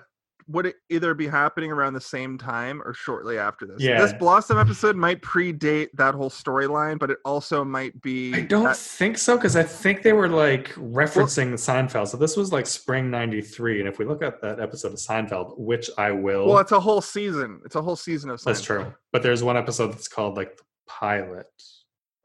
would 0.50 0.72
either 0.88 1.12
be 1.12 1.26
happening 1.28 1.70
around 1.70 1.92
the 1.92 2.00
same 2.00 2.38
time 2.38 2.80
or 2.82 2.94
shortly 2.94 3.38
after 3.38 3.66
this. 3.66 3.82
Yeah. 3.82 4.00
This 4.00 4.14
Blossom 4.14 4.56
episode 4.58 4.96
might 4.96 5.20
predate 5.20 5.88
that 5.94 6.14
whole 6.14 6.30
storyline, 6.30 6.98
but 6.98 7.10
it 7.10 7.18
also 7.24 7.64
might 7.64 8.00
be. 8.00 8.32
I 8.34 8.40
don't 8.40 8.64
that- 8.64 8.76
think 8.78 9.18
so 9.18 9.36
because 9.36 9.56
I 9.56 9.62
think 9.62 10.02
they 10.02 10.14
were 10.14 10.28
like 10.28 10.68
referencing 10.74 11.52
Seinfeld. 11.52 12.08
So 12.08 12.16
this 12.16 12.34
was 12.36 12.50
like 12.50 12.66
spring 12.66 13.10
'93, 13.10 13.80
and 13.80 13.88
if 13.88 13.98
we 13.98 14.06
look 14.06 14.22
at 14.22 14.40
that 14.40 14.58
episode 14.58 14.92
of 14.92 14.98
Seinfeld, 14.98 15.58
which 15.58 15.90
I 15.98 16.12
will, 16.12 16.46
well, 16.46 16.58
it's 16.58 16.72
a 16.72 16.80
whole 16.80 17.02
season. 17.02 17.60
It's 17.66 17.76
a 17.76 17.82
whole 17.82 17.96
season 17.96 18.30
of. 18.30 18.40
Seinfeld. 18.40 18.44
That's 18.44 18.62
true. 18.62 18.94
But 19.12 19.22
there's 19.22 19.42
one 19.42 19.58
episode 19.58 19.88
that's 19.92 20.08
called 20.08 20.36
like 20.36 20.56
the 20.56 20.62
pilot, 20.86 21.46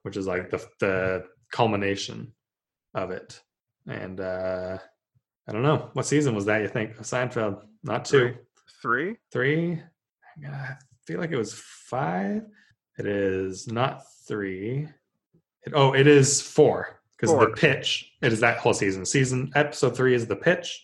which 0.04 0.16
is 0.18 0.28
like 0.28 0.50
the 0.50 0.66
the 0.80 1.26
culmination 1.52 2.34
of 2.94 3.12
it. 3.12 3.42
And 3.88 4.20
uh 4.20 4.78
I 5.48 5.52
don't 5.52 5.64
know 5.64 5.90
what 5.94 6.06
season 6.06 6.36
was 6.36 6.46
that. 6.46 6.62
You 6.62 6.68
think 6.70 6.96
Seinfeld? 7.00 7.62
Not 7.84 8.06
two, 8.06 8.36
Three. 8.82 9.18
three. 9.32 9.82
I 10.50 10.76
feel 11.06 11.20
like 11.20 11.32
it 11.32 11.38
was 11.38 11.54
five. 11.54 12.44
It 12.98 13.06
is 13.06 13.68
not 13.68 14.04
three. 14.28 14.88
It, 15.66 15.74
oh, 15.76 15.94
it 15.94 16.08
is 16.08 16.42
four 16.42 17.02
because 17.18 17.38
the 17.38 17.48
pitch. 17.56 18.12
It 18.22 18.32
is 18.32 18.40
that 18.40 18.58
whole 18.60 18.74
season. 18.74 19.06
Season 19.06 19.52
episode 19.56 19.96
three 19.98 20.14
is 20.16 20.28
the 20.28 20.36
pitch, 20.36 20.82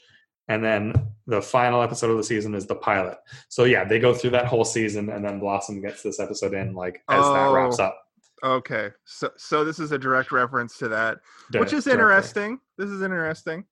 and 0.50 0.64
then 0.64 0.94
the 1.28 1.42
final 1.42 1.82
episode 1.82 2.12
of 2.12 2.18
the 2.18 2.24
season 2.24 2.54
is 2.56 2.66
the 2.68 2.76
pilot. 2.76 3.18
So 3.48 3.64
yeah, 3.64 3.86
they 3.86 4.00
go 4.00 4.14
through 4.14 4.32
that 4.32 4.46
whole 4.48 4.66
season, 4.66 5.10
and 5.10 5.24
then 5.24 5.40
Blossom 5.40 5.82
gets 5.82 6.04
this 6.04 6.20
episode 6.20 6.54
in 6.54 6.74
like 6.74 7.02
as 7.10 7.24
that 7.26 7.52
wraps 7.54 7.80
Oh, 7.80 7.86
up. 7.86 8.02
Okay, 8.44 8.90
so 9.06 9.30
so 9.38 9.66
this 9.66 9.80
is 9.80 9.92
a 9.92 9.98
direct 9.98 10.32
reference 10.32 10.78
to 10.78 10.88
that, 10.90 11.18
which 11.54 11.74
is 11.74 11.84
directly. 11.84 11.92
interesting. 11.92 12.60
This 12.78 12.90
is 12.90 13.02
interesting. 13.02 13.66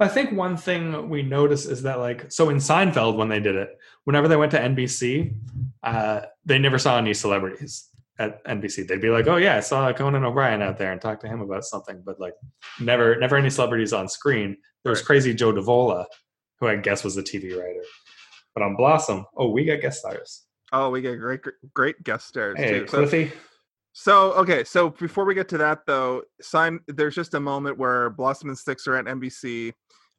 I 0.00 0.08
think 0.08 0.32
one 0.32 0.56
thing 0.56 1.08
we 1.08 1.22
notice 1.22 1.66
is 1.66 1.82
that 1.82 1.98
like 1.98 2.30
so 2.32 2.48
in 2.50 2.56
Seinfeld 2.56 3.16
when 3.16 3.28
they 3.28 3.40
did 3.40 3.54
it, 3.56 3.70
whenever 4.04 4.28
they 4.28 4.36
went 4.36 4.50
to 4.52 4.58
NBC, 4.58 5.34
uh, 5.82 6.22
they 6.44 6.58
never 6.58 6.78
saw 6.78 6.96
any 6.98 7.12
celebrities 7.14 7.88
at 8.18 8.44
NBC. 8.44 8.86
They'd 8.86 9.00
be 9.00 9.10
like, 9.10 9.26
"Oh 9.26 9.36
yeah, 9.36 9.56
I 9.56 9.60
saw 9.60 9.92
Conan 9.92 10.24
O'Brien 10.24 10.62
out 10.62 10.78
there 10.78 10.92
and 10.92 11.00
talked 11.00 11.22
to 11.22 11.28
him 11.28 11.40
about 11.40 11.64
something," 11.64 12.02
but 12.04 12.18
like 12.20 12.34
never, 12.80 13.16
never 13.16 13.36
any 13.36 13.50
celebrities 13.50 13.92
on 13.92 14.08
screen. 14.08 14.56
There 14.84 14.90
was 14.90 15.02
crazy 15.02 15.34
Joe 15.34 15.52
Davola, 15.52 16.06
who 16.60 16.68
I 16.68 16.76
guess 16.76 17.04
was 17.04 17.16
a 17.16 17.22
TV 17.22 17.50
writer. 17.58 17.82
But 18.54 18.62
on 18.62 18.76
Blossom, 18.76 19.26
oh, 19.36 19.50
we 19.50 19.64
got 19.64 19.80
guest 19.80 20.00
stars. 20.00 20.44
Oh, 20.72 20.90
we 20.90 21.00
get 21.02 21.18
great 21.18 21.40
great 21.74 22.02
guest 22.04 22.28
stars 22.28 22.56
Hey, 22.58 22.80
too. 22.80 22.86
Cliffy. 22.86 23.28
so 23.28 23.34
okay, 24.08 24.64
so 24.64 24.90
before 24.90 25.24
we 25.24 25.34
get 25.34 25.48
to 25.50 25.58
that 25.58 25.86
though, 25.86 26.22
sign 26.40 26.80
there's 26.88 27.14
just 27.14 27.34
a 27.34 27.40
moment 27.40 27.78
where 27.78 28.10
Blossom 28.10 28.48
and 28.48 28.58
Six 28.58 28.86
are 28.88 28.96
at 28.96 29.04
NBC, 29.06 29.72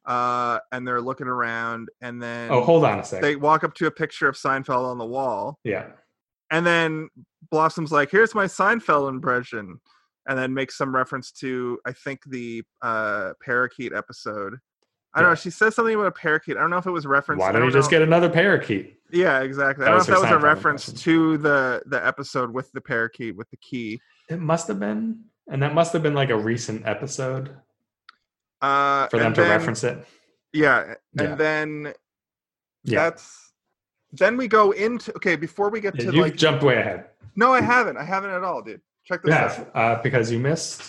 uh, 0.05 0.59
and 0.71 0.87
they're 0.87 1.01
looking 1.01 1.27
around, 1.27 1.89
and 2.01 2.21
then 2.21 2.51
Oh, 2.51 2.61
hold 2.63 2.85
on 2.85 2.99
a 2.99 3.03
second. 3.03 3.23
they 3.23 3.35
walk 3.35 3.63
up 3.63 3.73
to 3.75 3.87
a 3.87 3.91
picture 3.91 4.27
of 4.27 4.35
Seinfeld 4.35 4.85
on 4.85 4.97
the 4.97 5.05
wall, 5.05 5.59
yeah. 5.63 5.87
and 6.51 6.65
then 6.65 7.09
Blossom's 7.51 7.91
like, 7.91 8.09
"Here's 8.11 8.33
my 8.33 8.45
Seinfeld 8.45 9.09
impression," 9.09 9.79
and 10.27 10.37
then 10.39 10.53
makes 10.53 10.77
some 10.77 10.95
reference 10.95 11.31
to 11.33 11.79
I 11.85 11.91
think 11.91 12.21
the 12.27 12.63
uh, 12.81 13.33
parakeet 13.43 13.93
episode. 13.93 14.55
I 15.13 15.19
don't 15.19 15.27
Yeah. 15.27 15.31
know. 15.31 15.35
She 15.35 15.49
says 15.49 15.75
something 15.75 15.95
about 15.95 16.07
a 16.07 16.11
parakeet. 16.11 16.57
I 16.57 16.59
don't 16.61 16.69
know 16.69 16.77
if 16.77 16.85
it 16.85 16.91
was 16.91 17.05
referenced. 17.05 17.39
Why 17.41 17.49
I 17.49 17.51
don't 17.53 17.65
you 17.65 17.71
just 17.71 17.89
get 17.89 18.01
another 18.01 18.29
parakeet? 18.29 18.99
Yeah, 19.15 19.39
exactly. 19.41 19.83
That 19.85 19.87
I 19.87 19.91
don't 19.91 19.99
was 19.99 20.07
know 20.09 20.15
if 20.15 20.21
that 20.23 20.31
was 20.35 20.43
a 20.43 20.45
reference 20.45 20.87
impression. 20.89 21.03
to 21.13 21.37
the 21.37 21.83
the 21.85 22.05
episode 22.05 22.51
with 22.53 22.71
the 22.73 22.81
parakeet 22.81 23.35
with 23.35 23.49
the 23.49 23.57
key. 23.57 23.99
It 24.29 24.39
must 24.41 24.67
have 24.67 24.79
been, 24.79 25.23
and 25.49 25.61
that 25.63 25.73
must 25.73 25.93
have 25.93 26.03
been 26.03 26.13
like 26.15 26.29
a 26.31 26.37
recent 26.37 26.85
episode 26.85 27.55
Uh, 28.61 29.07
for 29.07 29.19
them 29.19 29.33
to 29.33 29.41
then- 29.41 29.49
reference 29.49 29.83
it. 29.83 30.05
Yeah, 30.53 30.95
and 31.19 31.29
Yeah. 31.29 31.35
then 31.35 31.93
Yeah, 32.83 33.03
that's 33.09 33.53
then 34.11 34.37
we 34.37 34.47
go 34.47 34.71
into 34.71 35.13
okay 35.15 35.35
before 35.35 35.69
we 35.69 35.79
get 35.81 35.95
Yeah, 35.95 36.11
to 36.11 36.15
you 36.15 36.21
like 36.21 36.35
jumped 36.35 36.63
way 36.63 36.77
ahead. 36.77 37.05
no 37.35 37.53
I 37.53 37.61
haven't 37.61 37.97
I 37.97 38.03
haven't 38.03 38.29
at 38.31 38.43
all 38.43 38.61
dude 38.61 38.81
check 39.05 39.21
this 39.23 39.31
Yeah, 39.33 39.65
out 39.73 39.97
uh, 39.99 40.01
because 40.03 40.31
you 40.31 40.39
missed. 40.39 40.81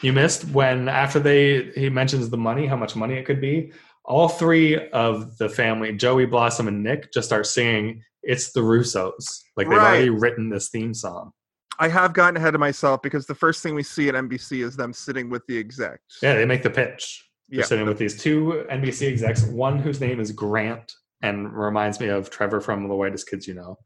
You 0.00 0.12
missed 0.12 0.44
when 0.50 0.88
after 0.88 1.18
they 1.18 1.72
he 1.72 1.90
mentions 1.90 2.30
the 2.30 2.36
money, 2.36 2.66
how 2.66 2.76
much 2.76 2.94
money 2.94 3.14
it 3.14 3.24
could 3.26 3.40
be. 3.40 3.72
All 4.08 4.28
three 4.28 4.88
of 4.90 5.36
the 5.36 5.48
family, 5.50 5.92
Joey, 5.94 6.24
Blossom, 6.24 6.66
and 6.66 6.82
Nick, 6.82 7.12
just 7.12 7.28
start 7.28 7.46
singing 7.46 8.02
"It's 8.22 8.52
the 8.52 8.60
Russos." 8.60 9.42
Like 9.56 9.68
they've 9.68 9.76
Right. 9.78 9.86
already 9.86 10.10
written 10.10 10.48
this 10.48 10.70
theme 10.70 10.94
song. 10.94 11.32
I 11.78 11.88
have 11.88 12.14
gotten 12.14 12.36
ahead 12.38 12.54
of 12.54 12.60
myself 12.60 13.02
because 13.02 13.26
the 13.26 13.34
first 13.34 13.62
thing 13.62 13.74
we 13.74 13.82
see 13.84 14.08
at 14.08 14.14
NBC 14.16 14.62
is 14.62 14.76
them 14.76 14.92
sitting 14.92 15.28
with 15.30 15.46
the 15.46 15.58
execs 15.58 16.18
Yeah, 16.22 16.34
they 16.34 16.44
make 16.46 16.62
the 16.64 16.70
pitch. 16.70 17.28
They're 17.50 17.60
Yeah. 17.60 17.64
sitting 17.66 17.86
with 17.86 17.98
these 17.98 18.20
two 18.20 18.64
NBC 18.70 19.06
execs, 19.06 19.44
one 19.44 19.78
whose 19.78 20.00
name 20.00 20.18
is 20.20 20.32
Grant 20.32 20.90
and 21.22 21.52
reminds 21.52 22.00
me 22.00 22.08
of 22.08 22.30
Trevor 22.30 22.60
from 22.60 22.88
The 22.88 22.96
Whitest 22.96 23.28
Kids 23.28 23.46
You 23.46 23.54
Know, 23.54 23.78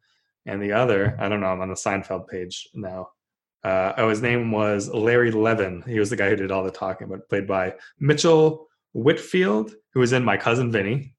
and 0.46 0.62
the 0.62 0.72
other, 0.72 1.16
I 1.18 1.28
don't 1.28 1.40
know, 1.40 1.48
I'm 1.48 1.60
on 1.60 1.68
the 1.68 1.74
Seinfeld 1.74 2.28
page 2.28 2.68
now. 2.74 3.10
Uh, 3.64 3.92
oh, 3.98 4.08
his 4.08 4.22
name 4.22 4.50
was 4.52 4.88
Larry 4.88 5.30
Levin. 5.30 5.82
He 5.86 5.98
was 6.00 6.10
the 6.10 6.16
guy 6.16 6.28
who 6.30 6.36
did 6.36 6.50
all 6.50 6.64
the 6.64 6.70
talking, 6.70 7.08
but 7.08 7.28
played 7.28 7.46
by 7.46 7.74
Mitchell 8.00 8.68
Whitfield, 8.94 9.74
who 9.94 10.02
is 10.02 10.12
in 10.12 10.24
My 10.24 10.36
Cousin 10.36 10.70
Vinny, 10.70 11.14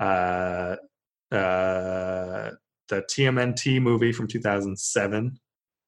uh, 0.00 0.76
uh, 1.32 2.50
the 2.88 3.02
TMNT 3.10 3.80
movie 3.80 4.12
from 4.12 4.28
2007. 4.28 5.38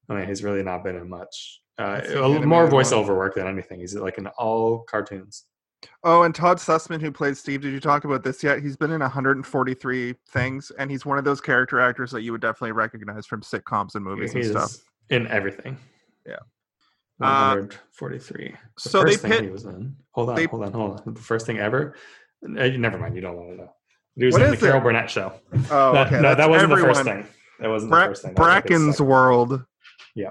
I 0.09 0.15
mean, 0.15 0.27
he's 0.27 0.43
really 0.43 0.63
not 0.63 0.85
been 0.85 0.97
in 0.97 1.09
much. 1.09 1.61
Uh, 1.79 2.01
the 2.01 2.41
more 2.41 2.69
voiceover 2.69 3.17
work 3.17 3.37
than 3.37 3.47
anything. 3.47 3.79
He's 3.81 3.95
like 3.95 4.19
in 4.19 4.27
all 4.27 4.81
cartoons. 4.81 5.45
Oh, 6.03 6.23
and 6.23 6.35
Todd 6.35 6.59
Susman, 6.59 7.01
who 7.01 7.13
played 7.13 7.37
Steve, 7.37 7.61
did 7.61 7.73
you 7.73 7.79
talk 7.79 8.05
about 8.05 8.25
this 8.25 8.43
yet? 8.43 8.61
He's 8.61 8.77
been 8.77 8.91
in 8.91 9.01
143 9.01 10.15
things, 10.29 10.73
and 10.77 10.91
he's 10.91 11.07
one 11.07 11.19
of 11.19 11.25
those 11.25 11.41
character 11.41 11.79
actors 11.79 12.11
that 12.11 12.23
you 12.23 12.33
would 12.33 12.41
definitely 12.41 12.73
recognize 12.73 13.27
from 13.27 13.43
sitcoms 13.43 13.95
and 13.95 14.05
movies 14.05 14.35
and 14.35 14.45
stuff. 14.45 14.77
in 15.11 15.29
everything. 15.29 15.77
Yeah. 16.27 16.39
Uh, 17.21 17.55
143. 17.57 18.55
The 18.83 18.91
so 18.91 19.03
they 19.05 19.17
pit- 19.17 19.43
he 19.45 19.51
was 19.51 19.65
in. 19.65 19.97
Hold 20.13 20.31
on, 20.31 20.35
they- 20.37 20.45
hold 20.47 20.65
on, 20.65 20.73
hold 20.73 21.01
on. 21.07 21.15
The 21.15 21.21
first 21.21 21.47
thing 21.47 21.59
ever. 21.59 21.95
Uh, 22.45 22.49
never 22.69 22.99
mind. 22.99 23.15
You 23.17 23.21
don't 23.21 23.37
want 23.37 23.51
to 23.51 23.57
know. 23.57 23.73
He 24.17 24.25
was 24.27 24.37
in 24.37 24.51
the 24.51 24.57
Carol 24.57 24.81
it? 24.81 24.85
Burnett 24.85 25.11
show. 25.11 25.33
Oh, 25.71 25.93
That- 25.93 26.07
okay. 26.13 26.17
no, 26.17 26.23
that's 26.35 26.39
that 26.39 26.51
wasn't 26.51 26.73
everyone. 26.73 26.89
the 26.89 26.95
first 26.95 27.05
thing. 27.09 27.27
That 27.61 27.69
wasn't 27.69 27.91
Bra- 27.91 28.01
the 28.03 28.07
first 28.09 28.23
thing. 28.23 28.35
That 28.35 28.41
was 28.41 28.49
like 28.49 28.63
his 28.69 28.69
Bracken's. 28.79 29.01
World. 29.01 29.65
Yeah. 30.15 30.31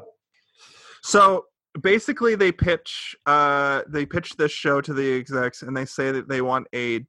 So 1.03 1.45
basically, 1.81 2.35
they 2.35 2.51
pitch 2.51 3.15
uh, 3.25 3.83
they 3.87 4.05
pitch 4.05 4.35
this 4.37 4.51
show 4.51 4.81
to 4.81 4.93
the 4.93 5.13
execs, 5.19 5.61
and 5.63 5.75
they 5.75 5.85
say 5.85 6.11
that 6.11 6.27
they 6.27 6.41
want 6.41 6.67
a 6.73 7.05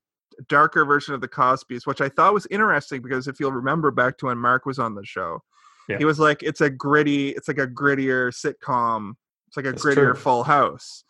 darker 0.48 0.84
version 0.84 1.14
of 1.14 1.20
the 1.20 1.28
Cosby's, 1.28 1.86
which 1.86 2.00
I 2.00 2.08
thought 2.08 2.32
was 2.34 2.46
interesting 2.50 3.02
because 3.02 3.26
if 3.26 3.40
you'll 3.40 3.52
remember 3.52 3.90
back 3.90 4.18
to 4.18 4.26
when 4.26 4.38
Mark 4.38 4.66
was 4.66 4.78
on 4.78 4.94
the 4.94 5.04
show, 5.04 5.42
Yeah. 5.88 5.98
he 5.98 6.04
was 6.04 6.20
like, 6.20 6.42
"It's 6.44 6.60
a 6.60 6.70
gritty, 6.70 7.30
it's 7.30 7.48
like 7.48 7.58
a 7.58 7.66
grittier 7.66 8.30
sitcom. 8.32 9.14
It's 9.48 9.56
like 9.56 9.66
a 9.66 9.72
That's 9.72 9.84
grittier 9.84 10.12
true. 10.12 10.14
Full 10.14 10.44
House." 10.44 11.04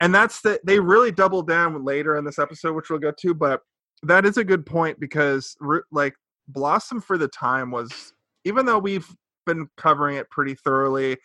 And 0.00 0.14
that's 0.14 0.40
the 0.42 0.60
they 0.64 0.78
really 0.78 1.10
double 1.10 1.42
down 1.42 1.84
later 1.84 2.16
in 2.16 2.24
this 2.24 2.38
episode, 2.38 2.74
which 2.74 2.88
we'll 2.88 3.00
get 3.00 3.16
to. 3.18 3.34
But 3.34 3.62
that 4.04 4.24
is 4.24 4.36
a 4.36 4.44
good 4.44 4.64
point 4.64 5.00
because 5.00 5.56
like 5.90 6.14
Blossom 6.46 7.00
for 7.00 7.18
the 7.18 7.28
time 7.28 7.70
was, 7.70 8.12
even 8.44 8.64
though 8.64 8.78
we've 8.78 9.08
been 9.44 9.68
covering 9.76 10.16
it 10.16 10.30
pretty 10.30 10.54
thoroughly 10.54 11.16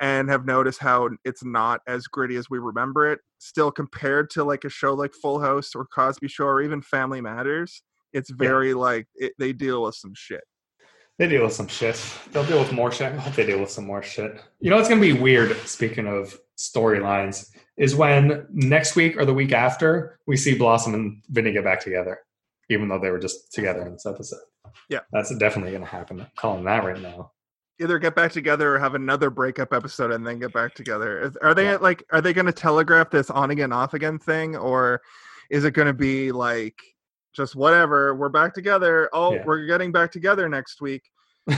and 0.00 0.28
have 0.28 0.44
noticed 0.44 0.78
how 0.78 1.08
it's 1.24 1.44
not 1.44 1.80
as 1.88 2.06
gritty 2.06 2.36
as 2.36 2.50
we 2.50 2.58
remember 2.58 3.10
it, 3.10 3.18
still 3.38 3.70
compared 3.70 4.30
to 4.30 4.44
like 4.44 4.64
a 4.64 4.68
show 4.68 4.94
like 4.94 5.12
Full 5.14 5.40
House 5.40 5.74
or 5.74 5.86
Cosby 5.86 6.28
Show 6.28 6.44
or 6.44 6.62
even 6.62 6.82
Family 6.82 7.20
Matters, 7.20 7.82
it's 8.12 8.30
very 8.30 8.74
like 8.74 9.06
it, 9.14 9.32
they 9.38 9.52
deal 9.52 9.82
with 9.82 9.94
some 9.94 10.12
shit. 10.14 10.44
They 11.18 11.26
deal 11.28 11.42
with 11.42 11.52
some 11.52 11.66
shit. 11.66 12.00
They'll 12.32 12.44
deal 12.46 12.60
with 12.60 12.72
more 12.72 12.92
shit. 12.92 13.12
I 13.12 13.16
hope 13.16 13.34
they 13.34 13.44
deal 13.46 13.58
with 13.60 13.70
some 13.70 13.86
more 13.86 14.02
shit. 14.02 14.40
You 14.60 14.70
know 14.70 14.76
what's 14.76 14.88
going 14.88 15.00
to 15.00 15.14
be 15.14 15.18
weird, 15.20 15.56
speaking 15.66 16.06
of 16.06 16.38
storylines, 16.56 17.50
is 17.76 17.96
when 17.96 18.46
next 18.52 18.94
week 18.94 19.16
or 19.16 19.24
the 19.24 19.34
week 19.34 19.52
after 19.52 20.18
we 20.26 20.36
see 20.36 20.56
Blossom 20.56 20.94
and 20.94 21.22
Vinny 21.28 21.52
get 21.52 21.64
back 21.64 21.80
together, 21.80 22.20
even 22.70 22.88
though 22.88 23.00
they 23.00 23.10
were 23.10 23.18
just 23.18 23.52
together 23.52 23.82
in 23.84 23.92
this 23.94 24.06
episode. 24.06 24.40
Yeah. 24.88 25.00
That's 25.12 25.34
definitely 25.36 25.72
going 25.72 25.82
to 25.82 25.88
happen. 25.88 26.20
I'm 26.20 26.26
calling 26.36 26.64
that 26.64 26.84
right 26.84 27.00
now. 27.00 27.32
Either 27.80 27.98
get 27.98 28.14
back 28.14 28.32
together 28.32 28.74
or 28.74 28.78
have 28.78 28.94
another 28.94 29.30
breakup 29.30 29.72
episode 29.72 30.10
and 30.12 30.26
then 30.26 30.38
get 30.38 30.52
back 30.52 30.74
together. 30.74 31.32
Are 31.42 31.54
they 31.54 31.64
Yeah. 31.66 31.76
like 31.76 32.04
are 32.12 32.20
they 32.20 32.32
going 32.32 32.46
to 32.46 32.52
telegraph 32.52 33.10
this 33.10 33.30
on 33.30 33.50
again 33.50 33.72
off 33.72 33.94
again 33.94 34.18
thing 34.18 34.56
or 34.56 35.00
is 35.50 35.64
it 35.64 35.72
going 35.72 35.86
to 35.86 35.94
be 35.94 36.32
like 36.32 36.74
just 37.34 37.54
whatever, 37.56 38.14
we're 38.14 38.28
back 38.28 38.54
together. 38.54 39.08
Oh, 39.12 39.34
Yeah. 39.34 39.44
we're 39.44 39.66
getting 39.66 39.92
back 39.92 40.10
together 40.12 40.48
next 40.48 40.80
week. 40.80 41.02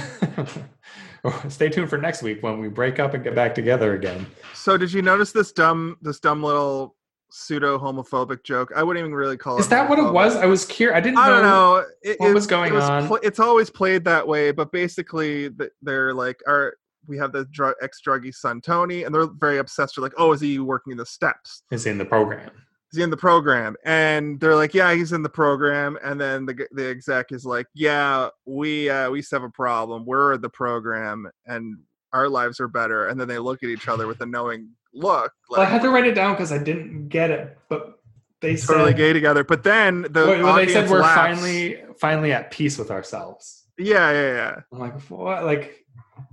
Stay 1.49 1.69
tuned 1.69 1.91
for 1.91 1.99
next 1.99 2.23
week 2.23 2.43
when 2.43 2.59
we 2.61 2.69
break 2.69 2.99
up 2.99 3.15
and 3.15 3.23
get 3.23 3.35
back 3.35 3.55
together 3.55 3.95
again. 3.95 4.27
So 4.55 4.77
did 4.77 4.93
you 4.93 5.03
notice 5.03 5.33
this 5.33 5.53
dumb 5.53 5.97
this 6.01 6.19
dumb 6.21 6.43
little 6.43 6.97
pseudo 7.31 7.79
homophobic 7.79 8.43
joke? 8.45 8.73
I 8.75 8.83
wouldn't 8.83 9.03
even 9.03 9.15
really 9.15 9.37
call 9.37 9.57
it 9.59 9.61
Is 9.61 9.69
that 9.69 9.89
what 9.89 9.99
it 9.99 10.11
was? 10.13 10.37
I 10.37 10.47
was 10.47 10.65
curious. 10.65 10.97
I 10.97 11.01
didn't 11.01 11.19
I 11.19 11.29
don't 11.29 11.43
know. 11.43 11.81
know 11.81 11.85
it, 12.03 12.19
what 12.21 12.33
was 12.35 12.47
going 12.47 12.73
it 12.73 12.77
was 12.77 12.85
on. 12.85 13.07
pl- 13.07 13.19
it's 13.23 13.39
always 13.41 13.69
played 13.69 14.05
that 14.05 14.27
way, 14.27 14.51
but 14.53 14.73
basically 14.73 15.51
they're 15.83 16.15
like, 16.15 16.41
"Our 16.47 16.75
we 17.07 17.19
have 17.19 17.33
the 17.33 17.45
drug 17.47 17.75
ex 17.83 18.01
druggy 18.07 18.33
son 18.35 18.61
Tony," 18.63 19.03
and 19.05 19.15
they're 19.15 19.27
very 19.27 19.59
obsessed. 19.59 19.97
They're 19.97 20.03
like, 20.03 20.15
"Oh, 20.17 20.33
is 20.33 20.41
he 20.41 20.59
working 20.59 20.97
the 20.97 21.07
steps? 21.07 21.65
Is 21.71 21.85
in 21.87 21.99
the 21.99 22.05
program. 22.07 22.51
Is 22.93 22.99
he 22.99 23.03
in 23.03 23.11
the 23.11 23.17
program?" 23.17 23.77
And 23.85 24.41
they're 24.41 24.57
like, 24.57 24.75
"Yeah, 24.75 24.95
he's 24.95 25.13
in 25.13 25.23
the 25.23 25.29
program." 25.29 25.99
And 26.03 26.21
then 26.21 26.47
the 26.47 26.67
the 26.73 26.89
exec 26.89 27.33
is 27.33 27.45
like, 27.45 27.67
"Yeah, 27.75 28.29
we 28.47 28.91
uh, 28.91 29.11
we 29.11 29.19
used 29.19 29.31
to 29.31 29.37
have 29.37 29.45
a 29.45 29.51
problem. 29.51 30.05
We're 30.05 30.37
the 30.37 30.51
program, 30.51 31.31
and 31.47 31.79
our 32.13 32.29
lives 32.29 32.61
are 32.61 32.69
better." 32.69 33.09
And 33.09 33.21
then 33.21 33.29
they 33.29 33.39
look 33.39 33.63
at 33.63 33.69
each 33.71 33.89
other 33.89 34.07
with 34.07 34.21
a 34.21 34.27
knowing 34.27 34.71
look, 34.93 35.33
Well, 35.49 35.61
I 35.61 35.65
had 35.65 35.83
to 35.83 35.91
write 35.91 36.07
it 36.07 36.15
down 36.15 36.35
because 36.35 36.53
I 36.53 36.59
didn't 36.59 37.09
get 37.09 37.31
it, 37.31 37.57
but 37.69 38.01
they 38.41 38.57
said, 38.57 38.73
totally 38.75 38.95
gay 38.95 39.13
together. 39.13 39.45
But 39.45 39.63
then 39.63 40.03
the 40.03 40.27
Well, 40.27 40.43
well, 40.43 40.57
they 40.57 40.69
said 40.69 40.91
we're 40.91 41.01
laughs. 41.01 41.15
finally 41.39 41.83
finally 41.99 42.33
at 42.33 42.51
peace 42.51 42.79
with 42.79 42.91
ourselves. 42.91 43.65
yeah, 43.79 44.11
yeah, 44.11 44.33
yeah. 44.35 44.61
I'm 44.73 44.79
like, 44.79 45.01
what? 45.11 45.45
Like, 45.45 45.85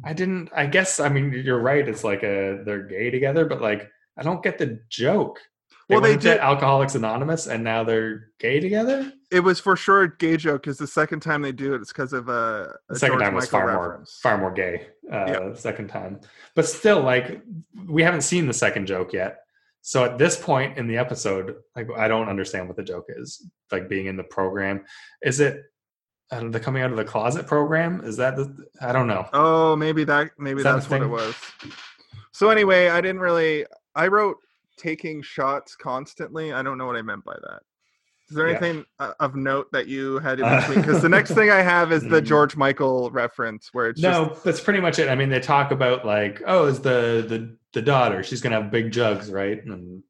I 0.04 0.14
didn't. 0.14 0.50
I 0.56 0.66
guess. 0.66 1.00
I 1.00 1.10
mean, 1.10 1.32
you're 1.32 1.60
right. 1.60 1.88
It's 1.88 2.04
like 2.04 2.24
a 2.24 2.62
they're 2.66 2.84
gay 2.84 3.10
together, 3.10 3.46
but 3.46 3.62
like, 3.62 3.90
I 4.18 4.24
don't 4.24 4.44
get 4.44 4.58
the 4.58 4.80
joke. 4.90 5.40
They 5.88 5.96
Well, 5.96 6.02
they 6.02 6.18
did 6.18 6.40
Alcoholics 6.40 6.96
Anonymous, 6.96 7.48
and 7.48 7.64
now 7.64 7.84
they're 7.84 8.32
gay 8.40 8.60
together. 8.60 9.12
It 9.32 9.40
was 9.40 9.60
for 9.60 9.78
sure 9.78 10.04
a 10.04 10.18
gay 10.18 10.36
joke 10.36 10.64
because 10.64 10.78
the 10.78 10.88
second 10.88 11.22
time 11.22 11.42
they 11.42 11.54
do 11.54 11.74
it, 11.74 11.82
it's 11.82 11.94
because 11.94 12.12
of 12.12 12.28
a, 12.28 12.76
a 12.90 12.94
The 12.94 13.00
second 13.00 13.20
George 13.20 13.24
time 13.24 13.34
was 13.34 13.52
Michael 13.52 13.68
far 13.68 13.74
more 13.74 14.06
far 14.22 14.38
more 14.38 14.52
gay. 14.52 14.88
Uh, 15.12 15.26
Yeah. 15.28 15.54
Second 15.54 15.88
time, 15.88 16.20
but 16.56 16.66
still, 16.66 17.02
like, 17.02 17.42
we 17.88 18.04
haven't 18.04 18.22
seen 18.22 18.48
the 18.48 18.54
second 18.54 18.86
joke 18.86 19.14
yet. 19.14 19.40
So 19.82 20.04
at 20.04 20.18
this 20.18 20.36
point 20.38 20.78
in 20.78 20.88
the 20.88 20.98
episode, 20.98 21.56
like, 21.74 21.88
I 21.96 22.10
don't 22.10 22.28
understand 22.28 22.68
what 22.68 22.76
the 22.76 22.84
joke 22.84 23.06
is. 23.08 23.50
Like 23.72 23.88
being 23.88 24.08
in 24.08 24.18
the 24.18 24.24
program, 24.24 24.84
is 25.22 25.40
it 25.40 25.64
uh, 26.32 26.50
the 26.50 26.60
coming 26.60 26.84
out 26.84 26.92
of 26.92 26.98
the 26.98 27.06
closet 27.06 27.48
program? 27.48 28.02
Is 28.04 28.18
that 28.18 28.36
the? 28.36 28.66
I 28.82 28.92
don't 28.92 29.08
know. 29.08 29.28
Oh, 29.32 29.78
maybe 29.78 30.04
that 30.04 30.32
maybe 30.38 30.64
that 30.64 30.74
that's 30.74 30.90
what 30.90 31.02
it 31.02 31.08
was. 31.08 31.36
So 32.34 32.50
anyway, 32.50 32.90
I 32.90 33.00
didn't 33.00 33.22
really. 33.22 33.66
I 33.96 34.08
wrote 34.08 34.38
taking 34.78 35.22
shots 35.22 35.76
constantly. 35.76 36.54
I 36.54 36.64
don't 36.64 36.78
know 36.78 36.86
what 36.86 36.96
I 36.96 37.02
meant 37.02 37.24
by 37.26 37.36
that. 37.36 37.62
Is 38.30 38.36
there 38.36 38.48
anything 38.50 38.84
uh, 39.00 39.14
of 39.22 39.36
note 39.36 39.72
that 39.72 39.88
you 39.88 40.20
had 40.20 40.40
in 40.40 40.46
Uh, 40.46 40.60
between? 40.60 40.82
Because 40.82 41.02
the 41.02 41.08
next 41.10 41.32
thing 41.36 41.50
I 41.50 41.62
have 41.62 41.94
is 41.94 42.04
the 42.04 42.22
Mm. 42.22 42.26
George 42.26 42.58
Michael 42.58 43.10
reference, 43.12 43.70
where 43.72 43.88
it's 43.88 44.02
no, 44.02 44.28
just 44.30 44.44
that's 44.44 44.60
pretty 44.60 44.82
much 44.82 45.00
it. 45.00 45.08
I 45.08 45.16
mean, 45.16 45.30
they 45.30 45.40
talk 45.40 45.72
about 45.72 46.06
like, 46.06 46.42
oh, 46.46 46.66
is 46.66 46.82
the 46.82 47.26
the 47.28 47.58
the 47.74 47.82
daughter? 47.82 48.24
She's 48.24 48.42
gonna 48.42 48.62
have 48.62 48.70
big 48.70 48.92
jugs, 48.92 49.32
right, 49.32 49.64
and 49.64 50.04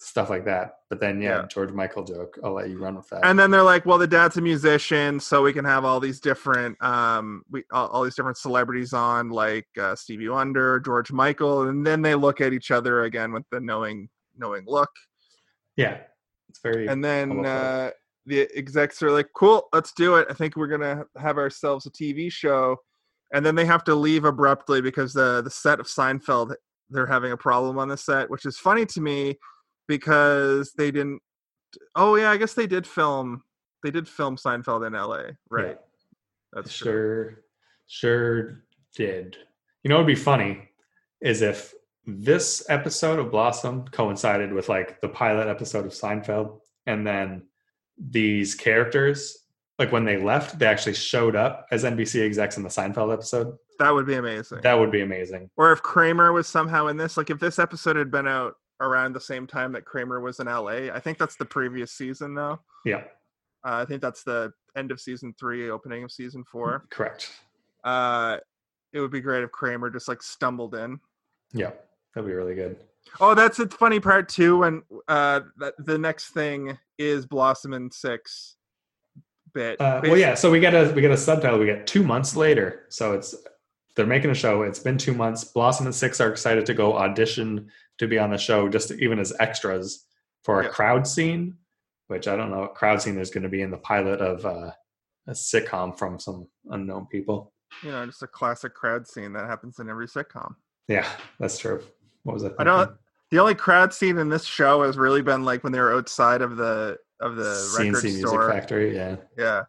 stuff 0.00 0.30
like 0.30 0.44
that. 0.46 0.76
But 0.88 0.98
then, 0.98 1.20
yeah, 1.20 1.40
Yeah. 1.40 1.46
George 1.46 1.72
Michael 1.72 2.04
joke. 2.04 2.38
I'll 2.42 2.54
let 2.54 2.70
you 2.70 2.78
run 2.78 2.96
with 2.96 3.08
that. 3.10 3.24
and 3.24 3.38
then 3.38 3.50
they're 3.50 3.62
like, 3.62 3.84
"Well, 3.86 3.98
the 3.98 4.06
dad's 4.06 4.36
a 4.38 4.40
musician, 4.40 5.20
so 5.20 5.42
we 5.42 5.52
can 5.52 5.64
have 5.64 5.84
all 5.84 6.00
these 6.00 6.20
different, 6.20 6.82
um, 6.82 7.42
we 7.50 7.64
all, 7.70 7.88
all 7.88 8.02
these 8.02 8.14
different 8.14 8.38
celebrities 8.38 8.92
on, 8.92 9.28
like 9.28 9.68
uh, 9.78 9.94
Stevie 9.94 10.28
Wonder, 10.28 10.80
George 10.80 11.12
Michael." 11.12 11.68
And 11.68 11.86
then 11.86 12.02
they 12.02 12.14
look 12.14 12.40
at 12.40 12.52
each 12.52 12.70
other 12.70 13.04
again 13.04 13.32
with 13.32 13.44
the 13.50 13.60
knowing, 13.60 14.08
knowing 14.36 14.64
look. 14.66 14.90
yeah, 15.76 15.98
it's 16.48 16.60
very. 16.62 16.88
And 16.88 17.04
then 17.04 17.44
uh, 17.44 17.90
the 18.26 18.48
execs 18.56 19.02
are 19.02 19.10
like, 19.10 19.28
"Cool, 19.36 19.68
let's 19.72 19.92
do 19.92 20.16
it. 20.16 20.26
I 20.30 20.34
think 20.34 20.56
we're 20.56 20.66
gonna 20.66 21.04
have 21.18 21.36
ourselves 21.36 21.86
a 21.86 21.90
TV 21.90 22.32
show." 22.32 22.76
And 23.32 23.46
then 23.46 23.54
they 23.54 23.64
have 23.66 23.84
to 23.84 23.94
leave 23.94 24.24
abruptly 24.24 24.80
because 24.80 25.12
the 25.12 25.42
the 25.42 25.50
set 25.50 25.78
of 25.78 25.86
Seinfeld 25.86 26.54
they're 26.92 27.06
having 27.06 27.30
a 27.30 27.36
problem 27.36 27.78
on 27.78 27.86
the 27.86 27.96
set, 27.96 28.28
which 28.30 28.44
is 28.44 28.58
funny 28.58 28.84
to 28.84 29.00
me 29.00 29.38
because 29.90 30.72
they 30.78 30.92
didn't. 30.92 31.20
Oh 31.96 32.14
yeah, 32.14 32.30
I 32.30 32.36
guess 32.36 32.54
they 32.54 32.68
did 32.68 32.86
film. 32.86 33.42
They 33.82 33.90
did 33.90 34.08
film 34.08 34.36
Seinfeld 34.36 34.86
in 34.86 34.94
L.A. 34.94 35.36
Right? 35.50 35.76
That's 36.52 36.72
true. 36.72 36.86
Sure, 36.86 37.42
sure 37.86 38.64
did. 38.94 39.36
You 39.82 39.88
know, 39.88 39.96
what 39.96 40.06
would 40.06 40.14
be 40.14 40.20
funny 40.20 40.68
is 41.20 41.42
if 41.42 41.74
this 42.06 42.64
episode 42.68 43.18
of 43.18 43.30
Blossom 43.30 43.84
coincided 43.88 44.52
with 44.52 44.68
like 44.68 45.00
the 45.00 45.08
pilot 45.08 45.48
episode 45.48 45.86
of 45.86 45.92
Seinfeld, 45.92 46.60
and 46.86 47.06
then 47.06 47.42
these 47.98 48.54
characters, 48.54 49.46
like 49.78 49.90
when 49.92 50.04
they 50.04 50.18
left, 50.18 50.58
they 50.58 50.66
actually 50.66 50.94
showed 50.94 51.34
up 51.34 51.66
as 51.72 51.84
NBC 51.84 52.24
execs 52.24 52.56
in 52.56 52.62
the 52.62 52.68
Seinfeld 52.68 53.12
episode. 53.12 53.56
That 53.80 53.92
would 53.92 54.06
be 54.06 54.14
amazing. 54.14 54.60
That 54.62 54.74
would 54.74 54.92
be 54.92 55.00
amazing. 55.00 55.50
or 55.56 55.72
if 55.72 55.82
Kramer 55.82 56.32
was 56.32 56.46
somehow 56.46 56.86
in 56.88 56.96
this, 56.96 57.16
like 57.16 57.30
if 57.30 57.40
this 57.40 57.58
episode 57.58 57.96
had 57.96 58.10
been 58.10 58.28
out 58.28 58.54
around 58.80 59.12
the 59.14 59.20
same 59.20 59.46
time 59.46 59.72
that 59.72 59.84
Kramer 59.84 60.20
was 60.20 60.40
in 60.40 60.46
LA, 60.46 60.88
I 60.92 61.00
think 61.00 61.18
that's 61.18 61.36
the 61.36 61.44
previous 61.44 61.92
season 61.92 62.34
though. 62.34 62.58
Yeah, 62.84 63.02
Uh, 63.64 63.76
I 63.82 63.84
think 63.84 64.00
that's 64.00 64.22
the 64.22 64.52
end 64.76 64.90
of 64.90 65.00
season 65.00 65.34
three, 65.38 65.70
opening 65.70 66.04
of 66.04 66.12
season 66.12 66.44
four. 66.44 66.84
correct. 66.90 67.30
Uh, 67.84 68.38
it 68.92 69.00
would 69.00 69.10
be 69.10 69.20
great 69.20 69.42
if 69.44 69.52
Kramer 69.52 69.90
just 69.90 70.08
like 70.08 70.22
stumbled 70.22 70.74
in. 70.74 70.98
Yeah, 71.52 71.70
that'd 72.14 72.28
be 72.28 72.34
really 72.34 72.54
good. 72.54 72.76
Oh, 73.20 73.34
that's 73.34 73.58
a 73.58 73.68
funny 73.68 74.00
part 74.00 74.28
too. 74.28 74.58
When 74.58 74.82
uh, 75.08 75.40
that, 75.58 75.74
the 75.78 75.96
next 75.98 76.30
thing 76.30 76.76
is 76.98 77.24
Blossom 77.26 77.72
and 77.72 77.92
Six 77.92 78.56
bit. 79.54 79.80
Uh, 79.80 80.00
well, 80.04 80.16
yeah. 80.18 80.34
So 80.34 80.50
we 80.50 80.60
get 80.60 80.74
a 80.74 80.92
we 80.94 81.00
get 81.00 81.10
a 81.10 81.16
subtitle. 81.16 81.58
We 81.58 81.66
get 81.66 81.86
two 81.86 82.02
months 82.02 82.36
later. 82.36 82.86
So 82.90 83.12
it's 83.12 83.34
they're 84.00 84.06
making 84.06 84.30
a 84.30 84.34
show. 84.34 84.62
It's 84.62 84.78
been 84.78 84.96
two 84.96 85.12
months. 85.12 85.44
Blossom 85.44 85.84
and 85.84 85.94
Six 85.94 86.22
are 86.22 86.30
excited 86.30 86.64
to 86.64 86.72
go 86.72 86.96
audition 86.96 87.68
to 87.98 88.08
be 88.08 88.18
on 88.18 88.30
the 88.30 88.38
show, 88.38 88.66
just 88.66 88.90
even 88.92 89.18
as 89.18 89.30
extras 89.40 90.06
for 90.42 90.60
a 90.60 90.64
Yeah. 90.64 90.70
crowd 90.70 91.06
scene. 91.06 91.58
Which 92.08 92.26
I 92.26 92.34
don't 92.34 92.50
know 92.50 92.60
what 92.60 92.74
crowd 92.74 93.02
scene 93.02 93.18
is 93.18 93.28
going 93.30 93.42
to 93.42 93.50
be 93.50 93.60
in 93.60 93.70
the 93.70 93.76
pilot 93.76 94.20
of 94.22 94.44
uh, 94.46 94.72
a 95.28 95.32
sitcom 95.32 95.96
from 95.98 96.18
some 96.18 96.48
unknown 96.70 97.06
people. 97.06 97.52
you 97.84 97.90
know, 97.92 98.04
just 98.06 98.22
a 98.22 98.26
classic 98.26 98.74
crowd 98.74 99.06
scene 99.06 99.32
that 99.34 99.46
happens 99.46 99.78
in 99.78 99.88
every 99.90 100.06
sitcom. 100.08 100.54
Yeah, 100.88 101.06
that's 101.38 101.58
true. 101.58 101.82
What 102.24 102.32
was 102.32 102.44
I? 102.44 102.50
I 102.58 102.64
don't. 102.64 102.90
The 103.30 103.38
only 103.38 103.54
crowd 103.54 103.92
scene 103.94 104.16
in 104.18 104.28
this 104.30 104.44
show 104.46 104.82
has 104.82 104.96
really 104.96 105.20
been 105.22 105.44
like 105.44 105.62
when 105.62 105.72
they 105.74 105.78
were 105.78 105.94
outside 105.94 106.40
of 106.42 106.56
the 106.56 106.96
of 107.20 107.36
the 107.36 107.74
record 107.78 107.94
CNC 107.96 108.02
Music 108.04 108.26
store. 108.26 108.50
Factory. 108.50 108.96
Yeah, 108.96 109.16
Yeah. 109.36 109.64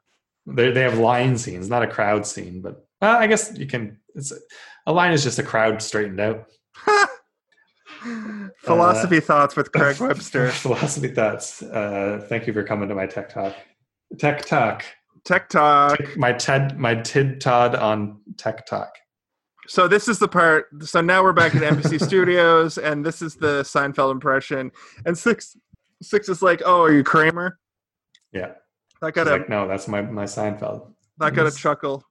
they 0.48 0.72
they 0.72 0.82
have 0.82 0.98
line 0.98 1.38
scenes, 1.38 1.70
not 1.70 1.84
a 1.84 1.88
crowd 1.88 2.26
scene, 2.26 2.62
but 2.62 2.88
uh, 3.01 3.17
I 3.19 3.27
guess 3.27 3.57
you 3.57 3.65
can. 3.67 3.97
It's 4.15 4.33
a 4.85 4.91
line 4.91 5.13
is 5.13 5.23
just 5.23 5.39
a 5.39 5.43
crowd 5.43 5.81
straightened 5.81 6.19
out. 6.19 6.47
Philosophy 8.63 9.19
thoughts 9.19 9.55
with 9.55 9.71
Craig 9.71 9.97
Webster. 9.99 10.49
Philosophy 10.49 11.09
thoughts. 11.09 11.61
Uh, 11.61 12.25
thank 12.27 12.47
you 12.47 12.53
for 12.53 12.63
coming 12.63 12.89
to 12.89 12.95
my 12.95 13.05
tech 13.05 13.29
talk. 13.29 13.55
Tech 14.17 14.45
talk. 14.45 14.83
Tech 15.23 15.49
Talk. 15.49 15.99
My 16.17 16.33
TED, 16.33 16.79
my 16.79 16.95
tid 16.95 17.39
Todd 17.41 17.75
on 17.75 18.19
tech 18.37 18.65
talk. 18.65 18.95
So 19.67 19.87
this 19.87 20.07
is 20.07 20.17
the 20.17 20.27
part. 20.27 20.65
So 20.81 20.99
now 20.99 21.21
we're 21.21 21.31
back 21.31 21.53
at 21.53 21.61
Embassy 21.61 21.99
Studios, 21.99 22.79
and 22.79 23.05
this 23.05 23.21
is 23.21 23.35
the 23.35 23.61
Seinfeld 23.61 24.11
impression. 24.11 24.71
And 25.05 25.15
six, 25.15 25.55
six 26.01 26.27
is 26.27 26.41
like, 26.41 26.63
"Oh, 26.65 26.81
are 26.81 26.91
you 26.91 27.03
Kramer?" 27.03 27.59
Yeah. 28.33 28.53
That 29.01 29.13
got 29.13 29.27
a 29.27 29.31
like, 29.31 29.49
no, 29.49 29.67
that's 29.67 29.87
my 29.87 30.01
my 30.01 30.23
Seinfeld. 30.23 30.91
that 31.19 31.35
got 31.35 31.45
a 31.45 31.51
chuckle. 31.51 32.03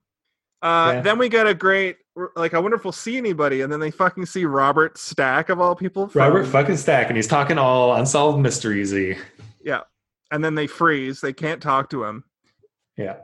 Uh, 0.63 0.93
Yeah. 0.95 1.01
Then 1.01 1.19
we 1.19 1.29
get 1.29 1.47
a 1.47 1.55
great, 1.55 1.97
like, 2.37 2.55
I 2.55 2.59
wonder 2.59 2.77
if 2.77 2.85
we'll 2.85 2.93
see 2.93 3.17
anybody, 3.17 3.63
and 3.63 3.73
then 3.73 3.81
they 3.81 3.91
fucking 3.91 4.27
see 4.27 4.45
Robert 4.45 4.99
Stack 4.99 5.49
of 5.49 5.61
all 5.61 5.75
people. 5.75 6.09
from- 6.09 6.21
Robert 6.21 6.47
fucking 6.47 6.77
Stack, 6.77 7.09
and 7.09 7.17
he's 7.17 7.27
talking 7.27 7.59
all 7.59 7.95
unsolved 7.95 8.39
mysteries. 8.41 8.93
Yeah, 9.63 9.81
and 10.31 10.45
then 10.45 10.55
they 10.55 10.67
freeze. 10.67 11.21
They 11.21 11.33
can't 11.33 11.63
talk 11.63 11.91
to 11.91 12.05
him. 12.05 12.25
Yeah. 12.97 13.17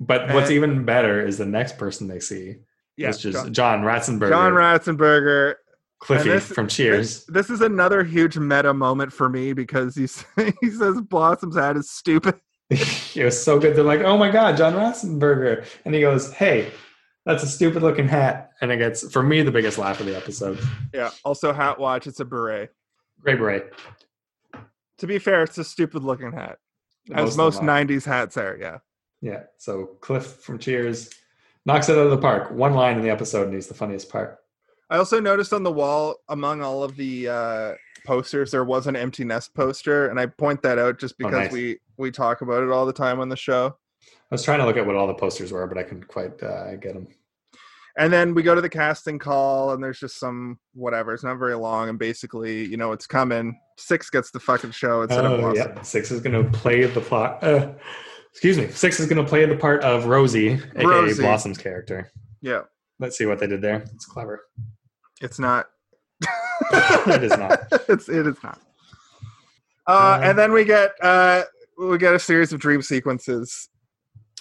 But 0.00 0.32
what's 0.34 0.50
even 0.50 0.84
better 0.84 1.24
is 1.24 1.38
the 1.38 1.46
next 1.46 1.78
person 1.78 2.08
they 2.08 2.18
see, 2.20 2.56
Yeah, 2.96 3.08
which 3.08 3.24
is 3.24 3.34
John, 3.34 3.52
John 3.54 3.82
Ratzenberger, 3.82 4.28
John 4.30 4.52
Ratzenberger. 4.52 5.54
Cliffy 6.00 6.30
this- 6.30 6.48
from 6.48 6.66
Cheers. 6.66 7.24
This 7.26 7.48
is 7.48 7.60
another 7.60 8.02
huge 8.02 8.36
meta 8.36 8.74
moment 8.74 9.12
for 9.12 9.28
me 9.28 9.52
because 9.52 9.94
he's, 9.94 10.24
he 10.60 10.70
says 10.70 11.00
Blossom's 11.00 11.54
hat 11.56 11.76
is 11.76 11.88
stupid. 11.90 12.34
it 12.70 13.24
was 13.24 13.42
so 13.42 13.58
good. 13.58 13.76
They're 13.76 13.84
like, 13.84 14.00
"Oh 14.00 14.16
my 14.16 14.30
god, 14.30 14.56
John 14.56 14.74
Ratzenberger," 14.74 15.66
and 15.84 15.94
he 15.94 16.00
goes, 16.00 16.32
"Hey, 16.32 16.70
that's 17.24 17.42
a 17.42 17.46
stupid 17.46 17.82
looking 17.82 18.08
hat," 18.08 18.50
and 18.60 18.70
it 18.72 18.78
gets 18.78 19.10
for 19.12 19.22
me 19.22 19.42
the 19.42 19.52
biggest 19.52 19.78
laugh 19.78 20.00
of 20.00 20.06
the 20.06 20.16
episode. 20.16 20.58
Yeah. 20.94 21.10
Also, 21.24 21.52
hat 21.52 21.78
watch. 21.78 22.06
It's 22.06 22.20
a 22.20 22.24
beret. 22.24 22.70
Great 23.20 23.38
beret. 23.38 23.72
To 24.98 25.06
be 25.06 25.18
fair, 25.18 25.42
it's 25.42 25.58
a 25.58 25.64
stupid 25.64 26.02
looking 26.02 26.32
hat, 26.32 26.58
as 27.12 27.32
of 27.32 27.36
most 27.36 27.60
'90s 27.60 28.04
hats 28.04 28.36
are. 28.36 28.56
Yeah. 28.58 28.78
Yeah. 29.20 29.44
So 29.58 29.96
Cliff 30.00 30.24
from 30.24 30.58
Cheers 30.58 31.10
knocks 31.64 31.88
it 31.88 31.96
out 31.96 32.06
of 32.06 32.10
the 32.10 32.18
park. 32.18 32.50
One 32.50 32.74
line 32.74 32.96
in 32.96 33.02
the 33.02 33.10
episode, 33.10 33.46
and 33.46 33.54
he's 33.54 33.68
the 33.68 33.74
funniest 33.74 34.08
part. 34.08 34.38
I 34.90 34.98
also 34.98 35.20
noticed 35.20 35.52
on 35.52 35.62
the 35.62 35.72
wall 35.72 36.16
among 36.28 36.60
all 36.60 36.84
of 36.84 36.96
the 36.96 37.28
uh, 37.28 37.74
posters 38.06 38.50
there 38.50 38.64
was 38.64 38.86
an 38.86 38.96
empty 38.96 39.24
nest 39.24 39.54
poster, 39.54 40.08
and 40.08 40.18
I 40.18 40.26
point 40.26 40.62
that 40.62 40.78
out 40.78 40.98
just 40.98 41.14
Oh, 41.14 41.28
because 41.28 41.44
nice. 41.46 41.52
we 41.52 41.78
we 41.96 42.10
talk 42.10 42.40
about 42.42 42.62
it 42.62 42.70
all 42.70 42.86
the 42.86 42.92
time 42.92 43.20
on 43.20 43.28
the 43.28 43.36
show. 43.36 43.76
I 44.02 44.34
was 44.34 44.42
trying 44.42 44.58
to 44.60 44.66
look 44.66 44.76
at 44.76 44.86
what 44.86 44.96
all 44.96 45.06
the 45.06 45.14
posters 45.14 45.52
were, 45.52 45.66
but 45.66 45.78
I 45.78 45.82
couldn't 45.82 46.08
quite 46.08 46.42
uh, 46.42 46.76
get 46.76 46.94
them. 46.94 47.08
And 47.98 48.10
then 48.10 48.32
we 48.34 48.42
go 48.42 48.54
to 48.54 48.60
the 48.62 48.70
casting 48.70 49.18
call, 49.18 49.72
and 49.72 49.84
there's 49.84 50.00
just 50.00 50.18
some 50.18 50.58
whatever. 50.72 51.12
It's 51.12 51.22
not 51.24 51.36
very 51.38 51.54
long, 51.54 51.90
and 51.90 51.98
basically, 51.98 52.64
you 52.64 52.78
know, 52.78 52.92
it's 52.92 53.06
coming. 53.06 53.58
Six 53.76 54.08
gets 54.08 54.30
the 54.30 54.40
fucking 54.40 54.70
show 54.70 55.02
instead 55.02 55.24
of 55.26 55.32
Oh, 55.32 55.36
Blossom. 55.52 55.72
yeah. 55.76 55.82
Six 55.82 56.10
is 56.10 56.20
going 56.22 56.42
to 56.42 56.50
play 56.58 56.84
the 56.86 57.00
plot. 57.02 57.44
Uh, 57.44 57.72
excuse 58.30 58.56
me. 58.56 58.68
Six 58.68 58.98
is 58.98 59.06
going 59.06 59.22
to 59.22 59.28
play 59.28 59.44
the 59.44 59.56
part 59.56 59.82
of 59.84 60.06
Rosie, 60.06 60.52
aka 60.74 60.84
Rosie. 60.86 61.22
Blossom's 61.22 61.58
character. 61.58 62.10
Yeah, 62.40 62.62
Let's 62.98 63.18
see 63.18 63.26
what 63.26 63.38
they 63.38 63.46
did 63.46 63.60
there. 63.60 63.84
It's 63.94 64.06
clever. 64.06 64.46
it's 65.20 65.38
not. 65.38 65.66
It 67.06 67.24
is 67.24 67.36
not. 67.36 67.58
it's 67.88 68.08
it 68.08 68.26
is 68.26 68.36
not. 68.42 68.60
Uh, 69.86 69.92
Uh, 69.92 70.20
and 70.22 70.38
then 70.38 70.52
we 70.52 70.64
get 70.64 70.92
uh, 71.02 71.42
we 71.78 71.98
get 71.98 72.14
a 72.14 72.18
series 72.18 72.52
of 72.52 72.60
dream 72.60 72.82
sequences. 72.82 73.68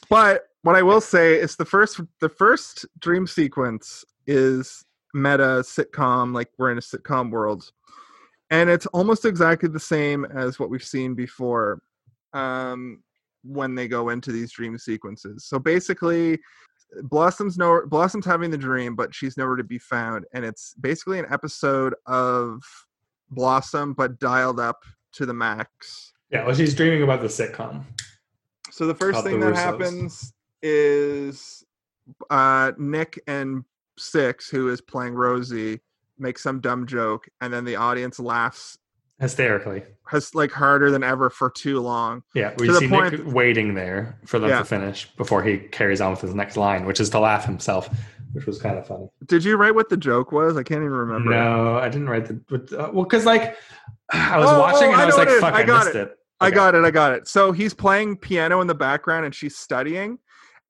But 0.09 0.43
what 0.63 0.75
I 0.75 0.81
will 0.81 1.01
say 1.01 1.35
is 1.35 1.55
the 1.55 1.65
first 1.65 1.99
the 2.19 2.29
first 2.29 2.85
dream 2.99 3.25
sequence 3.25 4.03
is 4.27 4.83
meta 5.13 5.63
sitcom, 5.63 6.33
like 6.33 6.49
we're 6.57 6.71
in 6.71 6.77
a 6.77 6.81
sitcom 6.81 7.31
world, 7.31 7.71
and 8.49 8.69
it's 8.69 8.85
almost 8.87 9.25
exactly 9.25 9.69
the 9.69 9.79
same 9.79 10.25
as 10.25 10.59
what 10.59 10.69
we've 10.69 10.83
seen 10.83 11.15
before. 11.15 11.81
Um, 12.33 13.03
when 13.43 13.73
they 13.73 13.87
go 13.87 14.09
into 14.09 14.31
these 14.31 14.51
dream 14.51 14.77
sequences, 14.77 15.45
so 15.45 15.57
basically, 15.57 16.39
Blossom's 17.03 17.57
no 17.57 17.81
Blossom's 17.85 18.25
having 18.25 18.51
the 18.51 18.57
dream, 18.57 18.95
but 18.95 19.13
she's 19.15 19.37
nowhere 19.37 19.55
to 19.55 19.63
be 19.63 19.79
found, 19.79 20.25
and 20.33 20.43
it's 20.43 20.73
basically 20.75 21.19
an 21.19 21.25
episode 21.31 21.95
of 22.05 22.61
Blossom, 23.29 23.93
but 23.93 24.19
dialed 24.19 24.59
up 24.59 24.83
to 25.13 25.25
the 25.25 25.33
max. 25.33 26.13
Yeah, 26.29 26.45
well, 26.45 26.55
she's 26.55 26.75
dreaming 26.75 27.03
about 27.03 27.21
the 27.21 27.27
sitcom. 27.27 27.83
So 28.71 28.87
the 28.87 28.95
first 28.95 29.23
thing 29.23 29.39
the 29.39 29.47
that 29.47 29.55
Russos. 29.55 29.57
happens 29.57 30.33
is 30.61 31.63
uh, 32.29 32.71
Nick 32.77 33.21
and 33.27 33.63
Six, 33.97 34.49
who 34.49 34.69
is 34.69 34.81
playing 34.81 35.13
Rosie, 35.13 35.81
make 36.17 36.37
some 36.39 36.59
dumb 36.61 36.87
joke, 36.87 37.27
and 37.41 37.53
then 37.53 37.65
the 37.65 37.75
audience 37.75 38.19
laughs 38.19 38.77
Hysterically. 39.21 39.83
has 40.07 40.35
like 40.35 40.51
harder 40.51 40.91
than 40.91 41.03
ever 41.03 41.29
for 41.29 41.49
too 41.49 41.79
long. 41.79 42.23
Yeah, 42.33 42.53
we 42.57 42.67
To 42.67 42.75
see 42.75 42.89
point- 42.89 43.13
Nick 43.13 43.33
waiting 43.33 43.75
there 43.75 44.17
for 44.25 44.39
them 44.39 44.49
Yeah. 44.49 44.59
to 44.59 44.65
finish 44.65 45.09
before 45.15 45.41
he 45.43 45.57
carries 45.57 46.01
on 46.01 46.11
with 46.11 46.19
his 46.21 46.33
next 46.35 46.57
line, 46.57 46.85
which 46.85 46.99
is 46.99 47.09
to 47.11 47.19
laugh 47.19 47.45
himself, 47.45 47.89
which 48.33 48.45
was 48.45 48.59
kind 48.61 48.77
of 48.77 48.85
funny. 48.87 49.07
Did 49.27 49.45
you 49.45 49.55
write 49.55 49.73
what 49.75 49.87
the 49.89 49.95
joke 49.95 50.31
was? 50.33 50.57
I 50.57 50.63
can't 50.63 50.79
even 50.81 50.91
remember. 50.91 51.29
No, 51.29 51.77
I 51.77 51.87
didn't 51.87 52.09
write 52.09 52.25
the. 52.25 52.33
But, 52.49 52.73
uh, 52.73 52.89
well, 52.91 53.03
because 53.05 53.25
like 53.25 53.55
I 54.11 54.37
was 54.37 54.49
Oh, 54.49 54.59
watching 54.59 54.89
oh, 54.89 54.91
and 54.93 54.99
I 54.99 55.03
I 55.03 55.05
was 55.05 55.15
like, 55.15 55.27
what 55.27 55.33
it 55.33 55.35
is. 55.35 55.41
"Fuck, 55.41 55.53
I 55.53 55.59
I, 55.59 55.63
got 55.63 55.85
missed 55.85 55.95
it. 55.95 56.01
it." 56.09 56.17
I 56.41 56.47
Okay. 56.47 56.55
got 56.55 56.75
it. 56.75 56.83
I 56.83 56.91
got 56.91 57.13
it. 57.13 57.27
So 57.27 57.51
he's 57.53 57.73
playing 57.73 58.17
piano 58.17 58.59
in 58.61 58.67
the 58.67 58.75
background 58.75 59.25
and 59.25 59.33
she's 59.35 59.55
studying. 59.55 60.17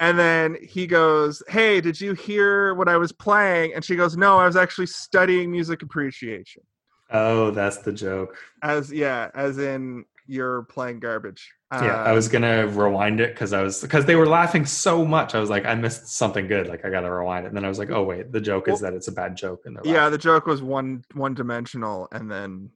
And 0.01 0.19
then 0.19 0.57
he 0.61 0.85
goes, 0.87 1.41
Hey, 1.47 1.79
did 1.79 1.99
you 2.01 2.13
hear 2.13 2.73
what 2.73 2.89
I 2.89 2.97
was 2.97 3.11
playing? 3.11 3.73
And 3.73 3.85
she 3.85 3.95
goes, 3.95 4.17
No, 4.17 4.37
I 4.37 4.45
was 4.45 4.55
actually 4.57 4.87
studying 4.87 5.49
music 5.51 5.81
appreciation. 5.83 6.63
Oh, 7.11 7.51
that's 7.51 7.77
the 7.77 7.91
joke. 7.91 8.37
As, 8.63 8.91
yeah, 8.91 9.29
as 9.35 9.57
in 9.57 10.05
you're 10.27 10.63
playing 10.63 10.99
garbage. 10.99 11.51
yeah, 11.73 12.03
I 12.03 12.09
Um, 12.09 12.15
was 12.15 12.27
gonna 12.29 12.67
rewind 12.67 13.19
it 13.19 13.33
because 13.33 13.51
I 13.53 13.61
was 13.61 13.81
because 13.81 14.05
they 14.05 14.15
were 14.15 14.27
laughing 14.27 14.65
so 14.65 15.03
much. 15.05 15.35
I 15.35 15.39
was 15.39 15.49
like, 15.49 15.65
I 15.65 15.75
missed 15.75 16.07
something 16.07 16.47
good. 16.47 16.67
Like 16.67 16.85
I 16.85 16.89
gotta 16.89 17.11
rewind 17.11 17.45
it. 17.45 17.49
And 17.49 17.57
then 17.57 17.65
I 17.65 17.69
was 17.69 17.79
like, 17.79 17.89
oh 17.91 18.03
wait, 18.03 18.31
the 18.31 18.39
joke 18.41 18.67
is 18.69 18.79
that 18.81 18.93
it's 18.93 19.07
a 19.07 19.11
bad 19.11 19.35
joke. 19.35 19.61
And 19.65 19.77
Yeah, 19.83 19.93
laughing. 20.03 20.11
the 20.11 20.17
joke 20.19 20.45
was 20.45 20.61
one 20.61 21.03
one 21.13 21.33
dimensional 21.33 22.07
and 22.13 22.31
then 22.31 22.69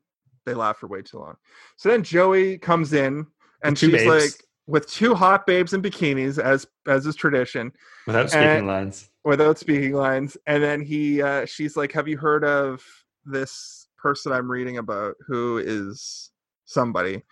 they 0.45 0.53
laugh 0.53 0.77
for 0.77 0.87
way 0.87 1.01
too 1.01 1.19
long. 1.19 1.35
So 1.77 1.89
then 1.89 2.03
Joey 2.03 2.57
comes 2.57 2.93
in 2.93 3.25
and 3.63 3.77
she's 3.77 3.91
babes. 3.91 4.05
like 4.05 4.43
with 4.67 4.87
two 4.89 5.13
hot 5.13 5.45
babes 5.45 5.73
in 5.73 5.81
bikinis 5.81 6.39
as 6.39 6.65
as 6.87 7.05
is 7.05 7.15
tradition. 7.15 7.71
without 8.07 8.29
speaking 8.31 8.47
and- 8.49 8.67
lines. 8.67 9.09
without 9.23 9.57
speaking 9.59 9.93
lines 9.93 10.35
and 10.47 10.61
then 10.63 10.81
he 10.81 11.21
uh 11.21 11.45
she's 11.45 11.75
like 11.77 11.91
have 11.93 12.07
you 12.07 12.17
heard 12.17 12.43
of 12.43 12.83
this 13.25 13.84
person 13.97 14.31
i'm 14.31 14.49
reading 14.49 14.77
about 14.77 15.15
who 15.27 15.57
is 15.57 16.31
somebody 16.65 17.23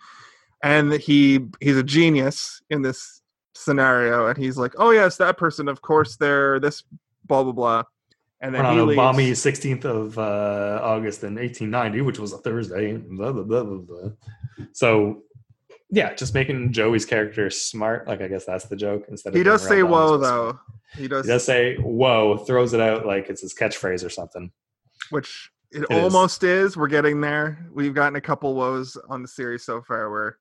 and 0.62 0.92
he 0.94 1.40
he's 1.60 1.76
a 1.76 1.82
genius 1.82 2.62
in 2.70 2.82
this 2.82 3.20
scenario, 3.54 4.26
and 4.26 4.36
he's 4.36 4.56
like, 4.56 4.72
"Oh 4.78 4.90
yes, 4.90 5.16
that 5.18 5.36
person. 5.36 5.68
Of 5.68 5.82
course, 5.82 6.16
they're 6.16 6.58
this 6.58 6.82
blah 7.26 7.42
blah 7.42 7.52
blah." 7.52 7.82
And 8.40 8.54
then 8.54 8.66
on 8.66 8.74
he 8.74 8.80
a 8.80 8.84
leaves. 8.84 8.96
balmy 8.96 9.30
16th 9.30 9.84
of 9.84 10.18
uh, 10.18 10.80
August 10.82 11.22
in 11.22 11.36
1890, 11.36 12.02
which 12.02 12.18
was 12.18 12.32
a 12.32 12.38
Thursday. 12.38 12.94
Blah, 12.96 13.32
blah, 13.32 13.42
blah, 13.42 13.62
blah, 13.62 13.78
blah. 13.78 14.10
So, 14.72 15.22
yeah, 15.88 16.12
just 16.14 16.34
making 16.34 16.72
Joey's 16.72 17.06
character 17.06 17.48
smart. 17.48 18.06
Like, 18.06 18.20
I 18.20 18.28
guess 18.28 18.44
that's 18.44 18.66
the 18.66 18.76
joke. 18.76 19.04
Instead 19.08 19.30
of 19.30 19.36
He 19.36 19.42
does 19.44 19.66
say 19.66 19.82
"whoa" 19.82 20.18
though. 20.18 20.58
He 20.96 21.08
does, 21.08 21.24
He 21.26 21.32
does 21.32 21.44
say 21.44 21.76
"whoa," 21.76 22.38
throws 22.38 22.74
it 22.74 22.80
out 22.80 23.06
like 23.06 23.28
it's 23.28 23.40
his 23.42 23.54
catchphrase 23.54 24.04
or 24.04 24.10
something. 24.10 24.50
which 25.10 25.50
it, 25.74 25.82
It 25.82 25.90
is. 25.90 26.02
almost 26.02 26.42
is. 26.44 26.76
We're 26.76 26.88
getting 26.88 27.20
there. 27.20 27.66
We've 27.72 27.94
gotten 27.94 28.16
a 28.16 28.20
couple 28.20 28.54
woes 28.54 28.96
on 29.08 29.22
the 29.22 29.28
series 29.28 29.64
so 29.64 29.82
far 29.82 30.10
where 30.10 30.38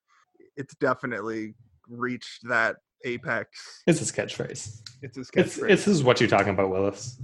it's 0.56 0.76
definitely 0.76 1.56
reached 1.90 2.48
that 2.48 2.78
apex. 3.06 3.82
It's 3.88 4.00
his 4.00 4.12
catchphrase. 4.12 4.80
It's 5.02 5.18
his 5.18 5.30
catchphrase. 5.30 5.70
it's 5.70 5.86
this 5.86 5.88
is 5.88 6.04
what 6.04 6.20
you're 6.22 6.30
talking 6.30 6.50
about, 6.54 6.70
Willis. 6.70 7.20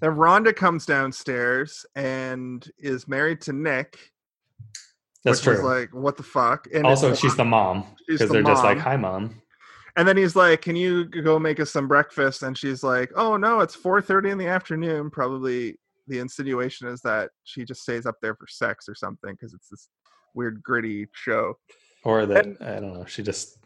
Then 0.00 0.10
Rhonda 0.16 0.54
comes 0.54 0.84
downstairs 0.86 1.84
and 1.96 2.68
is 2.78 3.08
married 3.08 3.40
to 3.42 3.52
Nick. 3.52 3.98
That's 5.24 5.40
true. 5.40 5.64
like, 5.64 5.92
what 5.92 6.16
the 6.16 6.22
fuck? 6.22 6.68
And 6.72 6.86
also, 6.86 7.14
she's 7.14 7.34
the 7.36 7.44
mom 7.44 7.84
she's 8.08 8.18
because 8.18 8.28
the 8.28 8.34
they're 8.34 8.42
just 8.42 8.62
like, 8.62 8.78
"Hi, 8.78 8.96
mom." 8.96 9.42
And 9.96 10.06
then 10.06 10.16
he's 10.16 10.36
like, 10.36 10.62
"Can 10.62 10.76
you 10.76 11.04
go 11.06 11.38
make 11.40 11.58
us 11.58 11.70
some 11.72 11.88
breakfast?" 11.88 12.42
And 12.44 12.56
she's 12.56 12.84
like, 12.84 13.10
"Oh 13.16 13.36
no, 13.36 13.60
it's 13.60 13.74
4:30 13.76 14.30
in 14.30 14.38
the 14.38 14.46
afternoon." 14.46 15.10
Probably 15.10 15.78
the 16.08 16.18
insinuation 16.18 16.88
is 16.88 17.00
that 17.02 17.30
she 17.44 17.64
just 17.64 17.82
stays 17.82 18.06
up 18.06 18.16
there 18.22 18.34
for 18.34 18.46
sex 18.48 18.88
or 18.88 18.94
something 18.94 19.32
because 19.32 19.54
it's 19.54 19.68
this 19.68 19.88
weird 20.34 20.62
gritty 20.62 21.06
show. 21.12 21.54
Or 22.04 22.26
that 22.26 22.46
And- 22.46 22.56
I 22.60 22.80
don't 22.80 22.94
know. 22.94 23.04
She 23.04 23.22
just 23.22 23.58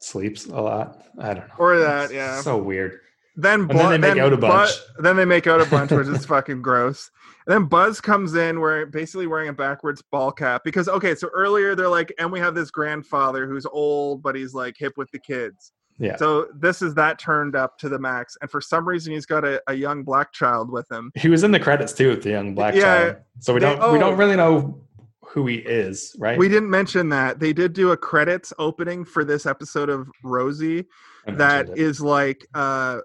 sleeps 0.00 0.46
a 0.46 0.60
lot. 0.60 1.02
I 1.18 1.34
don't 1.34 1.48
know. 1.48 1.54
Or 1.58 1.78
that, 1.78 2.04
It's 2.04 2.12
yeah. 2.14 2.40
So 2.40 2.56
weird. 2.58 3.00
Then 3.36 3.62
And 3.62 3.70
then 3.70 3.90
they 3.90 3.98
make 3.98 4.18
out 4.18 4.32
a 4.32 4.36
Bu- 4.36 4.42
bunch. 4.46 4.70
then 5.00 5.16
they 5.16 5.24
make 5.24 5.46
out 5.48 5.60
a 5.60 5.64
bunch, 5.66 5.90
which 5.90 6.06
is 6.06 6.24
fucking 6.34 6.62
gross. 6.62 7.10
And 7.46 7.52
then 7.54 7.64
Buzz 7.64 8.00
comes 8.00 8.34
in 8.36 8.60
wearing 8.60 8.90
basically 8.90 9.26
wearing 9.26 9.48
a 9.48 9.52
backwards 9.52 10.02
ball 10.12 10.30
cap 10.30 10.62
because 10.64 10.88
okay, 10.88 11.14
so 11.14 11.28
earlier 11.34 11.74
they're 11.74 11.88
like, 11.88 12.14
and 12.18 12.30
we 12.30 12.38
have 12.38 12.54
this 12.54 12.70
grandfather 12.70 13.46
who's 13.46 13.66
old, 13.66 14.22
but 14.22 14.34
he's 14.36 14.54
like 14.54 14.76
hip 14.78 14.92
with 14.96 15.10
the 15.10 15.18
kids. 15.18 15.72
Yeah. 15.98 16.16
So 16.16 16.48
this 16.54 16.82
is 16.82 16.94
that 16.94 17.18
turned 17.18 17.54
up 17.54 17.78
to 17.78 17.88
the 17.88 17.98
max, 17.98 18.36
and 18.40 18.50
for 18.50 18.60
some 18.60 18.86
reason 18.86 19.12
he's 19.12 19.26
got 19.26 19.44
a, 19.44 19.62
a 19.68 19.74
young 19.74 20.02
black 20.02 20.32
child 20.32 20.70
with 20.70 20.90
him. 20.90 21.12
He 21.14 21.28
was 21.28 21.44
in 21.44 21.52
the 21.52 21.60
credits 21.60 21.92
too 21.92 22.08
with 22.10 22.22
the 22.22 22.30
young 22.30 22.54
black 22.54 22.74
Yeah, 22.74 22.80
child. 22.82 23.16
So 23.38 23.54
we 23.54 23.60
they- 23.60 23.66
don't 23.66 23.92
we 23.92 23.98
oh. 23.98 24.00
don't 24.00 24.16
really 24.16 24.36
know 24.36 24.80
who 25.24 25.46
he 25.46 25.56
is, 25.56 26.14
right? 26.18 26.38
We 26.38 26.48
didn't 26.48 26.70
mention 26.70 27.08
that 27.10 27.38
they 27.40 27.52
did 27.52 27.72
do 27.72 27.90
a 27.92 27.96
credits 27.96 28.52
opening 28.58 29.04
for 29.04 29.24
this 29.24 29.46
episode 29.46 29.88
of 29.88 30.08
Rosie 30.22 30.84
that 31.26 31.68
it. 31.70 31.78
is 31.78 32.00
like 32.00 32.46
uh 32.54 32.98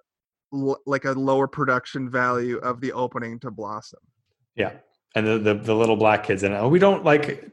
l- 0.53 0.79
like 0.85 1.05
a 1.05 1.11
lower 1.11 1.47
production 1.47 2.09
value 2.09 2.57
of 2.57 2.81
the 2.81 2.91
opening 2.93 3.39
to 3.39 3.51
Blossom. 3.51 3.99
yeah. 4.55 4.73
And 5.15 5.25
the, 5.25 5.39
the 5.39 5.53
the 5.55 5.75
little 5.75 5.95
black 5.95 6.23
kids 6.23 6.43
in 6.43 6.51
it. 6.51 6.57
Oh, 6.57 6.67
we 6.67 6.79
don't 6.79 7.03
like 7.03 7.51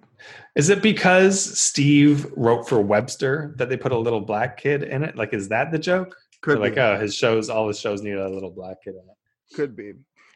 is 0.54 0.68
it 0.70 0.82
because 0.82 1.58
Steve 1.58 2.26
wrote 2.36 2.68
for 2.68 2.80
Webster 2.80 3.54
that 3.56 3.68
they 3.68 3.76
put 3.76 3.92
a 3.92 3.98
little 3.98 4.20
black 4.20 4.56
kid 4.58 4.82
in 4.82 5.02
it? 5.02 5.16
Like 5.16 5.32
is 5.32 5.48
that 5.48 5.70
the 5.70 5.78
joke? 5.78 6.16
Could 6.42 6.58
like, 6.58 6.74
be. 6.74 6.80
oh, 6.80 6.98
his 6.98 7.14
shows 7.14 7.48
all 7.50 7.68
his 7.68 7.80
shows 7.80 8.02
need 8.02 8.14
a 8.16 8.28
little 8.28 8.50
black 8.50 8.82
kid 8.82 8.90
in 8.94 9.00
it. 9.00 9.56
Could 9.56 9.74
be. 9.74 9.94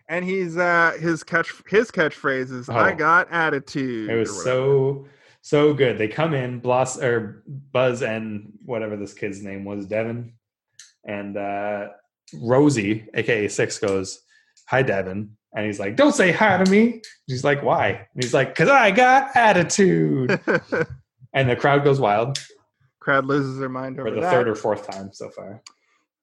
And 0.09 0.25
he's 0.25 0.57
uh 0.57 0.97
his 0.99 1.23
catch 1.23 1.53
his 1.69 1.91
catchphrase 1.91 2.53
is 2.53 2.69
I 2.69 2.93
Oh. 2.93 2.97
got 2.97 3.31
attitude. 3.31 4.11
It 4.11 4.17
was 4.17 4.43
so 4.43 5.07
so 5.43 5.73
good. 5.73 5.99
They 5.99 6.09
come 6.09 6.35
in, 6.35 6.59
Bloss 6.59 6.99
or 6.99 7.43
Buzz 7.47 8.03
and 8.03 8.53
whatever 8.65 8.97
this 8.97 9.15
kid's 9.15 9.43
name 9.43 9.65
was, 9.65 9.87
Devin, 9.87 10.35
and 11.05 11.37
uh, 11.37 11.89
Rosie, 12.35 13.07
aka 13.15 13.49
Six, 13.49 13.79
goes, 13.79 14.21
"Hi, 14.69 14.83
Devin," 14.83 15.37
and 15.55 15.67
he's 15.67 15.81
like, 15.81 15.97
"Don't 15.97 16.15
say 16.15 16.33
hi 16.33 16.63
to 16.63 16.71
me." 16.71 17.03
She's 17.29 17.45
like, 17.45 17.63
"Why?" 17.63 17.89
And 17.91 18.23
he's 18.23 18.35
like, 18.35 18.55
"Cause 18.55 18.69
I 18.69 18.91
got 18.91 19.35
attitude." 19.37 20.41
and 21.33 21.49
the 21.51 21.57
crowd 21.57 21.85
goes 21.85 22.01
wild 22.01 22.39
Crowd 23.01 23.25
loses 23.25 23.59
their 23.59 23.69
mind 23.69 23.99
over 23.99 24.09
for 24.11 24.15
the 24.15 24.21
that. 24.21 24.31
third 24.31 24.49
or 24.49 24.55
fourth 24.55 24.87
time 24.89 25.11
so 25.13 25.31
far. 25.31 25.63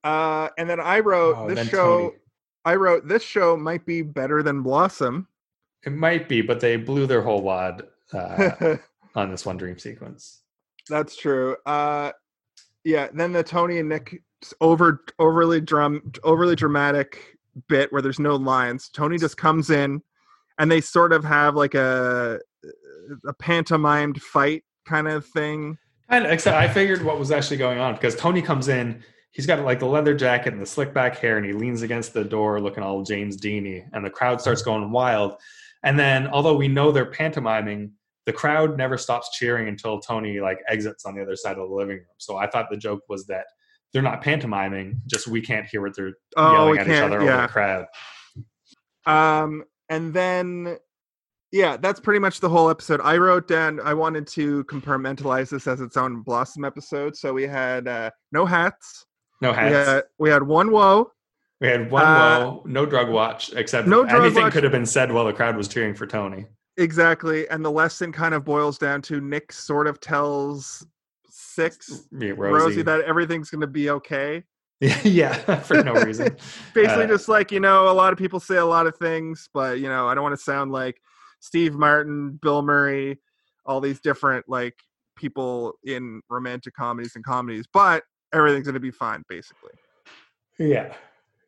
uh 0.04 0.50
and 0.58 0.70
then 0.70 0.80
I 0.80 1.00
wrote 1.00 1.36
Oh, 1.38 1.50
this 1.54 1.68
show 1.70 2.00
Tony. 2.00 2.16
I 2.66 2.76
wrote 2.76 3.08
this 3.08 3.24
show 3.24 3.58
might 3.58 3.86
be 3.86 4.02
better 4.02 4.44
than 4.44 4.62
Blossom. 4.62 5.28
It 5.86 5.94
might 5.94 6.28
be, 6.30 6.42
but 6.42 6.60
they 6.60 6.76
blew 6.76 7.08
their 7.08 7.22
whole 7.22 7.42
wad 7.42 7.84
uh, 8.14 8.76
on 9.16 9.32
this 9.32 9.46
one 9.46 9.58
dream 9.58 9.78
sequence. 9.80 10.42
That's 10.90 11.16
true. 11.18 11.56
Uh 11.66 12.12
yeah, 12.84 13.08
then 13.14 13.34
the 13.34 13.44
Tony 13.44 13.80
and 13.80 13.90
Nick 13.90 14.22
over 14.62 15.04
overly 15.18 15.60
drum 15.62 16.12
overly 16.24 16.56
dramatic 16.56 17.37
bit 17.68 17.92
where 17.92 18.02
there's 18.02 18.20
no 18.20 18.36
lines. 18.36 18.90
Tony 18.90 19.18
just 19.18 19.38
comes 19.38 19.70
in 19.70 20.02
and 20.58 20.72
they 20.72 20.82
sort 20.82 21.14
of 21.14 21.24
have 21.24 21.56
like 21.56 21.76
a 21.76 22.40
a 23.26 23.34
pantomimed 23.34 24.22
fight 24.22 24.64
kind 24.86 25.08
of 25.08 25.26
thing. 25.26 25.78
And 26.10 26.26
except 26.26 26.56
I 26.56 26.68
figured 26.68 27.04
what 27.04 27.20
was 27.20 27.32
actually 27.32 27.58
going 27.58 27.80
on 27.80 27.94
because 27.94 28.16
Tony 28.16 28.42
comes 28.42 28.68
in, 28.68 29.04
he's 29.32 29.46
got 29.46 29.64
like 29.64 29.80
the 29.80 29.86
leather 29.86 30.16
jacket 30.16 30.54
and 30.54 30.62
the 30.62 30.66
slick 30.66 30.94
back 30.94 31.18
hair, 31.18 31.38
and 31.38 31.46
he 31.46 31.54
leans 31.54 31.82
against 31.82 32.14
the 32.14 32.24
door 32.24 32.60
looking 32.62 32.84
all 32.84 33.04
James 33.04 33.38
Deany, 33.40 33.86
and 33.94 34.06
the 34.06 34.10
crowd 34.10 34.42
starts 34.42 34.62
going 34.62 34.92
wild. 34.92 35.36
And 35.84 36.00
then, 36.00 36.28
although 36.28 36.56
we 36.56 36.68
know 36.68 36.92
they're 36.92 37.12
pantomiming, 37.12 37.92
the 38.26 38.34
crowd 38.34 38.78
never 38.78 38.98
stops 38.98 39.38
cheering 39.38 39.68
until 39.68 40.00
Tony 40.00 40.40
like 40.40 40.60
exits 40.68 41.06
on 41.06 41.16
the 41.16 41.22
other 41.22 41.36
side 41.36 41.58
of 41.58 41.70
the 41.70 41.76
living 41.76 41.98
room. 41.98 42.06
So 42.18 42.38
I 42.38 42.48
thought 42.48 42.70
the 42.70 42.78
joke 42.78 43.04
was 43.10 43.26
that 43.28 43.46
they're 43.94 44.02
not 44.02 44.22
pantomiming, 44.22 45.02
just 45.08 45.28
we 45.28 45.42
can't 45.42 45.66
hear 45.68 45.82
what 45.82 45.96
they're 45.96 46.14
Oh, 46.36 46.52
yelling 46.54 46.72
we 46.72 46.80
at 46.80 46.88
each 46.88 46.94
other 47.02 47.22
over 47.22 47.42
the 47.42 47.48
crowd. 47.48 47.86
Um, 49.06 49.64
and 49.90 50.14
then, 50.14 50.78
yeah, 51.52 51.78
that's 51.78 52.00
pretty 52.00 52.20
much 52.20 52.40
the 52.40 52.50
whole 52.50 52.70
episode. 52.70 53.00
I 53.04 53.18
wrote 53.18 53.48
down. 53.48 53.80
I 53.80 53.94
wanted 53.94 54.28
to 54.28 54.64
compartmentalize 54.66 55.50
this 55.50 55.68
as 55.68 55.80
its 55.82 55.96
own 55.98 56.22
Blossom 56.22 56.66
episode. 56.66 57.16
So 57.16 57.34
we 57.34 57.44
had 57.44 57.88
uh, 57.88 58.12
no 58.32 58.46
hats. 58.46 59.06
No 59.42 59.52
We 59.52 59.56
hats. 59.56 59.88
had, 59.90 60.04
we 60.20 60.30
had 60.30 60.44
one 60.44 60.72
woe. 60.72 61.12
We 61.62 61.68
had 61.68 61.90
one 61.90 62.04
Uh, 62.04 62.40
woe, 62.40 62.64
no 62.66 62.86
drug 62.86 63.10
watch, 63.10 63.54
except 63.54 63.88
no 63.88 64.04
anything 64.04 64.44
watch. 64.44 64.54
could 64.54 64.64
have 64.64 64.72
been 64.72 64.86
said 64.86 65.12
while 65.12 65.26
the 65.26 65.34
crowd 65.34 65.56
was 65.56 65.68
cheering 65.68 65.96
for 65.96 66.06
Tony. 66.06 66.46
Exactly. 66.78 67.48
And 67.50 67.66
the 67.66 67.72
lesson 67.72 68.12
kind 68.12 68.36
of 68.36 68.44
boils 68.46 68.78
down 68.78 69.02
to 69.04 69.20
Nick 69.22 69.52
sort 69.52 69.88
of 69.88 70.00
tells 70.00 70.86
Six 71.58 72.08
Rosie, 72.12 72.34
Rosie. 72.36 72.82
that 72.84 73.02
everything's 73.02 73.50
going 73.50 73.62
to 73.62 73.68
be 73.68 73.90
okay. 73.90 74.44
yeah, 75.04 75.34
for 75.62 75.84
no 75.84 75.94
reason. 75.94 76.38
Basically, 76.74 77.06
Uh, 77.06 77.08
just 77.08 77.28
like, 77.28 77.52
you 77.52 77.60
know, 77.60 77.90
a 77.90 77.94
lot 77.94 78.14
of 78.14 78.20
people 78.20 78.40
say 78.40 78.58
a 78.58 78.66
lot 78.66 78.86
of 78.86 78.96
things, 78.98 79.50
but, 79.52 79.80
you 79.80 79.90
know, 79.90 80.08
I 80.08 80.14
don't 80.14 80.24
want 80.24 80.38
to 80.38 80.44
sound 80.44 80.72
like 80.72 81.02
Steve 81.40 81.74
Martin, 81.74 82.38
Bill 82.42 82.62
Murray, 82.62 83.18
all 83.66 83.82
these 83.82 84.00
different, 84.00 84.48
like, 84.48 84.76
people 85.16 85.74
in 85.84 86.22
romantic 86.30 86.76
comedies 86.76 87.14
and 87.16 87.26
comedies, 87.26 87.66
but 87.74 88.04
everything's 88.34 88.66
going 88.66 88.76
to 88.76 88.80
be 88.80 88.92
fine, 88.92 89.24
basically. 89.28 89.74
Yeah. 90.60 90.94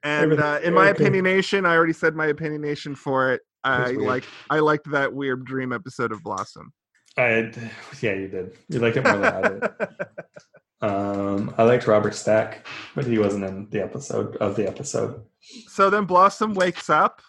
And 0.04 0.39
uh, 0.39 0.60
in 0.63 0.74
my 0.74 0.91
opinionation, 0.91 1.67
I 1.67 1.76
already 1.76 1.93
said 1.93 2.15
my 2.15 2.32
opinionation 2.32 2.98
for 2.98 3.32
it. 3.34 3.41
I 3.63 3.91
like 3.91 4.24
I 4.50 4.60
liked 4.60 4.89
that 4.91 5.13
weird 5.13 5.43
dream 5.43 5.74
episode 5.74 6.13
of 6.13 6.24
Blossom. 6.24 6.72
I, 7.19 7.51
yeah, 8.01 8.13
you 8.13 8.27
did. 8.27 8.58
You 8.69 8.79
liked 8.79 8.98
it 8.98 9.04
more 9.04 9.17
than 9.17 9.23
I 9.33 9.41
did. 9.50 9.69
Um, 10.81 11.54
I 11.58 11.63
liked 11.63 11.87
Robert 11.87 12.15
Stack, 12.15 12.65
but 12.96 13.06
he 13.06 13.19
wasn't 13.19 13.44
in 13.44 13.67
the 13.69 13.83
episode 13.83 14.37
of 14.37 14.56
the 14.56 14.65
episode. 14.65 15.21
so 15.67 15.89
then 15.89 16.06
Blossom 16.06 16.54
wakes 16.54 16.89
up, 16.89 17.21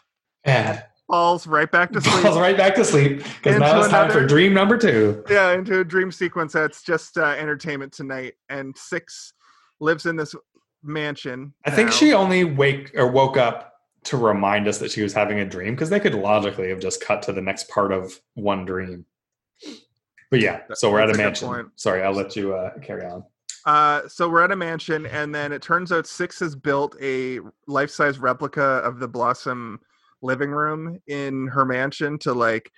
Yeah. 0.46 0.82
falls 1.08 1.48
right 1.48 1.68
back 1.68 1.90
to 1.92 2.00
sleep. 2.00 2.22
Falls 2.22 2.38
right 2.38 2.56
back 2.56 2.76
to 2.76 2.84
sleep 2.84 3.24
because 3.42 3.58
now 3.58 3.80
it's 3.80 3.88
time 3.88 4.08
for 4.08 4.24
dream 4.24 4.54
number 4.54 4.78
two. 4.78 5.24
yeah, 5.28 5.50
into 5.52 5.80
a 5.80 5.84
dream 5.84 6.12
sequence 6.12 6.52
that's 6.52 6.84
just 6.84 7.18
uh, 7.18 7.24
entertainment 7.24 7.92
tonight. 7.92 8.34
And 8.48 8.76
Six 8.78 9.32
lives 9.80 10.06
in 10.06 10.14
this 10.14 10.32
mansion. 10.84 11.52
I 11.66 11.72
think 11.72 11.88
now. 11.88 11.94
she 11.96 12.12
only 12.12 12.44
wake 12.44 12.92
or 12.96 13.08
woke 13.10 13.36
up 13.36 13.72
to 14.04 14.16
remind 14.16 14.68
us 14.68 14.78
that 14.78 14.92
she 14.92 15.02
was 15.02 15.12
having 15.12 15.40
a 15.40 15.44
dream 15.44 15.74
because 15.74 15.90
they 15.90 15.98
could 15.98 16.14
logically 16.14 16.68
have 16.68 16.78
just 16.78 17.04
cut 17.04 17.20
to 17.22 17.32
the 17.32 17.42
next 17.42 17.68
part 17.68 17.90
of 17.92 18.20
one 18.34 18.64
dream. 18.64 19.06
But 20.30 20.40
yeah, 20.40 20.60
so 20.74 20.92
we're 20.92 21.00
at 21.00 21.10
a 21.10 21.14
a 21.14 21.16
mansion. 21.16 21.70
Sorry, 21.76 22.02
I'll 22.02 22.12
let 22.12 22.36
you 22.36 22.54
uh, 22.54 22.78
carry 22.78 23.04
on. 23.04 23.24
Uh, 23.66 24.08
so 24.08 24.28
we're 24.28 24.42
at 24.42 24.52
a 24.52 24.56
mansion, 24.56 25.06
and 25.06 25.34
then 25.34 25.52
it 25.52 25.60
turns 25.60 25.92
out 25.92 26.06
Six 26.06 26.38
has 26.40 26.56
built 26.56 26.96
a 27.02 27.40
life-size 27.66 28.18
replica 28.18 28.62
of 28.62 29.00
the 29.00 29.08
Blossom 29.08 29.80
living 30.22 30.50
room 30.50 30.98
in 31.08 31.46
her 31.48 31.64
mansion 31.64 32.18
to 32.18 32.32
like 32.32 32.70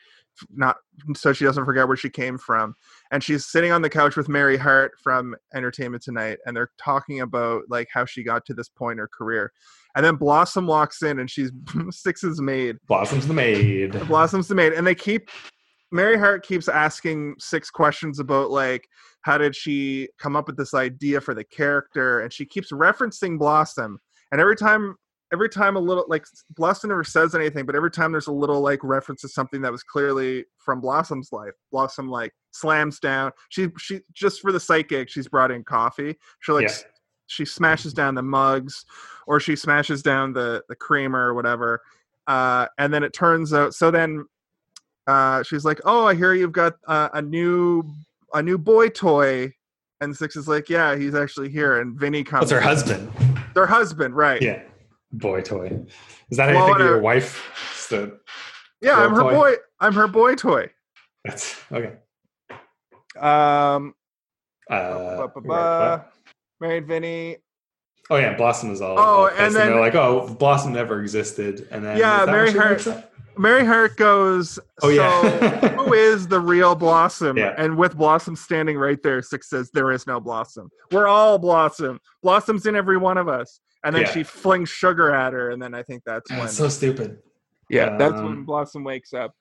not 0.55 0.77
so 1.15 1.33
she 1.33 1.45
doesn't 1.45 1.65
forget 1.65 1.87
where 1.87 1.97
she 1.97 2.11
came 2.11 2.39
from. 2.39 2.75
And 3.11 3.23
she's 3.23 3.47
sitting 3.47 3.73
on 3.73 3.83
the 3.83 3.91
couch 3.91 4.17
with 4.17 4.29
Mary 4.29 4.57
Hart 4.57 4.93
from 5.03 5.35
Entertainment 5.55 6.03
Tonight, 6.03 6.39
and 6.47 6.57
they're 6.57 6.71
talking 6.83 7.21
about 7.21 7.63
like 7.69 7.89
how 7.93 8.05
she 8.05 8.23
got 8.23 8.45
to 8.47 8.55
this 8.55 8.69
point 8.69 8.93
in 8.93 8.99
her 8.99 9.09
career. 9.09 9.53
And 9.95 10.05
then 10.05 10.17
Blossom 10.17 10.67
walks 10.67 11.03
in, 11.03 11.19
and 11.19 11.31
she's 11.31 11.51
Six's 11.91 12.41
maid. 12.41 12.79
Blossom's 12.87 13.27
the 13.27 13.35
maid. 13.35 13.93
Blossom's 14.09 14.49
the 14.49 14.55
maid, 14.55 14.73
and 14.73 14.87
they 14.87 14.95
keep 14.95 15.31
Mary 15.93 16.19
Hart 16.19 16.45
keeps 16.45 16.69
asking 16.69 17.35
six 17.39 17.71
questions 17.71 18.19
about 18.19 18.51
like 18.51 18.89
how 19.21 19.39
did 19.39 19.55
she 19.55 20.09
come 20.19 20.35
up 20.35 20.47
with 20.47 20.57
this 20.57 20.75
idea 20.75 21.21
for 21.21 21.35
the 21.35 21.45
character, 21.45 22.21
and 22.21 22.33
she 22.33 22.45
keeps 22.45 22.73
referencing 22.73 23.39
Blossom. 23.39 23.99
And 24.33 24.41
every 24.41 24.57
time, 24.57 24.97
every 25.33 25.49
time 25.49 25.77
a 25.77 25.81
little 25.81 26.05
like 26.09 26.25
Blossom 26.57 26.89
never 26.89 27.05
says 27.05 27.35
anything, 27.35 27.67
but 27.67 27.77
every 27.77 27.91
time 27.91 28.11
there's 28.11 28.27
a 28.27 28.33
little 28.33 28.61
like 28.61 28.81
reference 28.83 29.21
to 29.21 29.29
something 29.29 29.61
that 29.63 29.71
was 29.71 29.83
clearly 29.83 30.45
from 30.59 30.81
Blossom's 30.81 31.31
life, 31.31 31.53
Blossom 31.71 32.09
like 32.09 32.33
slams 32.53 32.99
down. 32.99 33.31
She 33.51 33.69
she 33.79 34.01
just 34.13 34.41
for 34.41 34.51
the 34.51 34.61
psychic, 34.61 35.09
she's 35.11 35.29
brought 35.29 35.51
in 35.51 35.63
coffee. 35.63 36.17
She 36.41 36.53
like 36.53 36.69
Yeah. 36.69 36.75
she 37.27 37.45
smashes 37.45 37.93
down 37.93 38.15
the 38.15 38.23
mugs, 38.23 38.85
or 39.27 39.39
she 39.41 39.57
smashes 39.57 40.03
down 40.03 40.33
the 40.33 40.63
the 40.69 40.77
creamer 40.77 41.29
or 41.29 41.35
whatever. 41.35 41.83
Uh, 42.27 42.67
and 42.79 42.95
then 42.95 43.03
it 43.03 43.13
turns 43.13 43.53
out. 43.53 43.75
So 43.75 43.91
then 43.91 44.25
uh, 45.07 45.43
she's 45.43 45.65
like, 45.65 45.81
"Oh, 45.85 46.07
I 46.07 46.15
hear 46.15 46.35
you've 46.35 46.53
got 46.53 46.75
uh, 46.87 47.09
a 47.15 47.23
new 47.23 47.85
a 48.35 48.43
new 48.43 48.59
boy 48.59 48.89
toy." 48.89 49.53
And 50.01 50.17
Six 50.17 50.37
is 50.37 50.49
like, 50.49 50.69
"Yeah, 50.69 50.97
he's 50.97 51.15
actually 51.15 51.49
here." 51.49 51.81
And 51.81 51.99
Vinny 51.99 52.25
comes. 52.25 52.43
What's 52.43 52.53
her 52.53 52.61
husband? 52.61 53.11
Their 53.55 53.67
husband, 53.67 54.17
right? 54.17 54.41
Yeah. 54.43 54.63
Boy 55.13 55.43
toy. 55.43 55.79
Is 56.31 56.39
that 56.39 56.49
how 56.49 56.55
Well, 56.55 56.67
you 56.69 56.73
think 56.75 56.81
of 56.81 56.87
your 56.87 57.01
wife? 57.01 57.87
The, 57.91 58.19
Yeah, 58.81 58.97
I'm 59.05 59.15
her 59.15 59.23
toy? 59.23 59.31
boy. 59.33 59.55
I'm 59.81 59.93
her 59.93 60.09
boy 60.09 60.35
toy. 60.35 60.71
that's 61.25 61.61
okay. 61.71 61.97
Um, 63.21 63.95
Uh, 64.71 65.17
ba- 65.27 65.29
ba- 65.35 65.41
ba. 65.43 66.05
married 66.61 66.87
Vinny. 66.87 67.37
Oh 68.11 68.17
yeah, 68.17 68.35
Blossom 68.37 68.71
is 68.71 68.81
all. 68.81 68.99
Oh, 68.99 69.03
all 69.03 69.27
and 69.29 69.37
pissed, 69.37 69.55
then- 69.57 69.69
they're 69.69 69.81
like, 69.81 69.95
"Oh, 69.95 70.29
Blossom 70.39 70.73
never 70.73 71.01
existed," 71.01 71.69
and 71.71 71.85
then 71.85 71.97
Yeah, 71.97 72.25
Mary 72.27 72.53
Hart- 72.53 72.87
Mary 73.39 73.65
Hart 73.65 73.97
goes. 73.97 74.59
Oh 74.83 74.89
yeah. 74.91 75.21
So 75.61 75.69
who 75.69 75.93
is 75.95 76.29
the 76.29 76.39
real 76.41 76.75
Blossom? 76.75 77.39
Yeah. 77.39 77.55
And 77.57 77.77
with 77.79 77.97
Blossom 77.97 78.37
standing 78.37 78.77
right 78.77 79.03
there, 79.03 79.23
Six 79.23 79.49
says, 79.49 79.71
There 79.73 79.91
is 79.91 80.07
no 80.07 80.21
Blossom. 80.21 80.69
We're 80.91 81.07
all 81.09 81.39
Blossom. 81.39 81.99
Blossom's 82.23 82.67
in 82.67 82.77
every 82.77 82.99
one 82.99 83.17
of 83.17 83.29
us. 83.29 83.61
And 83.85 83.95
then 83.97 84.03
Yeah. 84.03 84.11
she 84.11 84.23
flings 84.23 84.69
sugar 84.69 85.15
at 85.15 85.33
her, 85.33 85.49
and 85.51 85.63
then 85.63 85.75
I 85.75 85.83
think 85.83 86.03
that's 86.05 86.31
when 86.31 86.47
so 86.49 86.69
stupid. 86.69 87.21
Yeah, 87.71 87.97
that's 87.97 88.13
when 88.15 88.25
Um, 88.27 88.45
Blossom 88.45 88.85
wakes 88.85 89.15
up. 89.15 89.35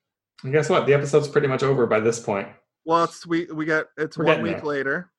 And 0.43 0.53
guess 0.53 0.69
what? 0.69 0.85
The 0.85 0.93
episode's 0.93 1.27
pretty 1.27 1.47
much 1.47 1.61
over 1.61 1.85
by 1.85 1.99
this 1.99 2.17
point. 2.19 2.47
Well 2.85 3.03
it's 3.03 3.27
we 3.27 3.45
we 3.53 3.65
got 3.65 3.87
it's 3.97 4.17
We're 4.17 4.25
one 4.25 4.41
week 4.41 4.55
there. 4.57 4.65
later. 4.65 5.11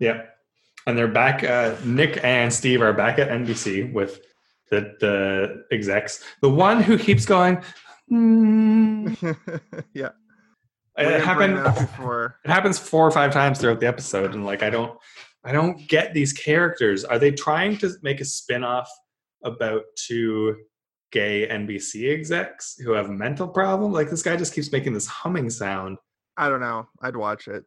Yep. 0.00 0.36
And 0.86 0.96
they're 0.98 1.08
back. 1.08 1.44
Uh, 1.44 1.76
Nick 1.84 2.18
and 2.24 2.52
Steve 2.52 2.82
are 2.82 2.92
back 2.92 3.18
at 3.18 3.28
NBC 3.28 3.92
with 3.92 4.20
the 4.70 4.94
the 5.00 5.64
execs. 5.70 6.24
The 6.40 6.50
one 6.50 6.82
who 6.82 6.98
keeps 6.98 7.24
going. 7.24 7.62
"Hmm." 8.08 9.14
yeah. 9.94 10.10
We're 10.98 11.16
It 11.16 11.24
gonna 11.24 11.24
happened. 11.24 11.64
before. 11.64 12.36
It 12.44 12.50
happens 12.50 12.78
four 12.78 13.06
or 13.06 13.10
five 13.10 13.32
times 13.32 13.58
throughout 13.60 13.80
the 13.80 13.86
episode, 13.86 14.34
and 14.34 14.44
like 14.44 14.62
I 14.62 14.70
don't, 14.70 14.98
I 15.44 15.52
don't 15.52 15.88
get 15.88 16.12
these 16.14 16.32
characters. 16.32 17.04
Are 17.04 17.18
they 17.18 17.30
trying 17.30 17.78
to 17.78 17.90
make 18.02 18.20
a 18.20 18.24
spin-off 18.24 18.90
about 19.44 19.82
two 19.96 20.56
gay 21.12 21.46
NBC 21.48 22.12
execs 22.12 22.76
who 22.84 22.92
have 22.92 23.08
mental 23.08 23.48
problem? 23.48 23.92
Like 23.92 24.10
this 24.10 24.22
guy 24.22 24.36
just 24.36 24.54
keeps 24.54 24.72
making 24.72 24.92
this 24.94 25.06
humming 25.06 25.48
sound. 25.50 25.98
I 26.36 26.48
don't 26.48 26.60
know. 26.60 26.88
I'd 27.02 27.16
watch 27.16 27.48
it. 27.48 27.64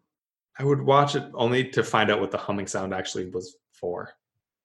I 0.57 0.63
would 0.63 0.81
watch 0.81 1.15
it 1.15 1.23
only 1.33 1.69
to 1.71 1.83
find 1.83 2.09
out 2.11 2.19
what 2.21 2.31
the 2.31 2.37
humming 2.37 2.67
sound 2.67 2.93
actually 2.93 3.29
was 3.29 3.55
for. 3.73 4.11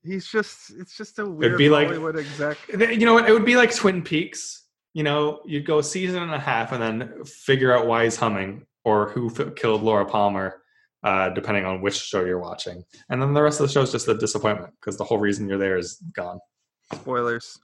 He's 0.02 0.26
just 0.26 0.70
it's 0.78 0.96
just 0.96 1.18
a 1.18 1.26
weird 1.26 1.46
It'd 1.52 1.58
be 1.58 1.68
like- 1.68 1.88
Hollywood 1.88 2.16
exec. 2.18 2.56
You 2.72 3.04
know 3.04 3.14
what? 3.14 3.28
It 3.28 3.32
would 3.32 3.44
be 3.44 3.56
like 3.56 3.74
Twin 3.74 4.02
Peaks. 4.02 4.66
You 4.94 5.02
know, 5.04 5.40
you'd 5.46 5.66
go 5.66 5.78
a 5.78 5.82
season 5.84 6.22
and 6.22 6.32
a 6.34 6.38
half 6.38 6.72
and 6.72 6.82
then 6.82 7.24
figure 7.24 7.72
out 7.76 7.86
why 7.86 8.04
he's 8.04 8.16
humming 8.16 8.66
or 8.84 9.10
who 9.10 9.30
f- 9.30 9.54
killed 9.54 9.82
Laura 9.82 10.04
Palmer, 10.04 10.62
uh, 11.04 11.28
depending 11.30 11.64
on 11.64 11.80
which 11.80 11.94
show 11.96 12.24
you're 12.24 12.40
watching. 12.40 12.82
And 13.08 13.22
then 13.22 13.32
the 13.34 13.42
rest 13.42 13.60
of 13.60 13.66
the 13.68 13.72
show 13.72 13.82
is 13.82 13.92
just 13.92 14.08
a 14.08 14.14
disappointment 14.18 14.72
because 14.80 14.96
the 14.96 15.04
whole 15.04 15.18
reason 15.18 15.48
you're 15.48 15.58
there 15.58 15.76
is 15.78 16.02
gone. 16.12 16.40
Spoilers. 16.92 17.58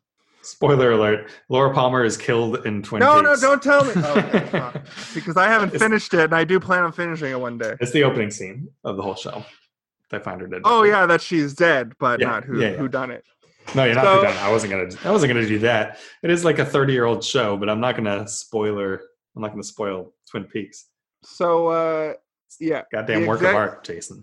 Spoiler 0.46 0.92
alert: 0.92 1.28
Laura 1.48 1.74
Palmer 1.74 2.04
is 2.04 2.16
killed 2.16 2.64
in 2.66 2.82
Twin 2.82 3.00
No, 3.00 3.16
Peaks. 3.20 3.24
no, 3.24 3.34
no, 3.34 3.40
don't 3.40 3.62
tell 3.62 3.84
me. 3.84 3.92
Oh, 3.96 4.18
okay, 4.18 4.80
because 5.14 5.36
I 5.36 5.48
haven't 5.48 5.76
finished 5.78 6.14
it, 6.14 6.20
and 6.20 6.34
I 6.34 6.44
do 6.44 6.60
plan 6.60 6.84
on 6.84 6.92
finishing 6.92 7.32
it 7.32 7.40
one 7.40 7.58
day. 7.58 7.74
It's 7.80 7.90
the 7.92 8.04
opening 8.04 8.30
scene 8.30 8.68
of 8.84 8.96
the 8.96 9.02
whole 9.02 9.16
show. 9.16 9.44
They 10.10 10.18
find 10.20 10.40
her 10.40 10.46
dead. 10.46 10.62
Oh 10.64 10.84
yeah, 10.84 11.04
that 11.06 11.20
she's 11.20 11.54
dead, 11.54 11.92
but 11.98 12.20
Yeah, 12.20 12.26
not 12.28 12.44
who 12.44 12.60
yeah, 12.60 12.70
yeah. 12.70 12.76
who 12.76 12.86
done 12.88 13.10
it. 13.10 13.24
No, 13.74 13.84
you're 13.84 13.96
not 13.96 14.04
So- 14.04 14.22
done. 14.22 14.36
I 14.38 14.50
wasn't 14.52 14.70
gonna. 14.70 14.88
I 15.04 15.10
wasn't 15.10 15.32
gonna 15.34 15.46
do 15.46 15.58
that. 15.60 15.98
It 16.22 16.30
is 16.30 16.44
like 16.44 16.60
a 16.60 16.64
30 16.64 16.92
year 16.92 17.04
old 17.06 17.24
show, 17.24 17.56
but 17.56 17.68
I'm 17.68 17.80
not 17.80 17.96
gonna 17.96 18.28
spoiler. 18.28 19.00
I'm 19.34 19.42
not 19.42 19.50
gonna 19.50 19.64
spoil 19.64 20.14
Twin 20.30 20.44
Peaks. 20.44 20.86
So 21.24 21.66
uh 21.68 22.12
yeah, 22.60 22.82
Goddamn 22.92 23.26
work 23.26 23.38
exact- 23.40 23.50
of 23.50 23.56
art, 23.60 23.84
Jason. 23.84 24.22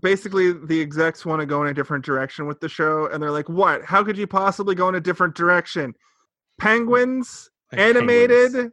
Basically 0.00 0.52
the 0.52 0.80
execs 0.80 1.24
want 1.26 1.40
to 1.40 1.46
go 1.46 1.62
in 1.62 1.68
a 1.68 1.74
different 1.74 2.04
direction 2.04 2.46
with 2.46 2.60
the 2.60 2.68
show, 2.68 3.06
and 3.06 3.22
they're 3.22 3.30
like, 3.30 3.48
"What? 3.48 3.84
How 3.84 4.02
could 4.04 4.16
you 4.18 4.26
possibly 4.26 4.74
go 4.74 4.88
in 4.88 4.94
a 4.94 5.00
different 5.00 5.34
direction? 5.34 5.94
Penguins, 6.58 7.50
Like 7.72 7.80
animated. 7.80 8.52
penguins. 8.52 8.72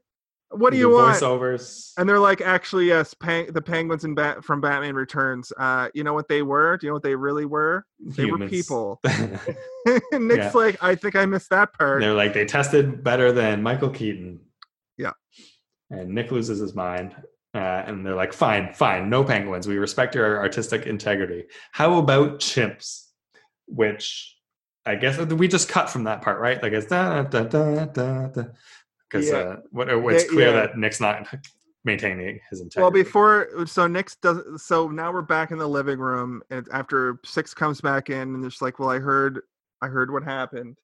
What 0.52 0.72
do 0.72 0.78
you 0.78 0.90
want?" 0.90 1.16
Voiceovers. 1.18 1.92
And 1.98 2.08
they're 2.08 2.20
like, 2.20 2.42
"Actually, 2.42 2.86
yes, 2.86 3.14
peng- 3.14 3.52
the 3.52 3.62
penguins 3.62 4.04
in 4.06 4.14
Bat- 4.16 4.44
from 4.44 4.62
Batman 4.62 4.96
Returns. 4.96 5.52
Uh, 5.58 5.90
you 5.94 6.04
know 6.04 6.14
what 6.14 6.28
they 6.28 6.44
were? 6.44 6.78
Do 6.78 6.86
you 6.86 6.92
know 6.92 6.96
what 6.96 7.04
they 7.04 7.16
really 7.16 7.46
were? 7.46 7.86
They 8.00 8.26
were 8.26 8.48
people." 8.48 9.00
Nick's 10.14 10.38
Yeah. 10.38 10.52
like, 10.54 10.82
"I 10.84 10.96
think 10.96 11.16
I 11.16 11.26
missed 11.26 11.50
that 11.50 11.74
part." 11.74 12.02
They're 12.02 12.14
like 12.14 12.34
they 12.34 12.46
tested 12.46 13.04
better 13.04 13.32
than 13.32 13.64
Michael 13.64 13.90
Keaton. 13.90 14.40
Yeah. 14.98 15.12
And 15.90 16.10
Nick 16.14 16.32
loses 16.32 16.60
his 16.60 16.74
mind. 16.76 17.16
Uh, 17.54 17.84
and 17.86 18.04
they're 18.06 18.16
like, 18.16 18.34
fine, 18.34 18.74
fine, 18.74 19.10
no 19.10 19.24
penguins. 19.24 19.68
We 19.68 19.78
respect 19.78 20.16
your 20.16 20.40
artistic 20.40 20.88
integrity. 20.88 21.46
How 21.72 21.98
about 22.00 22.40
chimps? 22.40 23.04
Which 23.68 24.36
I 24.86 24.96
guess 24.96 25.18
we 25.20 25.48
just 25.48 25.70
cut 25.70 25.90
from 25.90 26.06
that 26.06 26.22
part, 26.22 26.40
right? 26.42 26.62
Like 26.62 26.74
it's 26.74 26.88
da 26.88 27.22
da 27.24 27.44
da 27.44 27.86
da 27.86 28.28
da. 28.28 28.44
Because 29.10 29.30
Yeah. 29.30 29.38
uh, 29.38 29.56
what, 29.70 29.88
it's 29.90 30.24
Yeah, 30.26 30.30
clear 30.30 30.48
yeah. 30.48 30.54
that 30.54 30.78
Nick's 30.78 31.00
not 31.00 31.28
maintaining 31.86 32.40
his 32.50 32.60
integrity. 32.62 32.82
Well, 32.82 32.92
before 32.92 33.68
so 33.68 33.86
Nick's 33.88 34.16
does 34.16 34.64
so 34.66 34.88
now 34.88 35.14
we're 35.14 35.22
back 35.22 35.52
in 35.52 35.60
the 35.60 35.68
living 35.68 36.00
room, 36.00 36.42
and 36.50 36.68
after 36.74 37.20
six 37.24 37.54
comes 37.54 37.82
back 37.82 38.10
in, 38.10 38.34
and 38.34 38.44
it's 38.46 38.62
like, 38.62 38.80
well, 38.80 38.90
I 38.90 38.98
heard, 39.00 39.42
I 39.82 39.88
heard 39.88 40.12
what 40.12 40.24
happened. 40.24 40.78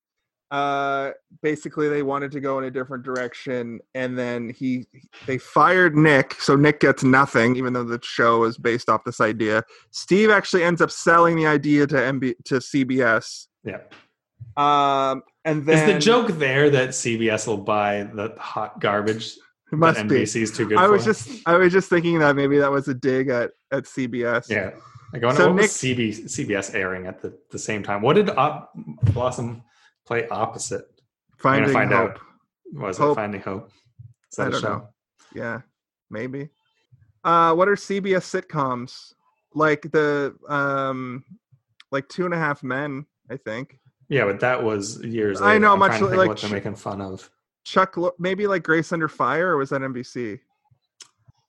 Uh, 0.52 1.12
basically, 1.44 1.90
they 1.90 2.02
wanted 2.02 2.32
to 2.32 2.40
go 2.40 2.58
in 2.58 2.64
a 2.66 2.72
different 2.72 3.04
direction, 3.04 3.80
and 3.94 4.18
then 4.18 4.50
he, 4.50 4.86
they 5.28 5.38
fired 5.38 5.96
Nick, 5.96 6.34
so 6.42 6.56
Nick 6.56 6.80
gets 6.80 7.04
nothing, 7.04 7.56
even 7.56 7.74
though 7.74 7.84
the 7.84 8.00
show 8.04 8.44
is 8.46 8.58
based 8.58 8.90
off 8.90 9.04
this 9.04 9.22
idea. 9.22 9.64
Steve 9.92 10.32
actually 10.32 10.64
ends 10.64 10.82
up 10.82 10.90
selling 10.92 11.36
the 11.36 11.46
idea 11.46 11.86
to 11.88 11.96
MB 11.96 12.34
to 12.46 12.56
CBS. 12.56 13.46
yeah. 13.64 13.80
Um, 14.58 15.24
and 15.46 15.66
then 15.66 15.88
Is 15.90 15.94
the 15.94 16.00
joke 16.00 16.28
there 16.32 16.70
that 16.72 16.90
CBS 16.90 17.48
will 17.48 17.58
buy 17.58 18.04
the 18.14 18.36
hot 18.38 18.80
garbage 18.82 19.36
it 19.72 19.78
must 19.78 19.98
that 19.98 20.08
be. 20.08 20.26
Too 20.26 20.46
good 20.68 20.78
I 20.78 20.86
for? 20.86 20.92
was 20.94 21.06
just, 21.06 21.30
I 21.46 21.56
was 21.56 21.72
just 21.72 21.90
thinking 21.90 22.20
that 22.20 22.36
maybe 22.36 22.58
that 22.58 22.72
was 22.72 22.88
a 22.88 22.94
dig 22.94 23.30
at 23.30 23.52
at 23.72 23.84
CBS. 23.84 24.50
Yeah. 24.50 24.72
Like, 25.14 25.24
I 25.24 25.28
wonder 25.28 25.42
So 25.42 25.48
what 25.48 25.56
Nick- 25.56 25.62
was 25.64 25.72
CB, 25.72 26.24
CBS 26.26 26.74
airing 26.76 27.06
at 27.08 27.22
the, 27.22 27.38
the 27.52 27.60
same 27.60 27.84
time? 27.84 28.02
What 28.02 28.16
did 28.16 28.30
Op, 28.32 28.72
Blossom 29.14 29.64
play 30.10 30.28
opposite? 30.30 30.86
finding 31.38 31.72
find 31.72 31.92
hope. 31.92 32.10
out. 32.12 32.20
Was 32.74 32.98
Hope. 32.98 33.12
it 33.12 33.16
Finding 33.16 33.42
Hope? 33.42 33.72
I 34.40 34.50
don't 34.50 34.62
show? 34.62 34.68
know. 34.68 34.90
Yeah, 35.34 35.62
maybe. 36.10 36.50
Uh, 37.24 37.54
what 37.54 37.68
are 37.68 37.76
CBS 37.76 38.26
sitcoms 38.26 39.14
like? 39.54 39.84
The 39.92 40.36
um, 40.48 41.24
like 41.92 42.08
Two 42.10 42.26
and 42.26 42.34
a 42.34 42.38
Half 42.38 42.64
Men, 42.64 43.06
I 43.30 43.38
think. 43.38 43.80
Yeah, 44.08 44.26
but 44.26 44.40
that 44.40 44.64
was 44.64 45.04
years 45.04 45.40
I 45.42 45.46
later. 45.54 45.60
know, 45.60 45.74
I'm 45.74 45.80
much 45.80 46.02
like 46.02 46.28
what 46.28 46.42
they're 46.42 46.50
making 46.50 46.76
fun 46.76 47.02
of. 47.02 47.30
Chuck, 47.64 47.96
maybe 48.18 48.48
like 48.48 48.64
Grace 48.64 48.92
Under 48.92 49.08
Fire, 49.08 49.50
or 49.52 49.58
was 49.58 49.70
that 49.70 49.82
NBC? 49.82 50.40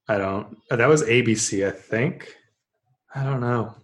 I 0.08 0.18
don't. 0.18 0.58
That 0.68 0.88
was 0.88 1.02
ABC, 1.02 1.66
I 1.66 1.70
think. 1.70 2.36
I 3.14 3.24
don't 3.24 3.40
know. 3.40 3.74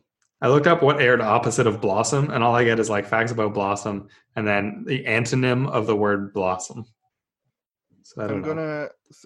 I 0.42 0.48
looked 0.48 0.66
up 0.66 0.82
what 0.82 1.00
aired 1.00 1.20
opposite 1.22 1.66
of 1.66 1.80
Blossom, 1.80 2.30
and 2.30 2.44
all 2.44 2.54
I 2.54 2.64
get 2.64 2.78
is 2.78 2.90
like 2.90 3.06
facts 3.06 3.32
about 3.32 3.54
Blossom, 3.54 4.08
and 4.36 4.46
then 4.46 4.84
the 4.86 5.02
antonym 5.04 5.68
of 5.70 5.86
the 5.86 5.96
word 5.96 6.32
Blossom. 6.34 6.84
So 8.02 8.22
I 8.22 8.26
don't 8.26 8.36
I'm 8.36 8.42
know. 8.42 8.48
gonna. 8.48 8.82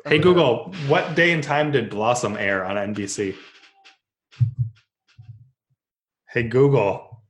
I'm 0.07 0.13
Hey 0.13 0.19
gonna- 0.19 0.23
Google, 0.23 0.75
what 0.89 1.15
day 1.17 1.33
and 1.33 1.43
time 1.43 1.73
did 1.73 1.91
Blossom 1.91 2.37
air 2.37 2.65
on 2.65 2.77
NBC? 2.77 3.35
Hey 6.33 6.45
Google, 6.45 7.23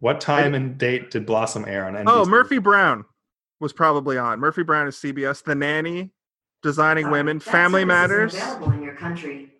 what 0.00 0.20
time 0.22 0.54
and 0.54 0.78
date 0.78 1.10
did 1.10 1.26
Blossom 1.26 1.64
air 1.66 1.84
on 1.86 1.94
NBC? 1.94 2.04
Oh, 2.06 2.24
Murphy 2.24 2.58
Brown 2.58 3.04
was 3.60 3.72
probably 3.74 4.16
on. 4.16 4.40
Murphy 4.40 4.62
Brown 4.62 4.86
is 4.88 4.96
CBS. 4.96 5.44
The 5.44 5.54
Nanny, 5.54 6.12
Designing 6.62 7.04
Sorry, 7.04 7.12
Women, 7.12 7.40
Family 7.40 7.84
Matters. 7.84 8.34
isn't 8.34 8.46
Available 8.48 8.72
in 8.72 8.82
your 8.82 8.94
country. 8.94 9.52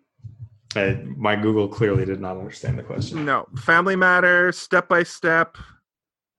Uh, 0.75 0.95
my 1.17 1.35
Google 1.35 1.67
clearly 1.67 2.05
did 2.05 2.21
not 2.21 2.37
understand 2.37 2.77
the 2.77 2.83
question. 2.83 3.25
No, 3.25 3.47
Family 3.57 3.95
Matters, 3.95 4.57
Step 4.57 4.87
by 4.87 5.01
Step, 5.01 5.57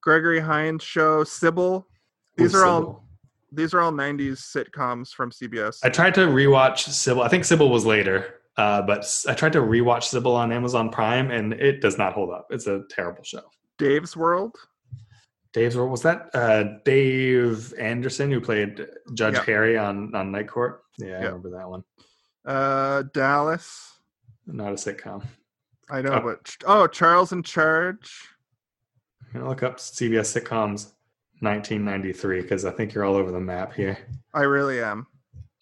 Gregory 0.02 0.40
Hines 0.40 0.82
Show, 0.82 1.24
Sybil. 1.24 1.86
These 2.36 2.54
Ooh, 2.54 2.58
are 2.58 2.64
all 2.64 3.04
these 3.52 3.74
are 3.74 3.80
all 3.80 3.90
'90s 3.90 4.38
sitcoms 4.38 5.10
from 5.12 5.32
CBS. 5.32 5.78
I 5.82 5.88
tried 5.88 6.14
to 6.14 6.20
rewatch 6.22 6.88
Sybil. 6.88 7.22
I 7.22 7.28
think 7.28 7.44
Sybil 7.44 7.70
was 7.70 7.84
later, 7.84 8.36
uh, 8.56 8.82
but 8.82 9.04
I 9.28 9.34
tried 9.34 9.52
to 9.54 9.60
rewatch 9.60 10.04
Sybil 10.04 10.36
on 10.36 10.52
Amazon 10.52 10.90
Prime, 10.90 11.32
and 11.32 11.52
it 11.54 11.80
does 11.80 11.98
not 11.98 12.12
hold 12.12 12.30
up. 12.30 12.46
It's 12.50 12.68
a 12.68 12.82
terrible 12.88 13.24
show. 13.24 13.42
Dave's 13.78 14.16
World. 14.16 14.56
Dave's 15.52 15.76
World 15.76 15.90
was 15.90 16.02
that 16.02 16.30
uh, 16.34 16.64
Dave 16.84 17.74
Anderson 17.76 18.30
who 18.30 18.40
played 18.40 18.86
Judge 19.14 19.34
Yep. 19.34 19.46
Harry 19.46 19.76
on 19.76 20.14
on 20.14 20.30
Night 20.30 20.46
Court. 20.48 20.82
Yeah, 20.98 21.16
I 21.18 21.22
remember 21.24 21.50
that 21.50 21.68
one. 21.68 21.82
Uh, 22.44 23.02
Dallas. 23.12 23.96
Not 24.52 24.72
a 24.72 24.74
sitcom. 24.76 25.24
I 25.90 26.02
know, 26.02 26.12
Oh. 26.12 26.20
but 26.20 26.56
oh, 26.66 26.86
Charles 26.86 27.32
in 27.32 27.42
Charge. 27.42 28.10
I'm 29.26 29.32
gonna 29.40 29.48
look 29.48 29.62
up 29.62 29.78
CBS 29.78 30.38
sitcoms 30.40 30.92
1993 31.40 32.42
because 32.42 32.64
I 32.64 32.70
think 32.70 32.94
you're 32.94 33.04
all 33.04 33.14
over 33.16 33.30
the 33.30 33.40
map 33.40 33.72
here. 33.74 33.98
I 34.34 34.42
really 34.42 34.80
am. 34.82 35.06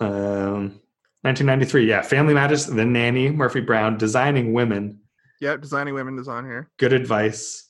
Um, 0.00 0.80
1993, 1.22 1.86
yeah. 1.88 2.02
Family 2.02 2.34
Matters, 2.34 2.66
The 2.66 2.84
Nanny, 2.84 3.30
Murphy 3.30 3.60
Brown, 3.60 3.96
Designing 3.98 4.52
Women, 4.52 5.00
Yep, 5.40 5.60
Designing 5.60 5.94
Women 5.94 6.18
is 6.18 6.26
on 6.28 6.44
here. 6.44 6.68
Good 6.78 6.92
Advice. 6.92 7.68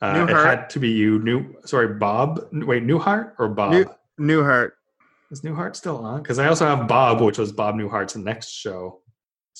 Uh, 0.00 0.26
it 0.28 0.32
had 0.32 0.70
to 0.70 0.78
be 0.78 0.88
you. 0.88 1.18
New, 1.18 1.54
sorry, 1.66 1.88
Bob. 1.94 2.46
Wait, 2.52 2.86
Newhart 2.86 3.32
or 3.38 3.48
Bob? 3.48 3.72
New- 3.72 3.90
Newhart. 4.18 4.72
Is 5.30 5.42
Newhart 5.42 5.76
still 5.76 5.98
on? 5.98 6.22
Because 6.22 6.38
I 6.38 6.48
also 6.48 6.64
have 6.66 6.88
Bob, 6.88 7.20
which 7.20 7.36
was 7.38 7.52
Bob 7.52 7.74
Newhart's 7.74 8.16
next 8.16 8.48
show. 8.50 9.00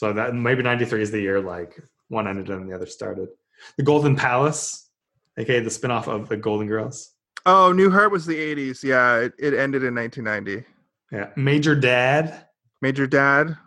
So 0.00 0.14
that 0.14 0.34
maybe 0.34 0.62
93 0.62 1.02
is 1.02 1.10
the 1.10 1.20
year 1.20 1.42
like 1.42 1.78
one 2.08 2.26
ended 2.26 2.48
and 2.48 2.66
the 2.66 2.74
other 2.74 2.86
started. 2.86 3.28
The 3.76 3.82
Golden 3.82 4.16
Palace, 4.16 4.88
aka 5.36 5.60
the 5.60 5.68
spinoff 5.68 6.08
of 6.08 6.26
the 6.26 6.38
Golden 6.38 6.66
Girls. 6.66 7.12
Oh, 7.44 7.70
Newhart 7.76 8.10
was 8.10 8.24
the 8.24 8.34
'80s. 8.34 8.82
Yeah, 8.82 9.18
it, 9.18 9.34
it 9.38 9.52
ended 9.52 9.84
in 9.84 9.94
1990. 9.94 10.66
Yeah. 11.12 11.28
Major 11.36 11.74
Dad. 11.74 12.46
Major 12.80 13.06
Dad. 13.06 13.58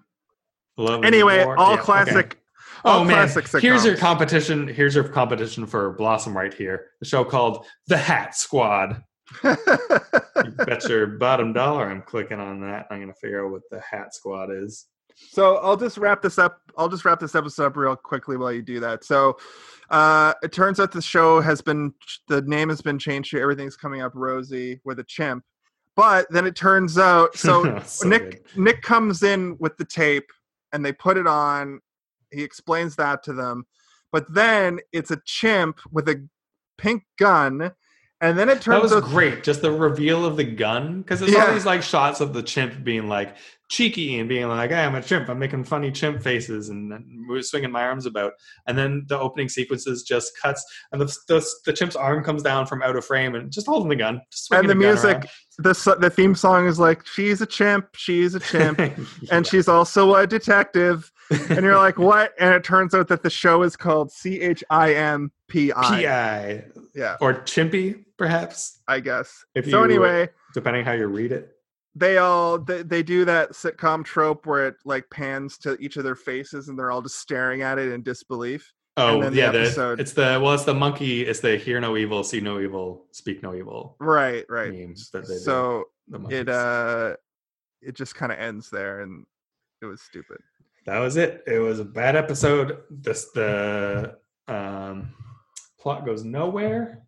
Love 0.75 1.05
Anyway, 1.05 1.43
all 1.43 1.55
Yeah, 1.55 1.73
okay. 1.73 1.83
classic. 1.83 2.39
Oh 2.83 2.93
all 2.93 3.05
man, 3.05 3.29
classic 3.29 3.61
here's 3.61 3.85
your 3.85 3.95
competition. 3.95 4.67
Here's 4.67 4.95
your 4.95 5.03
competition 5.03 5.67
for 5.67 5.93
Blossom 5.93 6.35
right 6.35 6.51
here. 6.51 6.87
The 6.99 7.05
show 7.05 7.23
called 7.23 7.67
The 7.85 7.97
Hat 7.97 8.35
Squad. 8.35 9.03
You 10.43 10.51
bet 10.51 10.89
your 10.89 11.07
bottom 11.07 11.53
dollar 11.53 11.89
I'm 11.89 12.01
clicking 12.01 12.39
on 12.39 12.59
that. 12.61 12.87
I'm 12.89 12.99
gonna 12.99 13.13
figure 13.13 13.45
out 13.45 13.51
what 13.51 13.61
the 13.69 13.79
Hat 13.79 14.15
Squad 14.15 14.49
is. 14.51 14.87
So 15.15 15.57
I'll 15.57 15.77
just 15.77 15.97
wrap 15.97 16.21
this 16.21 16.37
up. 16.37 16.59
I'll 16.77 16.89
just 16.89 17.05
wrap 17.05 17.19
this 17.19 17.35
episode 17.35 17.67
up 17.67 17.77
real 17.77 17.95
quickly 17.95 18.37
while 18.37 18.51
you 18.51 18.61
do 18.61 18.79
that. 18.79 19.03
So 19.03 19.37
uh, 19.89 20.33
it 20.41 20.51
turns 20.51 20.79
out 20.79 20.91
the 20.91 21.01
show 21.01 21.39
has 21.41 21.61
been 21.61 21.93
the 22.27 22.41
name 22.41 22.69
has 22.69 22.81
been 22.81 22.99
changed 22.99 23.31
to 23.31 23.41
everything's 23.41 23.75
coming 23.75 24.01
up 24.01 24.13
rosy 24.15 24.81
with 24.83 24.99
a 24.99 25.03
chimp. 25.03 25.43
But 25.95 26.25
then 26.31 26.45
it 26.47 26.55
turns 26.55 26.97
out 26.97 27.35
so 27.37 27.79
So 27.85 28.07
Nick 28.07 28.43
good. 28.53 28.57
Nick 28.57 28.81
comes 28.81 29.23
in 29.23 29.57
with 29.59 29.77
the 29.77 29.85
tape 29.85 30.29
and 30.71 30.83
they 30.83 30.93
put 30.93 31.17
it 31.17 31.27
on. 31.27 31.79
He 32.31 32.43
explains 32.43 32.95
that 32.95 33.21
to 33.23 33.33
them, 33.33 33.65
but 34.11 34.25
then 34.33 34.79
it's 34.91 35.11
a 35.11 35.21
chimp 35.25 35.79
with 35.91 36.09
a 36.09 36.27
pink 36.79 37.03
gun, 37.19 37.71
and 38.23 38.39
then 38.39 38.47
it 38.47 38.61
turns 38.61 38.67
That 38.67 38.81
was 38.81 38.93
out 38.93 39.03
great. 39.03 39.43
Just 39.43 39.61
the 39.61 39.71
reveal 39.71 40.25
of 40.25 40.37
the 40.37 40.45
gun, 40.45 41.01
because 41.01 41.19
there's 41.19 41.35
all 41.35 41.51
these 41.51 41.65
like 41.65 41.83
shots 41.83 42.21
of 42.21 42.33
the 42.33 42.41
chimp 42.41 42.81
being 42.81 43.09
like 43.09 43.35
cheeky 43.69 44.17
and 44.17 44.29
being 44.29 44.47
like, 44.47 44.69
"Hey, 44.69 44.85
I'm 44.85 44.95
a 44.95 45.01
chimp. 45.01 45.27
I'm 45.27 45.39
making 45.39 45.65
funny 45.65 45.91
chimp 45.91 46.23
faces 46.23 46.69
and 46.69 46.93
we're 47.27 47.41
swinging 47.41 47.71
my 47.71 47.83
arms 47.83 48.05
about." 48.05 48.31
And 48.65 48.77
then 48.77 49.03
the 49.09 49.19
opening 49.19 49.49
sequences 49.49 50.03
just 50.03 50.31
cuts, 50.41 50.63
and 50.93 51.01
the 51.01 51.05
the, 51.27 51.45
the 51.65 51.73
chimp's 51.73 51.97
arm 51.97 52.23
comes 52.23 52.41
down 52.41 52.65
from 52.65 52.81
out 52.81 52.95
of 52.95 53.03
frame 53.03 53.35
and 53.35 53.51
just 53.51 53.67
holding 53.67 53.89
the 53.89 53.97
gun, 53.97 54.21
just 54.31 54.45
swinging 54.45 54.71
And 54.71 54.79
the 54.79 54.85
gun 54.85 54.93
music, 54.93 55.29
the 55.57 55.97
the 55.99 56.09
theme 56.09 56.33
song 56.33 56.65
is 56.65 56.79
like 56.79 57.05
she's 57.05 57.41
a 57.41 57.45
chimp, 57.45 57.87
she's 57.95 58.35
a 58.35 58.39
chimp, 58.39 58.79
and 59.31 59.45
she's 59.45 59.67
also 59.67 60.15
a 60.15 60.25
detective. 60.25 61.11
And 61.49 61.63
you're 61.63 61.77
like, 61.77 61.97
what? 61.97 62.31
And 62.39 62.53
it 62.53 62.63
turns 62.63 62.93
out 62.93 63.09
that 63.09 63.23
the 63.23 63.29
show 63.29 63.63
is 63.63 63.75
called 63.75 64.13
C 64.13 64.39
H 64.39 64.63
I 64.69 64.93
M 64.93 65.31
P 65.49 65.73
I. 65.73 65.99
Yeah, 66.95 67.17
or 67.21 67.33
chimpy, 67.33 68.05
perhaps, 68.17 68.79
I 68.87 68.99
guess. 68.99 69.43
If 69.55 69.65
so 69.65 69.79
you- 69.79 69.83
anyway, 69.85 70.29
depending 70.53 70.85
how 70.85 70.91
you 70.93 71.07
read 71.07 71.31
it. 71.31 71.49
they 71.95 72.17
all 72.17 72.57
they, 72.59 72.83
they 72.83 73.03
do 73.03 73.25
that 73.25 73.51
sitcom 73.51 74.03
trope 74.05 74.45
where 74.45 74.67
it 74.67 74.75
like 74.85 75.05
pans 75.11 75.57
to 75.59 75.75
each 75.79 75.97
of 75.97 76.03
their 76.03 76.15
faces 76.15 76.67
and 76.69 76.77
they're 76.77 76.91
all 76.91 77.01
just 77.01 77.19
staring 77.19 77.61
at 77.61 77.77
it 77.79 77.91
in 77.91 78.01
disbelief. 78.03 78.73
Oh 78.95 79.27
the 79.27 79.35
yeah, 79.35 79.51
the, 79.51 79.61
episode- 79.61 79.99
it's 79.99 80.13
the 80.13 80.39
well, 80.41 80.53
it's 80.53 80.65
the 80.65 80.73
monkey. 80.75 81.23
It's 81.25 81.39
the 81.39 81.57
hear 81.57 81.79
no 81.81 81.97
evil, 81.97 82.23
see 82.23 82.39
no 82.41 82.59
evil, 82.59 83.07
speak 83.11 83.41
no 83.41 83.55
evil 83.55 83.95
Right, 83.99 84.45
right. 84.49 84.71
memes 84.71 85.09
that 85.11 85.27
they 85.27 85.33
do. 85.33 85.39
So 85.39 85.85
The 86.09 86.27
it 86.29 86.49
uh 86.49 87.15
it 87.81 87.95
just 87.95 88.13
kind 88.15 88.31
of 88.31 88.37
ends 88.37 88.69
there 88.69 89.01
and 89.01 89.25
it 89.81 89.85
was 89.85 90.01
stupid. 90.01 90.37
that 90.85 90.99
was 90.99 91.17
it. 91.17 91.43
It 91.47 91.57
was 91.59 91.79
a 91.79 91.85
bad 91.85 92.15
episode. 92.15 92.77
This 92.91 93.31
the 93.31 94.17
um, 94.47 95.13
plot 95.83 96.05
goes 96.05 96.23
nowhere. 96.23 97.03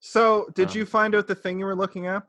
So, 0.00 0.48
did 0.54 0.70
Um, 0.70 0.76
you 0.76 0.84
find 0.84 1.14
out 1.14 1.28
the 1.28 1.34
thing 1.34 1.60
you 1.60 1.64
were 1.64 1.76
looking 1.76 2.08
up? 2.08 2.28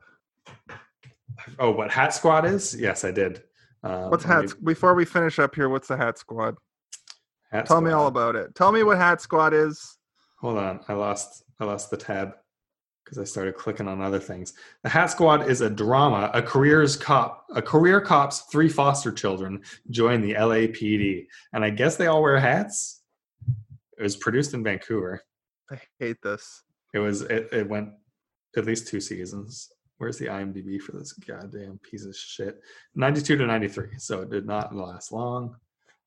Oh, 1.58 1.72
what 1.72 1.90
Hat 1.90 2.14
Squad 2.14 2.44
is? 2.44 2.74
Yes, 2.78 3.04
I 3.04 3.10
did. 3.10 3.42
Um, 3.82 4.10
What's 4.10 4.24
Hat? 4.24 4.52
Before 4.62 4.94
we 4.94 5.04
finish 5.04 5.38
up 5.40 5.54
here, 5.54 5.68
what's 5.68 5.88
the 5.88 5.96
Hat 5.96 6.18
Squad? 6.18 6.56
Hat 7.50 7.66
Tell 7.66 7.80
me 7.80 7.90
all 7.90 8.06
about 8.06 8.36
it. 8.36 8.54
Tell 8.54 8.70
me 8.70 8.84
what 8.84 8.98
Hat 8.98 9.20
Squad 9.20 9.52
is. 9.52 9.98
Hold 10.40 10.58
on, 10.58 10.80
I 10.88 10.92
lost 10.92 11.42
I 11.58 11.64
lost 11.64 11.90
the 11.90 11.96
tab 11.96 12.34
because 13.04 13.18
I 13.18 13.24
started 13.24 13.56
clicking 13.56 13.88
on 13.88 14.00
other 14.00 14.20
things. 14.20 14.52
The 14.84 14.88
Hat 14.88 15.10
Squad 15.10 15.48
is 15.50 15.62
a 15.62 15.70
drama. 15.70 16.30
A 16.32 16.42
careers 16.42 16.96
cop, 16.96 17.46
a 17.54 17.62
career 17.62 18.00
cop's 18.00 18.42
three 18.52 18.68
foster 18.68 19.10
children 19.10 19.62
join 19.90 20.20
the 20.22 20.34
LAPD, 20.34 21.26
and 21.52 21.64
I 21.64 21.70
guess 21.70 21.96
they 21.96 22.06
all 22.06 22.22
wear 22.22 22.38
hats. 22.38 23.02
It 23.98 24.02
was 24.02 24.16
produced 24.16 24.54
in 24.54 24.62
Vancouver. 24.62 25.22
I 25.70 25.80
hate 25.98 26.22
this. 26.22 26.62
It 26.92 26.98
was 26.98 27.22
it, 27.22 27.48
it 27.52 27.68
went 27.68 27.90
at 28.56 28.66
least 28.66 28.88
two 28.88 29.00
seasons. 29.00 29.70
Where's 29.98 30.18
the 30.18 30.26
IMDb 30.26 30.80
for 30.80 30.92
this 30.92 31.12
goddamn 31.12 31.78
piece 31.82 32.06
of 32.06 32.16
shit? 32.16 32.60
92 32.94 33.36
to 33.36 33.46
93. 33.46 33.98
So 33.98 34.22
it 34.22 34.30
did 34.30 34.46
not 34.46 34.74
last 34.74 35.12
long. 35.12 35.56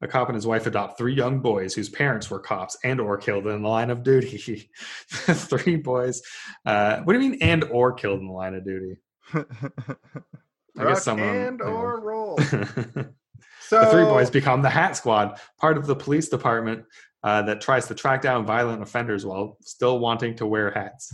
A 0.01 0.07
cop 0.07 0.27
and 0.27 0.35
his 0.35 0.47
wife 0.47 0.65
adopt 0.65 0.97
three 0.97 1.13
young 1.13 1.39
boys 1.39 1.73
whose 1.73 1.87
parents 1.89 2.29
were 2.29 2.39
cops 2.39 2.75
and 2.83 2.99
or 2.99 3.17
killed 3.17 3.47
in 3.47 3.61
the 3.61 3.69
line 3.69 3.89
of 3.89 4.03
duty. 4.03 4.69
three 5.07 5.77
boys. 5.77 6.21
Uh, 6.65 7.01
what 7.03 7.13
do 7.13 7.19
you 7.19 7.29
mean 7.29 7.41
and 7.41 7.63
or 7.65 7.93
killed 7.93 8.19
in 8.19 8.27
the 8.27 8.33
line 8.33 8.55
of 8.55 8.65
duty? 8.65 8.97
I 9.33 10.83
Rock 10.83 10.95
guess 10.95 11.03
some 11.03 11.21
of 11.21 11.25
them, 11.25 11.47
and 11.47 11.61
or 11.61 12.01
roll. 12.01 12.37
the 13.69 13.85
three 13.87 14.03
boys 14.03 14.29
become 14.29 14.61
the 14.61 14.69
Hat 14.69 14.95
Squad, 14.95 15.39
part 15.59 15.77
of 15.77 15.87
the 15.87 15.95
police 15.95 16.29
department 16.29 16.85
uh, 17.23 17.41
that 17.43 17.61
tries 17.61 17.87
to 17.87 17.95
track 17.95 18.21
down 18.21 18.45
violent 18.45 18.81
offenders 18.81 19.25
while 19.25 19.57
still 19.61 19.99
wanting 19.99 20.35
to 20.37 20.45
wear 20.45 20.71
hats. 20.71 21.13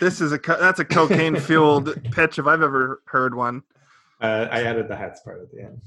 This 0.00 0.20
is 0.20 0.32
a 0.32 0.38
co- 0.38 0.60
that's 0.60 0.78
a 0.78 0.84
cocaine 0.84 1.36
fueled 1.40 2.00
pitch 2.12 2.38
if 2.38 2.46
I've 2.46 2.62
ever 2.62 3.02
heard 3.06 3.34
one. 3.34 3.62
Uh, 4.20 4.46
I 4.50 4.62
added 4.62 4.88
the 4.88 4.96
hats 4.96 5.20
part 5.20 5.40
at 5.40 5.50
the 5.50 5.62
end. 5.62 5.80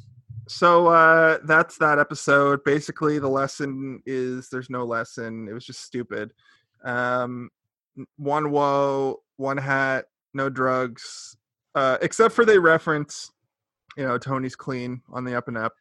So 0.48 0.88
uh, 0.88 1.38
that's 1.46 1.78
that 1.78 2.00
episode. 2.00 2.64
Basically, 2.64 3.20
the 3.20 3.30
lesson 3.30 4.02
is 4.06 4.50
there's 4.50 4.70
no 4.70 4.84
lesson. 4.84 5.48
It 5.48 5.54
was 5.54 5.66
just 5.66 5.82
stupid. 5.82 6.34
Um, 6.84 7.50
one 8.18 8.52
woe, 8.52 9.22
one 9.38 9.58
hat, 9.58 10.06
no 10.34 10.50
drugs, 10.50 11.38
uh, 11.76 11.98
except 12.02 12.34
for 12.34 12.46
they 12.46 12.58
reference, 12.58 13.32
you 13.98 14.06
know, 14.06 14.18
Tony's 14.18 14.56
clean 14.56 15.02
on 15.12 15.24
the 15.24 15.36
up 15.36 15.48
and 15.48 15.58
up. 15.58 15.74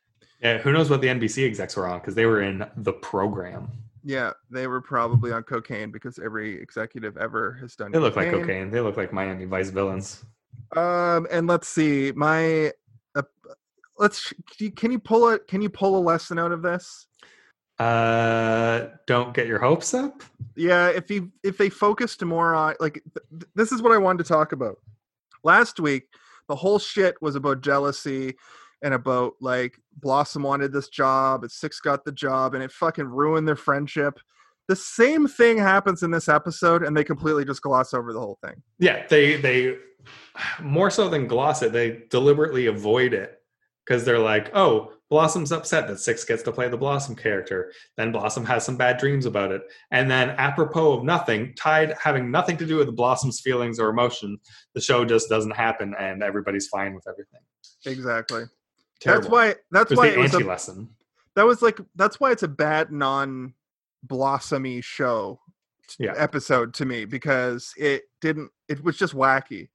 Yeah, 0.43 0.59
who 0.59 0.73
knows 0.73 0.89
what 0.89 1.01
the 1.01 1.09
NBC 1.09 1.47
execs 1.47 1.77
were 1.77 1.87
on 1.87 1.99
because 1.99 2.15
they 2.15 2.27
were 2.27 2.43
in 2.43 2.65
the 2.77 2.93
program. 2.93 3.71
Yeah, 4.03 4.33
they 4.51 4.67
were 4.67 4.81
probably 4.81 5.33
on 5.33 5.43
cocaine 5.43 5.91
because 5.91 6.19
every 6.19 6.61
executive 6.61 7.19
ever 7.19 7.53
has 7.61 7.77
done. 7.77 7.93
They 7.93 7.99
look 7.99 8.17
like 8.17 8.31
cocaine. 8.31 8.71
They 8.71 8.81
look 8.81 8.97
like 8.97 9.13
Miami 9.13 9.45
Vice 9.45 9.69
villains. 9.69 10.25
Um, 10.75 11.27
and 11.31 11.47
let's 11.47 11.69
see, 11.69 12.13
my, 12.13 12.73
uh, 13.15 13.23
let's 13.99 14.33
can 14.77 14.93
you, 14.93 14.99
pull 14.99 15.29
a 15.29 15.39
can 15.39 15.61
you 15.61 15.69
pull 15.69 15.99
a 15.99 16.01
lesson 16.01 16.39
out 16.39 16.53
of 16.53 16.63
this? 16.63 17.07
Uh, 17.79 18.89
don't 19.07 19.35
get 19.35 19.47
your 19.47 19.59
hopes 19.59 19.93
up. 19.95 20.23
Yeah, 20.57 20.89
if 20.89 21.11
you 21.11 21.33
if 21.43 21.59
they 21.59 21.69
focused 21.69 22.25
more 22.25 22.55
on 22.55 22.75
like 22.79 23.03
th- 23.15 23.45
this 23.55 23.73
is 23.73 23.83
what 23.83 23.93
I 23.93 23.99
wanted 23.99 24.25
to 24.25 24.29
talk 24.29 24.53
about. 24.53 24.79
Last 25.43 25.81
week, 25.81 26.09
the 26.51 26.57
whole 26.57 26.81
shit 26.81 27.15
was 27.23 27.37
about 27.37 27.63
jealousy 27.63 28.35
and 28.83 28.93
about 28.93 29.35
like 29.41 29.79
Blossom 30.01 30.43
wanted 30.43 30.73
this 30.73 30.89
job, 30.89 31.45
and 31.45 31.51
Six 31.51 31.81
got 31.81 32.05
the 32.05 32.11
job, 32.11 32.55
and 32.55 32.63
it 32.63 32.73
fucking 32.73 33.07
ruined 33.07 33.47
their 33.47 33.57
friendship. 33.57 34.19
The 34.67 34.75
same 34.75 35.29
thing 35.29 35.59
happens 35.59 36.03
in 36.03 36.11
this 36.11 36.29
episode, 36.29 36.83
and 36.83 36.97
they 36.97 37.05
completely 37.05 37.45
just 37.45 37.63
gloss 37.63 37.95
over 37.95 38.13
the 38.13 38.19
whole 38.19 38.39
thing. 38.45 38.63
Yeah, 38.81 39.07
they 39.07 39.37
they 39.37 39.77
more 40.61 40.91
so 40.91 41.09
than 41.09 41.29
gloss 41.29 41.63
it, 41.63 41.73
they 41.73 42.03
deliberately 42.11 42.67
avoid 42.67 43.15
it 43.15 43.41
because 43.87 44.05
they're 44.05 44.19
like, 44.19 44.51
oh, 44.53 44.93
Blossom's 45.11 45.51
upset 45.51 45.89
that 45.89 45.99
Six 45.99 46.25
gets 46.25 46.43
to 46.45 46.53
play 46.53 46.69
the 46.69 46.77
Blossom 46.77 47.17
character. 47.17 47.73
Then 47.97 48.13
Blossom 48.13 48.45
has 48.45 48.65
some 48.65 48.77
bad 48.77 48.97
dreams 48.97 49.27
about 49.27 49.51
it. 49.51 49.63
And 49.91 50.09
then, 50.09 50.31
apropos 50.31 50.93
of 50.93 51.05
nothing, 51.05 51.53
tied 51.57 51.95
having 52.01 52.31
nothing 52.31 52.57
to 52.59 52.67
do 52.67 52.77
with 52.77 52.95
Blossom's 52.95 53.41
feelings 53.41 53.81
or 53.81 53.89
emotion, 53.89 54.39
the 54.75 54.81
show 54.81 55.05
just 55.05 55.29
doesn't 55.29 55.51
happen 55.57 55.95
and 55.99 56.23
everybody's 56.23 56.69
fine 56.69 56.95
with 56.95 57.07
everything. 57.09 57.41
Exactly. 57.87 58.45
Terrible. 59.01 59.23
That's 59.23 59.33
why. 59.33 59.55
That's 59.73 59.91
it 59.93 59.99
why 59.99 60.11
the 60.11 60.21
it 60.21 60.35
anti 60.35 60.45
lesson. 60.45 60.89
that 61.35 61.45
was 61.45 61.61
like. 61.61 61.81
That's 61.97 62.21
why 62.21 62.31
it's 62.31 62.45
a 62.45 62.49
bad 62.49 62.93
non 62.93 63.55
blossomy 64.07 64.83
show 64.83 65.41
Yeah. 65.99 66.15
episode 66.17 66.73
to 66.75 66.85
me 66.85 67.05
because 67.05 67.75
it 67.77 68.05
didn't. 68.21 68.51
It 68.69 68.85
was 68.85 68.97
just 68.97 69.15
wacky. 69.15 69.71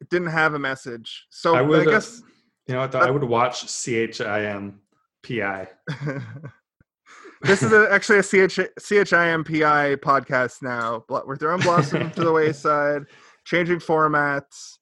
It 0.00 0.08
didn't 0.10 0.30
have 0.30 0.54
a 0.54 0.58
message. 0.58 1.26
So 1.30 1.54
I 1.54 1.62
I, 1.62 1.84
guess. 1.84 2.20
You 2.66 2.74
know 2.74 2.80
what? 2.80 2.92
Though? 2.92 3.00
I 3.00 3.10
would 3.10 3.24
watch 3.24 3.66
CHIM 3.66 4.80
PI. 5.26 5.68
this 7.42 7.62
is 7.62 7.72
a, 7.72 7.88
actually 7.90 8.18
a 8.18 8.22
CH, 8.22 8.58
CHIMPI 8.80 9.96
podcast 9.96 10.62
now. 10.62 11.04
We're 11.08 11.36
throwing 11.36 11.60
Blossom 11.60 12.10
to 12.12 12.24
the 12.24 12.32
wayside, 12.40 13.02
changing 13.44 13.78
formats. 13.78 14.78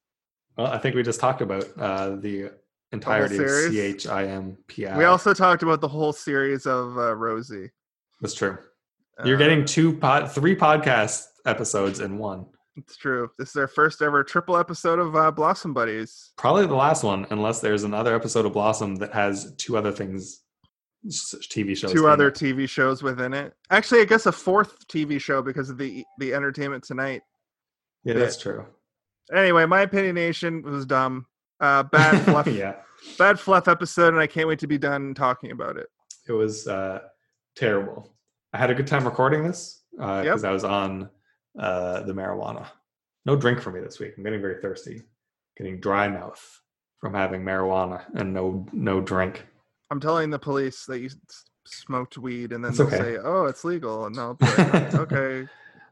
Well, 0.57 0.67
I 0.67 0.77
think 0.77 0.95
we 0.95 1.03
just 1.03 1.19
talked 1.19 1.41
about 1.41 1.65
uh, 1.79 2.15
the 2.17 2.51
entirety 2.91 3.37
of 3.37 3.49
series? 3.49 4.03
CHIM 4.03 4.57
PI. 4.67 4.97
We 4.97 5.05
also 5.05 5.33
talked 5.33 5.63
about 5.63 5.81
the 5.81 5.87
whole 5.87 6.13
series 6.13 6.65
of 6.65 6.97
uh, 6.97 7.15
Rosie. 7.15 7.71
That's 8.19 8.33
true. 8.33 8.57
You're 9.25 9.35
Uh, 9.35 9.39
getting 9.39 9.65
two 9.65 9.97
pod, 9.97 10.31
three 10.31 10.55
podcast 10.55 11.25
episodes 11.45 11.99
in 11.99 12.17
one. 12.17 12.45
It's 12.81 12.97
true. 12.97 13.29
This 13.37 13.49
is 13.49 13.55
our 13.57 13.67
first 13.67 14.01
ever 14.01 14.23
triple 14.23 14.57
episode 14.57 14.97
of 14.97 15.15
uh, 15.15 15.29
Blossom 15.29 15.71
Buddies. 15.73 16.31
Probably 16.37 16.65
the 16.65 16.73
last 16.75 17.03
one, 17.03 17.27
unless 17.29 17.61
there's 17.61 17.83
another 17.83 18.15
episode 18.15 18.45
of 18.45 18.53
Blossom 18.53 18.95
that 18.95 19.13
has 19.13 19.53
two 19.57 19.77
other 19.77 19.91
things, 19.91 20.41
TV 21.07 21.77
shows. 21.77 21.91
Two 21.93 22.07
other 22.07 22.29
it. 22.29 22.35
TV 22.35 22.67
shows 22.67 23.03
within 23.03 23.33
it. 23.33 23.53
Actually, 23.69 24.01
I 24.01 24.05
guess 24.05 24.25
a 24.25 24.31
fourth 24.31 24.87
TV 24.87 25.21
show 25.21 25.41
because 25.43 25.69
of 25.69 25.77
the 25.77 26.03
the 26.17 26.33
Entertainment 26.33 26.83
Tonight. 26.83 27.21
yeah, 28.03 28.15
that's 28.15 28.37
true. 28.37 28.65
Anyway, 29.33 29.65
my 29.65 29.85
opinionation 29.85 30.63
was 30.63 30.85
dumb. 30.85 31.27
Uh, 31.59 31.83
bad 31.83 32.19
fluff. 32.25 32.47
yeah, 32.47 32.75
Bad 33.19 33.39
fluff 33.39 33.67
episode, 33.67 34.13
and 34.13 34.19
I 34.21 34.27
can't 34.27 34.47
wait 34.47 34.59
to 34.59 34.67
be 34.67 34.79
done 34.79 35.13
talking 35.13 35.51
about 35.51 35.77
it. 35.77 35.87
it 36.27 36.31
was 36.33 36.67
uh, 36.67 36.99
terrible. 37.55 38.11
I 38.53 38.57
had 38.57 38.71
a 38.71 38.75
good 38.75 38.87
time 38.87 39.05
recording 39.05 39.43
this 39.43 39.83
because 39.95 40.43
I 40.43 40.51
was 40.51 40.63
on 40.63 41.09
uh, 41.57 42.01
the 42.01 42.13
marijuana. 42.13 42.67
No 43.25 43.35
drink 43.35 43.61
for 43.61 43.71
me 43.71 43.79
this 43.79 43.99
week. 43.99 44.13
I'm 44.17 44.23
getting 44.23 44.41
very 44.41 44.61
thirsty, 44.61 45.03
getting 45.57 45.79
dry 45.79 46.07
mouth 46.07 46.61
from 46.99 47.13
having 47.13 47.41
marijuana 47.43 48.03
and 48.15 48.33
no 48.33 48.65
no 48.71 49.01
drink. 49.01 49.45
I'm 49.89 49.99
telling 49.99 50.29
the 50.29 50.39
police 50.39 50.85
that 50.85 50.99
you 50.99 51.07
s- 51.07 51.45
smoked 51.65 52.17
weed, 52.17 52.51
and 52.51 52.63
then 52.63 52.73
they'll 52.73 52.87
okay. 52.87 52.97
say, 52.97 53.17
"Oh, 53.17 53.45
it's 53.45 53.63
legal," 53.63 54.05
and 54.05 54.17
I'll 54.17 54.35
be 54.35 54.45
like, 54.45 54.93
"Okay." 54.95 55.47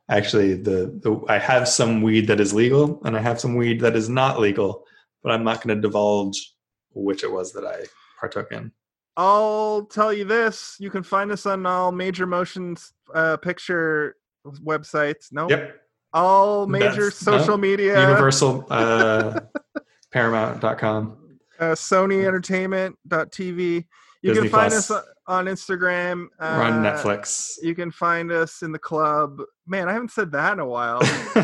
Actually, 0.09 0.55
the, 0.55 0.99
the 1.03 1.23
I 1.29 1.37
have 1.37 1.67
some 1.67 2.01
weed 2.01 2.25
that 2.27 2.39
is 2.39 2.51
legal 2.51 2.99
and 3.05 3.15
I 3.15 3.21
have 3.21 3.39
some 3.39 3.55
weed 3.55 3.79
that 3.81 3.95
is 3.95 4.09
not 4.09 4.39
legal, 4.39 4.87
but 5.21 5.31
I'm 5.31 5.43
not 5.43 5.61
going 5.61 5.75
to 5.75 5.81
divulge 5.81 6.55
which 6.93 7.23
it 7.23 7.31
was 7.31 7.53
that 7.53 7.63
I 7.63 7.83
partook 8.19 8.51
in. 8.51 8.71
I'll 9.17 9.85
tell 9.85 10.11
you 10.11 10.25
this: 10.25 10.77
you 10.79 10.89
can 10.89 11.03
find 11.03 11.31
us 11.31 11.45
on 11.45 11.65
all 11.65 11.91
major 11.91 12.25
motions 12.25 12.93
uh, 13.13 13.37
picture 13.37 14.15
websites. 14.59 15.27
No, 15.31 15.47
Yep, 15.49 15.75
all 16.13 16.65
major 16.67 16.89
That's- 17.09 17.25
no. 17.25 17.37
social 17.37 17.57
media. 17.57 17.99
Universal 18.01 18.65
uh, 18.69 19.39
Paramount.com. 20.11 21.17
uh, 21.59 21.63
Sony 21.75 22.25
Entertainment.tv. 22.27 23.85
You 24.21 24.33
Disney 24.33 24.49
can 24.49 24.51
find 24.51 24.71
Plus. 24.71 24.91
us 24.91 25.03
on 25.27 25.45
Instagram. 25.45 26.25
Uh, 26.39 26.55
We're 26.57 26.63
on 26.63 26.83
Netflix. 26.83 27.53
You 27.61 27.73
can 27.73 27.89
find 27.91 28.31
us 28.31 28.61
in 28.63 28.71
the 28.73 28.79
club. 28.79 29.37
Man, 29.67 29.87
I 29.87 29.93
haven't 29.93 30.11
said 30.11 30.31
that 30.33 30.53
in 30.53 30.59
a 30.59 30.65
while. 30.67 30.99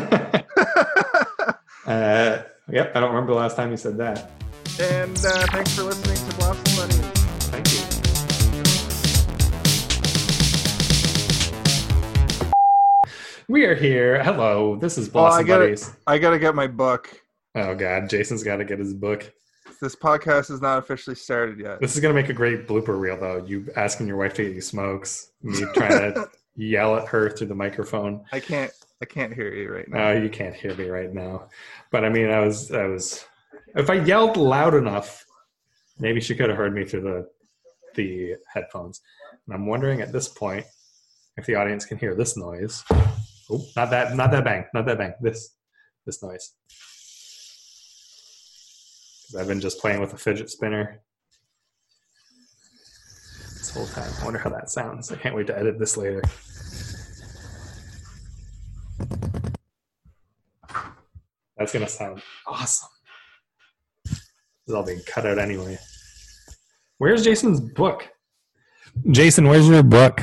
uh, 1.86 2.42
yep, 2.68 2.92
I 2.94 3.00
don't 3.00 3.10
remember 3.10 3.32
the 3.32 3.38
last 3.38 3.56
time 3.56 3.70
you 3.70 3.76
said 3.76 3.96
that. 3.98 4.30
and 4.80 5.16
uh, 5.24 5.46
thanks 5.52 5.74
for 5.74 5.84
listening 5.84 6.16
to 6.28 6.36
Blossom 6.36 6.76
Buddies. 6.76 6.98
Thank 7.48 7.72
you. 7.72 7.85
We 13.48 13.64
are 13.64 13.76
here. 13.76 14.22
Hello, 14.24 14.74
this 14.74 14.98
is 14.98 15.12
Well, 15.12 15.26
I 15.26 15.44
Blossom 15.44 15.46
it. 15.46 15.66
Buddies. 15.66 15.96
I 16.06 16.18
gotta 16.18 16.38
get 16.38 16.56
my 16.56 16.66
book. 16.66 17.22
Oh 17.54 17.76
God, 17.76 18.10
Jason's 18.10 18.42
got 18.42 18.56
to 18.56 18.64
get 18.64 18.80
his 18.80 18.92
book. 18.92 19.32
This 19.80 19.94
podcast 19.94 20.50
is 20.50 20.60
not 20.60 20.78
officially 20.78 21.14
started 21.14 21.60
yet. 21.60 21.80
This 21.80 21.94
is 21.94 22.00
gonna 22.00 22.14
make 22.14 22.28
a 22.28 22.32
great 22.32 22.66
blooper 22.66 22.98
reel, 22.98 23.16
though. 23.16 23.44
You 23.46 23.68
asking 23.76 24.08
your 24.08 24.16
wife 24.16 24.34
to 24.34 24.42
get 24.42 24.54
you 24.54 24.60
smokes, 24.60 25.30
me 25.42 25.64
trying 25.74 26.14
to 26.14 26.28
yell 26.56 26.96
at 26.96 27.06
her 27.06 27.30
through 27.30 27.46
the 27.46 27.54
microphone. 27.54 28.24
I 28.32 28.40
can't. 28.40 28.72
I 29.00 29.04
can't 29.04 29.32
hear 29.32 29.54
you 29.54 29.72
right 29.72 29.88
now. 29.88 30.12
No, 30.12 30.20
you 30.20 30.28
can't 30.28 30.54
hear 30.54 30.74
me 30.74 30.88
right 30.88 31.14
now. 31.14 31.48
But 31.92 32.04
I 32.04 32.08
mean, 32.08 32.30
I 32.30 32.40
was, 32.40 32.72
I 32.72 32.86
was. 32.86 33.24
If 33.76 33.90
I 33.90 33.94
yelled 33.94 34.36
loud 34.36 34.74
enough, 34.74 35.24
maybe 36.00 36.20
she 36.20 36.34
could 36.34 36.48
have 36.48 36.58
heard 36.58 36.74
me 36.74 36.84
through 36.84 37.02
the 37.02 37.28
the 37.94 38.34
headphones. 38.52 39.02
And 39.46 39.54
I'm 39.54 39.66
wondering 39.66 40.00
at 40.00 40.12
this 40.12 40.26
point 40.26 40.66
if 41.36 41.46
the 41.46 41.54
audience 41.54 41.84
can 41.84 41.98
hear 41.98 42.16
this 42.16 42.36
noise. 42.36 42.82
Oh, 43.50 43.64
not 43.76 43.90
that, 43.90 44.16
not 44.16 44.30
that 44.32 44.44
bang, 44.44 44.64
not 44.74 44.86
that 44.86 44.98
bang. 44.98 45.14
This, 45.20 45.54
this 46.04 46.22
noise. 46.22 46.52
'Cause 49.26 49.40
I've 49.40 49.48
been 49.48 49.60
just 49.60 49.80
playing 49.80 50.00
with 50.00 50.12
a 50.12 50.16
fidget 50.16 50.50
spinner 50.50 51.00
this 53.58 53.70
whole 53.74 53.86
time. 53.86 54.12
I 54.20 54.24
wonder 54.24 54.38
how 54.38 54.50
that 54.50 54.70
sounds. 54.70 55.10
I 55.10 55.16
can't 55.16 55.34
wait 55.34 55.48
to 55.48 55.58
edit 55.58 55.78
this 55.80 55.96
later. 55.96 56.22
That's 61.56 61.72
gonna 61.72 61.88
sound 61.88 62.22
awesome. 62.46 62.88
This 64.04 64.20
is 64.68 64.74
all 64.74 64.84
being 64.84 65.00
cut 65.06 65.26
out 65.26 65.38
anyway. 65.38 65.78
Where's 66.98 67.24
Jason's 67.24 67.60
book? 67.60 68.08
Jason, 69.10 69.48
where's 69.48 69.68
your 69.68 69.82
book? 69.82 70.20